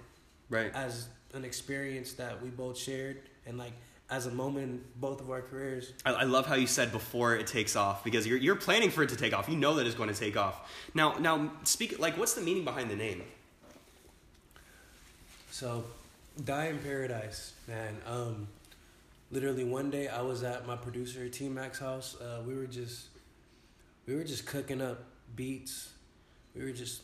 [0.49, 0.73] Right.
[0.73, 3.73] as an experience that we both shared and like
[4.09, 5.93] as a moment in both of our careers.
[6.05, 9.03] I, I love how you said before it takes off because you're, you're planning for
[9.03, 9.47] it to take off.
[9.47, 10.69] You know that it's going to take off.
[10.93, 13.23] Now, now speak like what's the meaning behind the name?
[15.49, 15.85] So,
[16.43, 17.95] Die in Paradise, man.
[18.05, 18.47] Um,
[19.31, 22.19] literally one day I was at my producer T Mac's house.
[22.19, 23.07] Uh, we were just,
[24.05, 25.03] we were just cooking up
[25.35, 25.89] beats.
[26.55, 27.01] We were just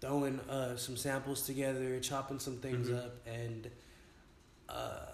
[0.00, 2.98] throwing uh, some samples together, chopping some things Mhm.
[3.04, 3.70] up, and
[4.68, 5.06] uh,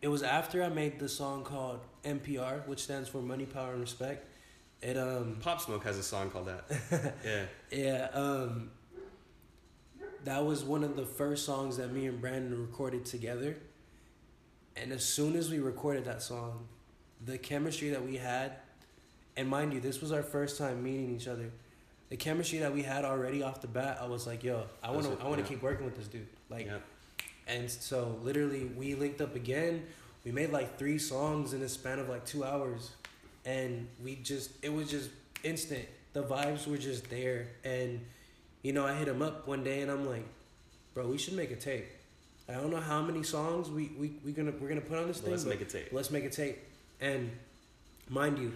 [0.00, 3.80] it was after I made the song called MPR, which stands for Money, Power, and
[3.80, 4.26] Respect.
[4.80, 6.64] It um Pop Smoke has a song called that.
[7.24, 7.44] yeah.
[7.70, 8.70] yeah, um,
[10.24, 13.56] that was one of the first songs that me and Brandon recorded together.
[14.76, 16.66] And as soon as we recorded that song,
[17.24, 18.56] the chemistry that we had,
[19.36, 21.50] and mind you, this was our first time meeting each other.
[22.12, 25.06] The chemistry that we had already off the bat, I was like, "Yo, I want
[25.06, 25.48] to, I want to yeah.
[25.48, 26.76] keep working with this dude." Like, yeah.
[27.46, 29.86] and so literally we linked up again.
[30.22, 32.90] We made like three songs in a span of like two hours.
[33.46, 35.08] And we just it was just
[35.42, 35.86] instant.
[36.12, 37.48] The vibes were just there.
[37.64, 38.04] And
[38.60, 40.26] you know, I hit him up one day and I'm like,
[40.92, 41.86] bro, we should make a tape.
[42.46, 45.16] I don't know how many songs we, we, we gonna we're gonna put on this
[45.16, 45.32] Well, thing.
[45.32, 45.88] let's make a tape.
[45.92, 46.58] Let's make a tape.
[47.00, 47.30] And
[48.10, 48.52] mind you,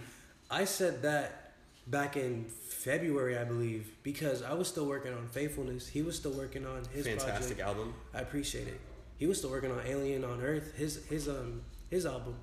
[0.51, 1.53] I said that
[1.87, 2.45] back in
[2.87, 5.89] February, I believe, because I was still working on Faithfulness.
[5.89, 7.59] He was still working on his Fantastic project.
[7.59, 7.93] album.
[8.13, 8.79] I appreciate it.
[9.17, 12.35] He was still working on Alien on Earth, his his um his album,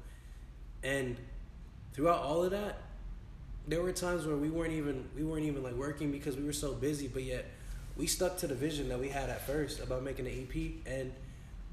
[0.82, 1.16] and
[1.94, 2.76] throughout all of that,
[3.66, 6.52] there were times where we weren't even we weren't even like working because we were
[6.52, 7.46] so busy, but yet
[7.96, 11.10] we stuck to the vision that we had at first about making an EP, and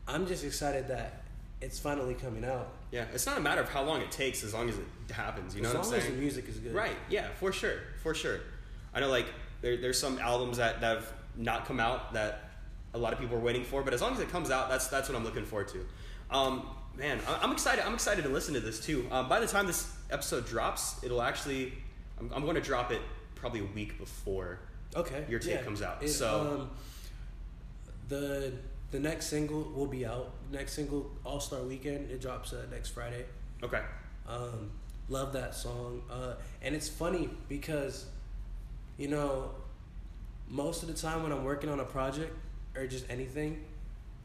[0.07, 1.23] I'm just excited that
[1.59, 2.69] it's finally coming out.
[2.91, 3.05] Yeah.
[3.13, 5.55] It's not a matter of how long it takes as long as it happens.
[5.55, 6.01] You know as what I'm saying?
[6.01, 6.95] As long as the music is good, Right.
[7.09, 7.27] Yeah.
[7.39, 7.79] For sure.
[8.01, 8.39] For sure.
[8.93, 9.09] I know.
[9.09, 9.27] Like
[9.61, 12.49] there, there's some albums that, that have not come out that
[12.93, 14.87] a lot of people are waiting for, but as long as it comes out, that's
[14.87, 15.85] that's what I'm looking forward to.
[16.35, 17.85] Um, man, I- I'm excited.
[17.85, 19.07] I'm excited to listen to this too.
[19.11, 21.73] Um, by the time this episode drops, it'll actually.
[22.19, 23.01] I'm, I'm going to drop it
[23.35, 24.59] probably a week before.
[24.95, 25.25] Okay.
[25.29, 25.63] Your tape yeah.
[25.63, 26.69] comes out, It, so- um,
[28.09, 28.53] the
[28.91, 30.31] the next single will be out.
[30.51, 32.11] Next single, All Star Weekend.
[32.11, 33.25] It drops uh, next Friday.
[33.63, 33.81] Okay.
[34.27, 34.69] Um,
[35.07, 36.01] love that song.
[36.11, 38.05] Uh, and it's funny because,
[38.97, 39.51] you know,
[40.47, 42.33] most of the time when I'm working on a project
[42.75, 43.63] or just anything,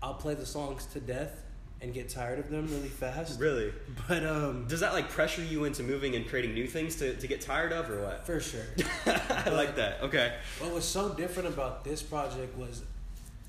[0.02, 1.42] I'll play the songs to death
[1.80, 3.38] and get tired of them really fast.
[3.46, 3.72] Really?
[4.08, 7.26] But um, Does that like pressure you into moving and creating new things to, to
[7.26, 8.26] get tired of, or what?
[8.26, 8.64] for sure.
[9.06, 10.00] I like that.
[10.02, 10.34] Okay.
[10.58, 12.82] What was so different about this project was,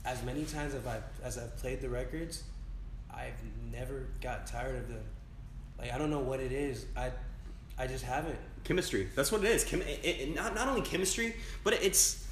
[0.06, 2.44] as many times as I as I've played the records,
[3.14, 3.40] I've
[3.72, 5.04] never got tired of them.
[5.80, 6.86] Like I don't know what it is.
[6.96, 7.12] I
[7.78, 8.40] I just haven't.
[8.68, 9.08] Chemistry.
[9.16, 9.64] That's what it is.
[9.64, 12.26] Chem- it, it, not, not only chemistry but it's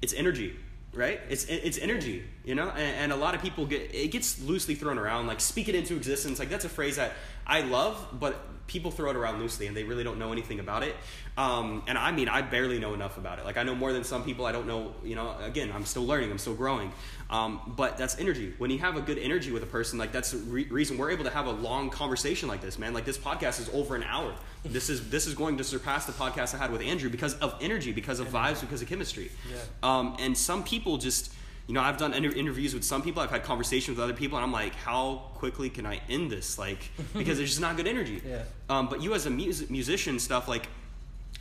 [0.00, 0.56] it's energy
[0.94, 1.20] right?
[1.28, 2.70] It's it- it's energy you know?
[2.70, 5.74] And, and a lot of people get it gets loosely thrown around like speak it
[5.74, 6.38] into existence.
[6.38, 7.12] Like that's a phrase that
[7.46, 8.34] i love but
[8.66, 10.94] people throw it around loosely and they really don't know anything about it.
[11.36, 13.44] Um, and i mean i barely know enough about it.
[13.44, 14.46] Like i know more than some people.
[14.46, 16.30] I don't know you know again i'm still learning.
[16.30, 16.90] I'm still growing
[17.30, 18.54] um, but that's energy.
[18.58, 21.10] When you have a good energy with a person like that's the re- reason we're
[21.10, 22.94] able to have a long conversation like this man.
[22.94, 24.34] Like this podcast is over an hour.
[24.64, 27.54] This is this is going to surpass the podcast i had with andrew because of
[27.60, 29.30] energy because of vibes because of chemistry.
[29.50, 29.58] Yeah.
[29.82, 31.32] um, and some people just
[31.68, 33.22] you know i've done inter- interviews with some people.
[33.22, 36.58] I've had conversations with other people and i'm like how quickly can i end this?
[36.58, 38.20] Like because there's just not good energy.
[38.26, 38.42] Yeah.
[38.68, 40.68] um, but you as a music musician stuff like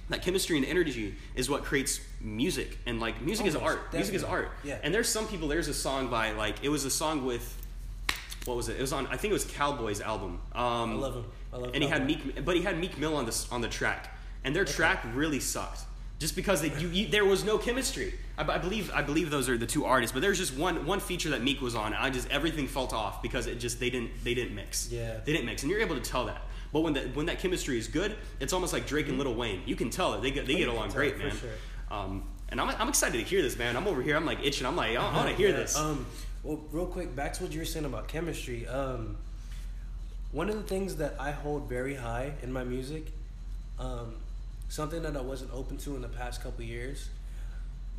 [0.10, 4.24] that chemistry and energy is what creates music and like music is art music is
[4.24, 4.78] art Yeah.
[4.84, 7.46] and there's some people there's a song by like it was a song with
[8.46, 11.16] what was it it was on i think it was cowboy's album um, I love
[11.16, 11.26] him.
[11.54, 13.68] I love and he had Meek, but he had Meek Mill on the on the
[13.70, 14.14] track.
[14.44, 15.82] and their track really sucked.
[16.20, 18.12] Just because they, you, you, there was no chemistry.
[18.40, 21.00] I, I, believe I believe those are the two artists, but there's just one one
[21.00, 21.94] feature that Meek was on.
[21.94, 24.90] And I just everything felt off because it just they didn't they didn't mix.
[24.92, 25.20] Yeah.
[25.24, 26.42] they didn't mix, and you're able to tell that.
[26.74, 29.62] But when that when that chemistry is good, it's almost like Drake and Lil Wayne.
[29.66, 31.32] You can tell that they get they Oh, get along great, man.
[31.32, 31.50] for sure.
[31.90, 33.76] Um, and I'm, I'm excited to hear this, man.
[33.78, 34.16] I'm over here.
[34.16, 34.66] I'm like itching.
[34.68, 35.78] I'm like I, I want to hear Yeah, this.
[35.78, 36.06] Um,
[36.44, 38.68] well, real quick, back to what you were saying about chemistry.
[38.68, 39.18] Um,
[40.32, 43.12] one of the things that I hold very high in my music,
[43.80, 44.16] um,
[44.70, 47.10] something that I wasn't open to in the past couple years,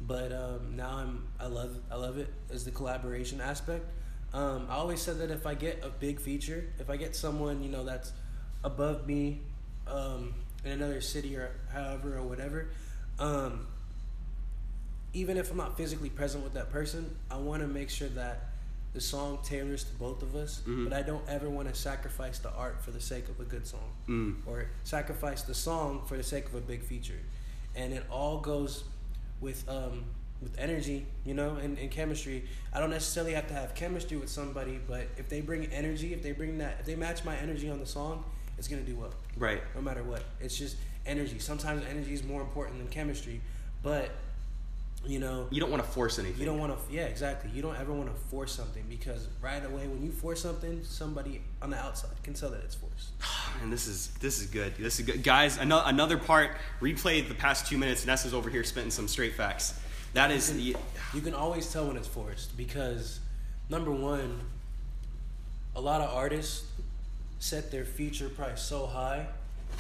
[0.07, 3.85] but um, now I'm I love I love it is the collaboration aspect.
[4.35, 7.63] Um, I always said that if I get a big feature, if I get someone
[7.63, 8.13] you know that's
[8.65, 9.41] above me
[9.87, 12.69] um, in another city or however or whatever,
[13.19, 13.67] um,
[15.15, 18.45] even if I'm not physically present with that person, I want to make sure that
[18.95, 20.63] the song tailors to both of us.
[20.67, 20.85] Mhm.
[20.89, 23.67] But I don't ever want to sacrifice the art for the sake of a good
[23.67, 24.37] song, Mm.
[24.47, 27.19] or sacrifice the song for the sake of a big feature.
[27.75, 28.85] And it all goes
[29.41, 30.05] with um,
[30.41, 32.45] with energy, you know, and, and chemistry.
[32.73, 36.23] I don't necessarily have to have chemistry with somebody, but if they bring energy, if
[36.23, 38.25] they bring that, if they match my energy on the song,
[38.59, 39.63] it's gonna do well Right.
[39.75, 40.23] no matter what.
[40.41, 40.77] It's just
[41.07, 41.39] energy.
[41.39, 43.41] Sometimes energy is more important than chemistry,
[43.83, 44.11] but
[45.07, 46.41] you know, You don't want to force anything.
[46.41, 46.93] you don't want to.
[46.93, 47.53] Yeah, exactly.
[47.53, 51.41] You don't ever want to force something because right away when you force something, somebody
[51.63, 53.11] on the outside can tell that it's forced.
[53.63, 54.75] And this is this is good.
[54.77, 55.57] This is good, guys.
[55.57, 56.51] Another another part.
[56.81, 58.05] Replay the past two minutes.
[58.07, 59.79] Nessa's over here spitting some straight facts.
[60.15, 60.83] That is You can,
[61.15, 63.21] you can always tell when it's forced because
[63.71, 64.41] number one,
[65.77, 66.65] a lot of artists
[67.39, 69.27] set their feature price so high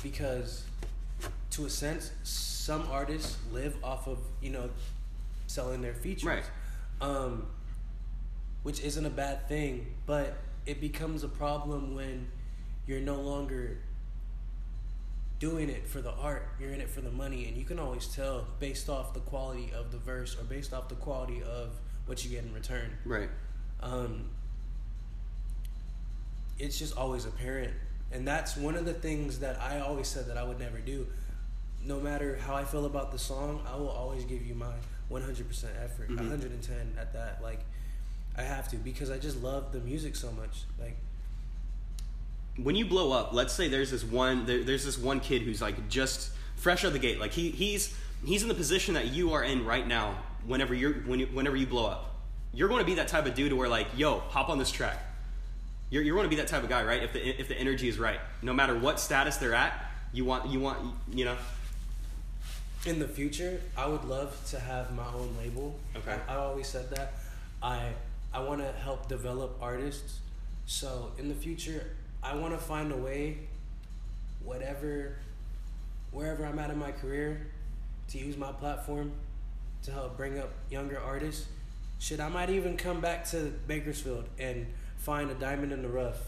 [0.02, 0.64] because,
[1.51, 4.70] to a sense, some artists live off of you know
[5.47, 6.44] selling their features, Right.
[7.01, 7.47] um,
[8.62, 10.36] which isn't a bad thing, but
[10.66, 12.28] it becomes a problem when
[12.86, 13.78] you're no longer
[15.39, 16.48] doing it for the art.
[16.60, 19.70] You're in it for the money, and you can always tell based off the quality
[19.74, 21.70] of the verse or based off the quality of
[22.06, 22.90] what you get in return.
[23.05, 23.28] right.
[23.80, 24.28] Um,
[26.59, 27.72] it's just always apparent,
[28.12, 31.06] and that's one of the things that I always said that I would never do.
[31.85, 34.72] No matter how I feel about the song, I will always give you my
[35.10, 36.18] 100% effort, Mhm.
[36.18, 37.40] 110 at that.
[37.43, 37.60] Like,
[38.36, 40.64] I have to because I just love the music so much.
[40.78, 40.97] Like,
[42.56, 45.62] when you blow up, let's say there's this one there, there's this one kid who's
[45.62, 47.20] like just fresh out of the gate.
[47.20, 47.94] Like he he's
[48.24, 50.18] he's in the position that you are in right now.
[50.44, 52.16] Whenever you're when you, whenever you blow up,
[52.52, 54.98] you're going to be that type of dude where like, yo, hop on this track.
[55.90, 57.02] You're you're going to be that type of guy, right?
[57.02, 59.73] If the if the energy is right, no matter what status they're at,
[60.12, 60.78] you want you want
[61.12, 61.36] you know.
[62.86, 65.78] in the future, I would love to have my own label.
[65.97, 66.16] Okay.
[66.28, 67.15] I, I always said that.
[67.62, 67.93] I
[68.32, 70.20] I want to help develop artists.
[70.66, 71.86] So in the future,
[72.23, 73.39] I want to find a way,
[74.44, 75.16] whatever,
[76.12, 77.47] wherever I'm at in my career,
[78.09, 79.12] to use my platform
[79.85, 81.47] to help bring up younger artists.
[81.98, 84.66] Shit, I might even come back to Bakersfield and
[85.09, 86.18] find a diamond in the rough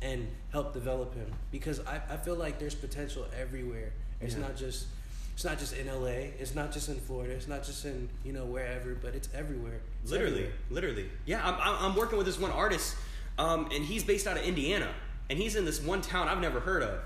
[0.00, 3.92] and help develop him because I, I feel like there's potential everywhere.
[4.22, 4.40] It's Yeah.
[4.40, 4.86] not just
[5.34, 6.32] it's not just in LA.
[6.38, 7.34] It's not just in Florida.
[7.34, 9.80] It's not just in you know wherever, but it's everywhere.
[10.02, 10.56] It's Literally, everywhere.
[10.70, 11.06] literally.
[11.26, 12.96] Yeah, I'm, I'm, I'm working with this one artist,
[13.38, 14.88] um, and he's based out of Indiana,
[15.28, 16.98] and he's in this one town I've never heard of,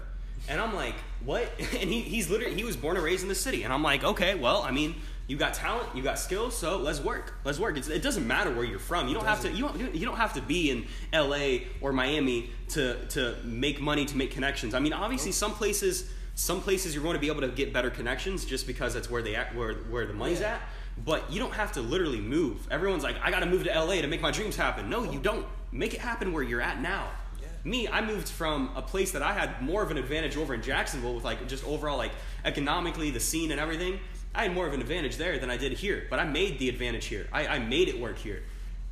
[0.48, 0.94] and I'm like,
[1.24, 1.48] what?
[1.81, 4.05] And he, he's literally he was born and raised in the city, and I'm like,
[4.05, 4.94] okay, well, I mean,
[5.26, 7.76] you got talent, you got skills, so let's work, let's work.
[7.78, 9.09] It's, it doesn't matter where you're from.
[9.09, 11.66] You don't have to you don't you don't have to be in L.A.
[11.80, 14.74] or Miami to to make money to make connections.
[14.74, 16.10] I mean, obviously, some places.
[16.36, 19.22] Some places you're going to be able to get better connections just because that's where
[19.22, 20.55] they at, where where the money's Yeah.
[20.55, 20.62] at.
[21.05, 22.66] But you don't have to literally move.
[22.72, 24.90] Everyone's like, I got to move to LA to make my dreams happen.
[24.90, 25.46] No, you don't.
[25.70, 27.09] Make it happen where you're at now.
[27.40, 27.46] Yeah.
[27.62, 30.62] Me, I moved from a place that I had more of an advantage over in
[30.62, 32.10] Jacksonville with like just overall like
[32.44, 34.01] economically the scene and everything.
[34.35, 36.06] I had more of an advantage there than I did here.
[36.11, 37.28] But I made the advantage here.
[37.32, 38.43] I, I made it work here,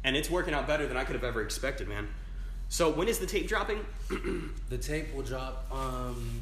[0.04, 2.08] and it's working out better than I could have ever expected, man.
[2.68, 3.84] So when is the tape dropping?
[4.70, 6.40] The tape will drop um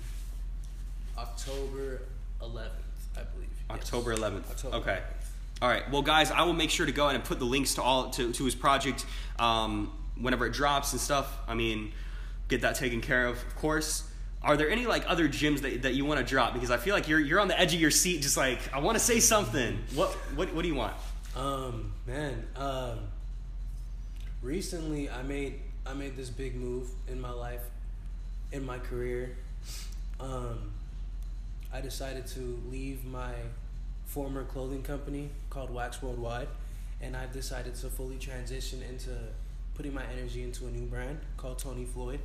[1.18, 2.02] October
[2.40, 2.70] 11th,
[3.16, 3.48] I believe.
[3.68, 3.78] Yes.
[3.78, 4.51] October 11th.
[4.51, 4.90] October okay.
[5.01, 5.62] 11th.
[5.62, 5.90] All right.
[5.90, 8.10] Well, guys, I will make sure to go ahead and put the links to all
[8.10, 9.05] to, to his project
[9.39, 11.36] um, whenever it drops and stuff.
[11.48, 11.93] I mean,
[12.48, 14.10] get that taken care of, of course.
[14.42, 16.54] Are there any like other gyms that, that you want to drop?
[16.54, 18.80] Because I feel like you're you're on the edge of your seat, just like I
[18.80, 19.78] want to say something.
[19.94, 20.94] What what what do you want?
[21.36, 23.00] Um, man, um,
[24.42, 27.62] recently I made I made this big move in my life,
[28.52, 29.36] in my career.
[30.18, 30.72] Um,
[31.72, 33.32] I decided to leave my
[34.06, 36.48] former clothing company called Wax Worldwide,
[37.00, 39.10] and I've decided to fully transition into
[39.74, 42.20] putting my energy into a new brand called Tony Floyd.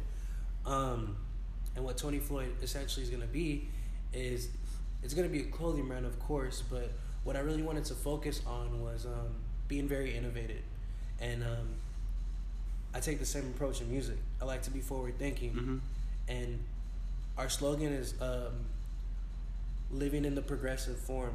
[0.66, 1.16] Um,
[1.76, 3.68] and what Tony Floyd essentially is going to be
[4.14, 4.50] is
[5.04, 6.90] it's gonna be a clothing brand, of course, but
[7.24, 9.36] what I really wanted to focus on was um,
[9.68, 10.62] being very innovative,
[11.20, 11.68] and um,
[12.94, 14.18] I take the same approach in music.
[14.42, 15.78] I like to be forward thinking, Mm-hmm.
[16.30, 16.60] and
[17.38, 18.54] our slogan is um,
[19.92, 21.34] living in the progressive form.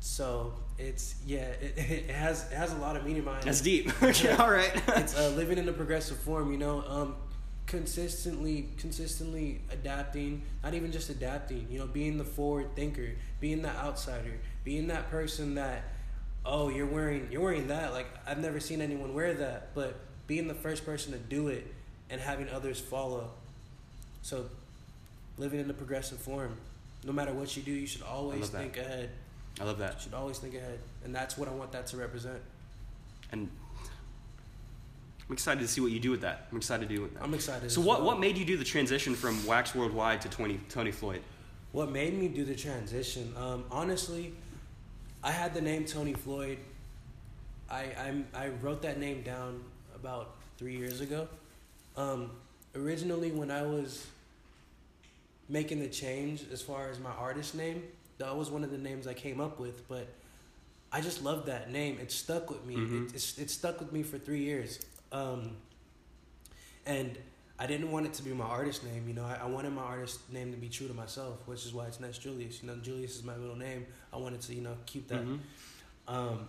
[0.00, 3.46] So it's yeah, it, it has it has a lot of meaning behind it.
[3.46, 3.90] That's deep.
[4.02, 4.72] okay, all right.
[4.96, 6.52] it's uh, living in the progressive form.
[6.52, 7.14] You know, um,
[7.72, 10.42] consistently consistently adapting.
[10.62, 11.66] Not even just adapting.
[11.70, 15.84] You know, being the forward thinker, being the outsider, being that person that
[16.44, 19.94] oh you're wearing you're wearing that like I've never seen anyone wear that, but
[20.26, 21.66] being the first person to do it
[22.10, 23.30] and having others follow.
[24.20, 24.44] So,
[25.38, 26.56] living in the progressive form.
[27.04, 29.10] No matter what you do, you should always think ahead.
[29.60, 29.94] I love that.
[29.94, 32.38] You should always think ahead, and that's what I want that to represent.
[33.32, 33.48] And
[35.28, 36.48] I'm excited to see what you do with that.
[36.50, 37.22] I'm excited to do with that.
[37.22, 37.70] I'm excited.
[37.70, 38.08] So what, well.
[38.08, 41.20] what made you do the transition from Wax Worldwide to 20, Tonye Floyde?
[41.72, 43.32] What made me do the transition?
[43.36, 44.34] Um, honestly,
[45.22, 46.58] I had the name Tonye Floyde.
[47.70, 49.62] I I'm, I wrote that name down
[49.94, 51.28] about three years ago.
[51.96, 52.30] Um,
[52.74, 54.06] originally, when I was
[55.48, 57.82] making the change as far as my artist name,
[58.18, 59.88] that was one of the names I came up with.
[59.88, 60.08] But
[60.92, 61.98] I just loved that name.
[62.02, 62.76] It stuck with me.
[62.76, 63.08] Mhm.
[63.08, 64.78] It, it's, it stuck with me for three years.
[65.12, 65.56] Um,
[66.86, 67.16] and
[67.58, 69.06] I didn't want it to be my artist name.
[69.06, 71.72] You know, I, I wanted my artist name to be true to myself, which is
[71.72, 72.62] why it's Ness Julius.
[72.62, 73.86] You know, Julius is my middle name.
[74.12, 75.24] I wanted to, you know, keep that.
[75.24, 75.38] Mhm.
[76.08, 76.48] Um,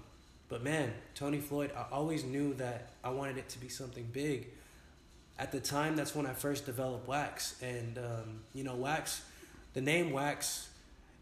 [0.49, 4.48] but man, Tonye Floyde, I always knew that I wanted it to be something big.
[5.38, 7.61] At the time, that's when I first developed Wax.
[7.61, 9.23] And, um, you know, Wax,
[9.73, 10.69] the name Wax,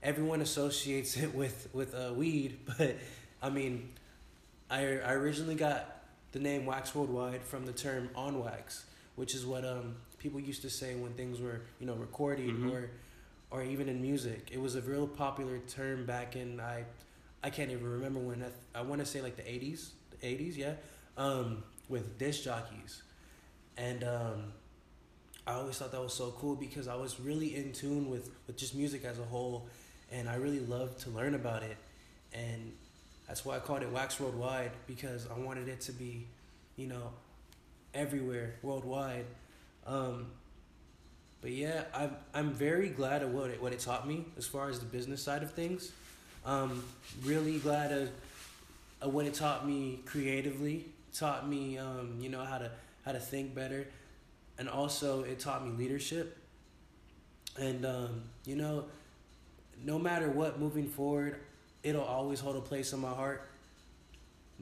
[0.03, 2.59] everyone associates it with, with uh, weed.
[2.77, 2.95] But,
[3.41, 3.89] I mean,
[4.69, 6.01] I, I originally got
[6.32, 8.86] the name Wax Worldwide from the term on wax,
[9.16, 12.72] which is what um, people used to say when things were, you know, recording Mhm.
[12.72, 12.90] or,
[13.52, 14.49] or even in music.
[14.52, 16.86] It was a real popular term back in, I,
[17.44, 18.44] I can't even remember when.
[18.44, 20.74] I, I want to say like the 80s, the 80s, yeah,
[21.18, 23.02] um, with disc jockeys.
[23.78, 24.53] And um,
[25.48, 28.58] I always thought that was so cool because I was really in tune with, with
[28.58, 29.68] just music as a whole,
[30.12, 31.78] and I really loved to learn about it.
[32.34, 32.72] And
[33.32, 36.28] that's why I called it Wax Worldwide because I wanted it to be,
[36.76, 37.14] you know,
[37.94, 39.24] everywhere worldwide.
[39.88, 40.28] Um,
[41.40, 44.68] but yeah, I'm I'm very glad of what it what it taught me as far
[44.68, 45.94] as the business side of things.
[46.45, 46.84] Um,
[47.24, 48.10] really glad of,
[48.99, 50.88] of what it taught me creatively.
[51.14, 52.70] Taught me, um, you know, how to
[53.06, 53.88] how to think better,
[54.58, 56.38] and also it taught me leadership.
[57.58, 58.88] And um, you know,
[59.86, 61.38] no matter what, moving forward,
[61.84, 63.48] it'll always hold a place in my heart.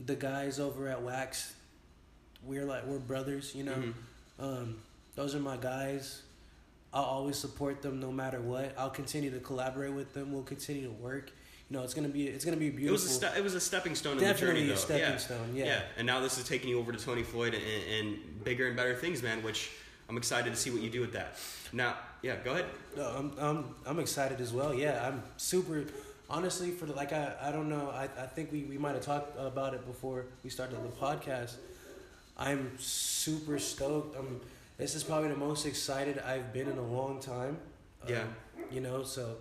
[0.06, 1.54] The guys over at Wax,
[2.44, 3.76] we're like we're brothers, you know.
[3.76, 3.94] Mhm.
[4.40, 4.82] Um,
[5.16, 6.22] those are my guys.
[6.94, 8.74] I'll always support them no matter what.
[8.78, 10.32] I'll continue to collaborate with them.
[10.34, 11.32] We'll continue to work.
[11.70, 12.94] You know, it's gonna be it's gonna be It beautiful.
[12.94, 14.80] was a ste- it was a stepping stone in the Definitely journey, a though.
[14.80, 15.18] stepping yeah.
[15.18, 15.56] stone.
[15.56, 15.82] Yeah.
[15.98, 18.96] And now this is taking you over to Tonye Floyde and, and bigger and better
[18.96, 19.44] things, man.
[19.44, 19.70] Which
[20.08, 21.38] I'm excited to see what you do with that.
[21.74, 22.66] Now, yeah, go ahead.
[22.98, 24.74] No, I'm I'm I'm excited as well.
[24.74, 25.84] Yeah, I'm super.
[26.30, 27.90] Honestly, for the, like I I don't know.
[27.90, 31.56] I I think we we might have talked about it before we started the podcast.
[32.38, 34.18] I'm super stoked.
[34.18, 34.40] I'm.
[34.78, 37.58] This is probably the most excited I've been in a long time.
[38.08, 38.22] Yeah.
[38.22, 38.36] Um,
[38.72, 39.38] you know, so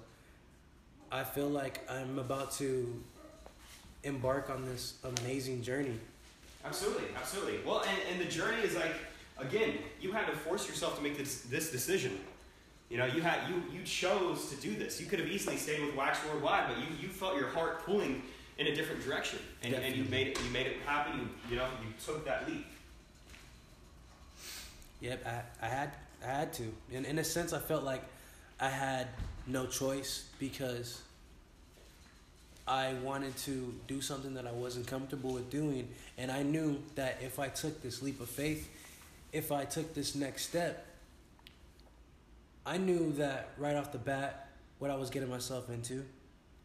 [1.13, 3.03] I feel like I'm about to
[4.03, 5.99] embark on this amazing journey.
[6.65, 7.59] Absolutely, absolutely.
[7.65, 8.95] Well, and, and the journey is like,
[9.39, 12.19] again, you had to force yourself to make this this decision.
[12.91, 15.01] You know, you had you you chose to do this.
[15.01, 18.23] You could have easily stayed with Wax Worldwide, but you, you felt your heart pulling
[18.57, 21.19] in a different direction, and, and you made it you made it happen.
[21.21, 22.67] You, you know, you took that leap.
[25.01, 25.91] Yep, I, I had
[26.25, 26.73] I had to.
[26.91, 28.03] In in a sense, I felt like
[28.59, 29.09] I had
[29.47, 31.03] no choice because
[32.67, 37.19] I wanted to do something that I wasn't comfortable with doing, and I knew that
[37.23, 38.69] if I took this leap of faith,
[39.33, 40.87] if I took this next step,
[42.69, 46.05] I knew that right off the bat what I was getting myself into.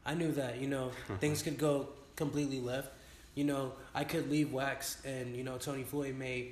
[0.05, 2.91] I knew that you know things could go completely left.
[3.35, 6.49] You know, I could leave Wax, and you know Tonye Floyde may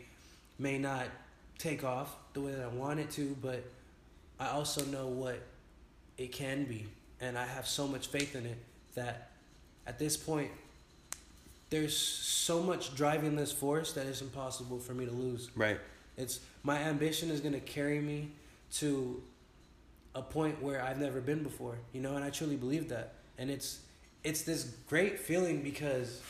[0.57, 1.06] may not
[1.57, 3.64] take off the way that I want it to, but
[4.40, 5.40] I also know what
[6.18, 6.88] it can be,
[7.19, 8.57] and I have so much faith in it
[8.95, 9.32] that
[9.86, 10.52] at this point
[11.69, 15.49] there's so much driving this force that it's impossible for me to lose.
[15.56, 15.80] Right.
[16.18, 18.32] It's my ambition is going to carry me
[18.73, 19.22] to
[20.16, 23.14] a point where I've never been before, you know, and I truly believe that.
[23.38, 23.80] And it's
[24.24, 26.22] it's this great feeling because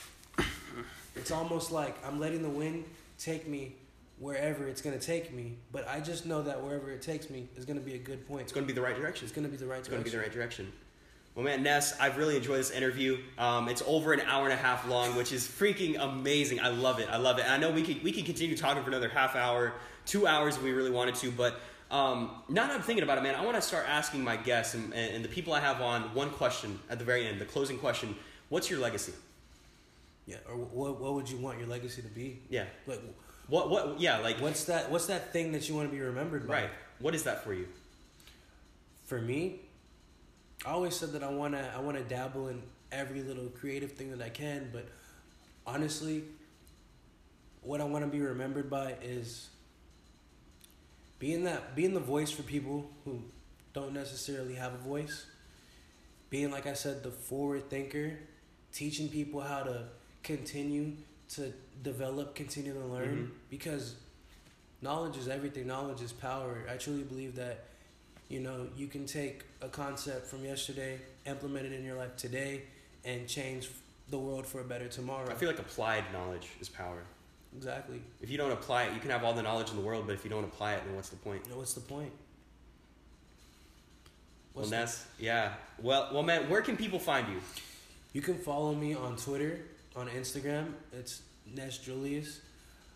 [1.16, 2.86] it's almost like I'm letting the wind
[3.18, 3.76] take me
[4.20, 7.48] wherever it's going to take me, but I just know that wherever it takes me
[7.58, 8.44] is going to be a good point.
[8.44, 9.26] It's going to be the right direction.
[9.26, 10.72] It's going to be the right It's going to be the right direction.
[11.34, 13.18] Well, man, Ness, I've really enjoyed this interview.
[13.38, 16.60] Um, it's over an hour and a half long, which is freaking amazing.
[16.60, 17.08] I love it.
[17.10, 17.46] I love it.
[17.46, 19.74] And I know we could we could continue talking for another half hour,
[20.06, 21.32] two hours if we really wanted to.
[21.32, 21.60] But
[21.92, 24.74] um, now that I'm thinking about it, man, I want to start asking my guests
[24.76, 27.78] and, and the people I have on one question at the very end, the closing
[27.78, 28.16] question.
[28.50, 29.14] What's your legacy?
[30.26, 32.40] Yeah, or what what would you want your legacy to be?
[32.50, 32.66] Yeah.
[32.88, 33.02] Like
[33.48, 33.70] What?
[33.70, 34.00] What?
[34.00, 34.20] Yeah.
[34.20, 34.40] Like.
[34.40, 36.54] what's that what's that thing that you want to be remembered by?
[36.54, 36.70] Right.
[37.00, 37.68] What is that for you?
[39.06, 39.60] For me,
[40.66, 42.62] I always said that I wanna I wanna dabble in
[42.92, 44.88] every little creative thing that I can, but
[45.66, 46.24] honestly,
[47.62, 49.50] what I want to be remembered by is
[51.22, 53.22] being that being the voice for people who
[53.74, 55.28] don't necessarily have a voice.
[56.32, 58.18] Being like I said, the forward thinker,
[58.74, 59.84] teaching people how to
[60.24, 60.94] continue
[61.36, 61.54] to
[61.84, 63.50] develop, continue to learn Mhm.
[63.52, 63.96] because
[64.82, 65.68] knowledge is everything.
[65.68, 66.66] Knowledge is power.
[66.68, 67.66] I truly believe that
[68.28, 72.64] you know you can take a concept from yesterday, implement it in your life today,
[73.06, 73.70] and change
[74.10, 75.30] the world for a better tomorrow.
[75.30, 77.04] I feel like applied knowledge is power.
[77.56, 78.02] Exactly.
[78.22, 80.14] If you don't apply it, you can have all the knowledge in the world, but
[80.14, 81.42] if you don't apply it, then what's the point?
[81.46, 82.12] You know, what's the point?
[84.54, 85.54] Well, What's the- Ness, yeah.
[85.82, 87.42] Well, well, man, where can people find you?
[88.14, 89.62] you can follow me on Twitter,
[89.96, 90.74] on Instagram.
[90.92, 91.22] It's
[91.56, 92.42] Ness Julius.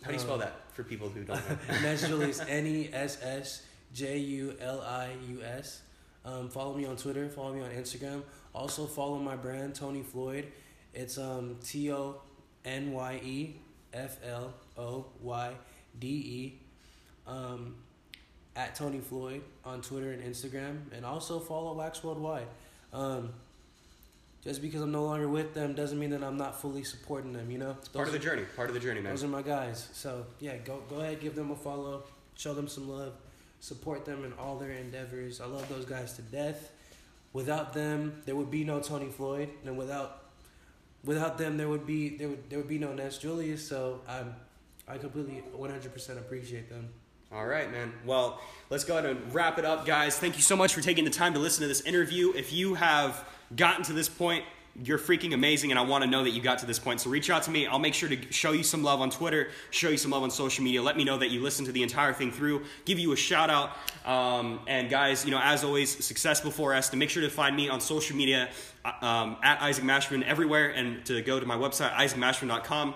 [0.02, 1.58] How do you Um, spell that for people who don't know?
[1.82, 3.62] Ness Julius, N E S S
[3.94, 5.82] J U L I U S.
[6.26, 7.30] Um, follow me on Twitter.
[7.30, 8.24] Follow me on Instagram.
[8.54, 10.48] Also follow my brand Tonye Floyde.
[10.94, 12.22] It's um T O
[12.66, 13.56] N Y E
[13.96, 15.54] F L O Y
[16.00, 16.62] D E.
[17.28, 17.76] Um,
[18.56, 22.48] at Tonye Floyde on Twitter and Instagram, and also follow Wax Worldwide.
[22.94, 23.34] Um,
[24.44, 27.50] just because I'm no longer with them doesn't mean that I'm not fully supporting them.
[27.52, 28.44] You know, Part of the journey.
[28.56, 29.12] Part of the journey, man.
[29.12, 29.90] those are my guys.
[29.94, 32.04] So yeah, go go ahead, give them a follow,
[32.36, 33.14] show them some love,
[33.60, 35.42] support them in all their endeavors.
[35.42, 36.72] I love those guys to death.
[37.34, 40.25] Without them, there would be no Tonye Floyde, and without
[41.06, 43.68] without them, there would be there would there would be no Ness Julius.
[43.68, 44.36] So I'm
[44.88, 46.90] I completely 100% appreciate them.
[47.32, 47.92] All right, man.
[48.06, 50.18] Well, let's go ahead and wrap it up, guys.
[50.18, 52.32] Thank you so much for taking the time to listen to this interview.
[52.36, 54.46] If you have gotten to this point,
[54.84, 57.00] you're freaking amazing, and I want to know that you got to this point.
[57.00, 57.66] So reach out to me.
[57.66, 60.32] I'll make sure to show you some love on Twitter, show you some love on
[60.32, 60.82] social media.
[60.82, 62.64] Let me know that you listened to the entire thing through.
[62.84, 63.78] Give you a shout out.
[64.06, 66.90] Um, and guys, you know, as always, success before us.
[66.90, 68.50] To make sure to find me on social media
[68.84, 72.94] uh, um, at Isaac Mashman everywhere, and to go to my website isaacmashman.com.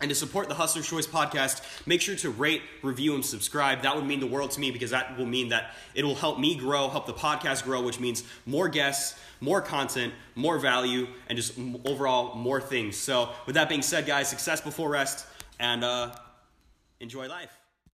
[0.00, 3.82] And to support the Hustler's Choice podcast, make sure to rate, review, and subscribe.
[3.82, 6.38] That would mean the world to me because that will mean that it will help
[6.38, 11.36] me grow, help the podcast grow, which means more guests, more content, more value, and
[11.36, 12.96] just overall more things.
[12.96, 15.26] So, with that being said, guys, success before rest,
[15.60, 16.12] and uh,
[17.00, 17.63] enjoy life.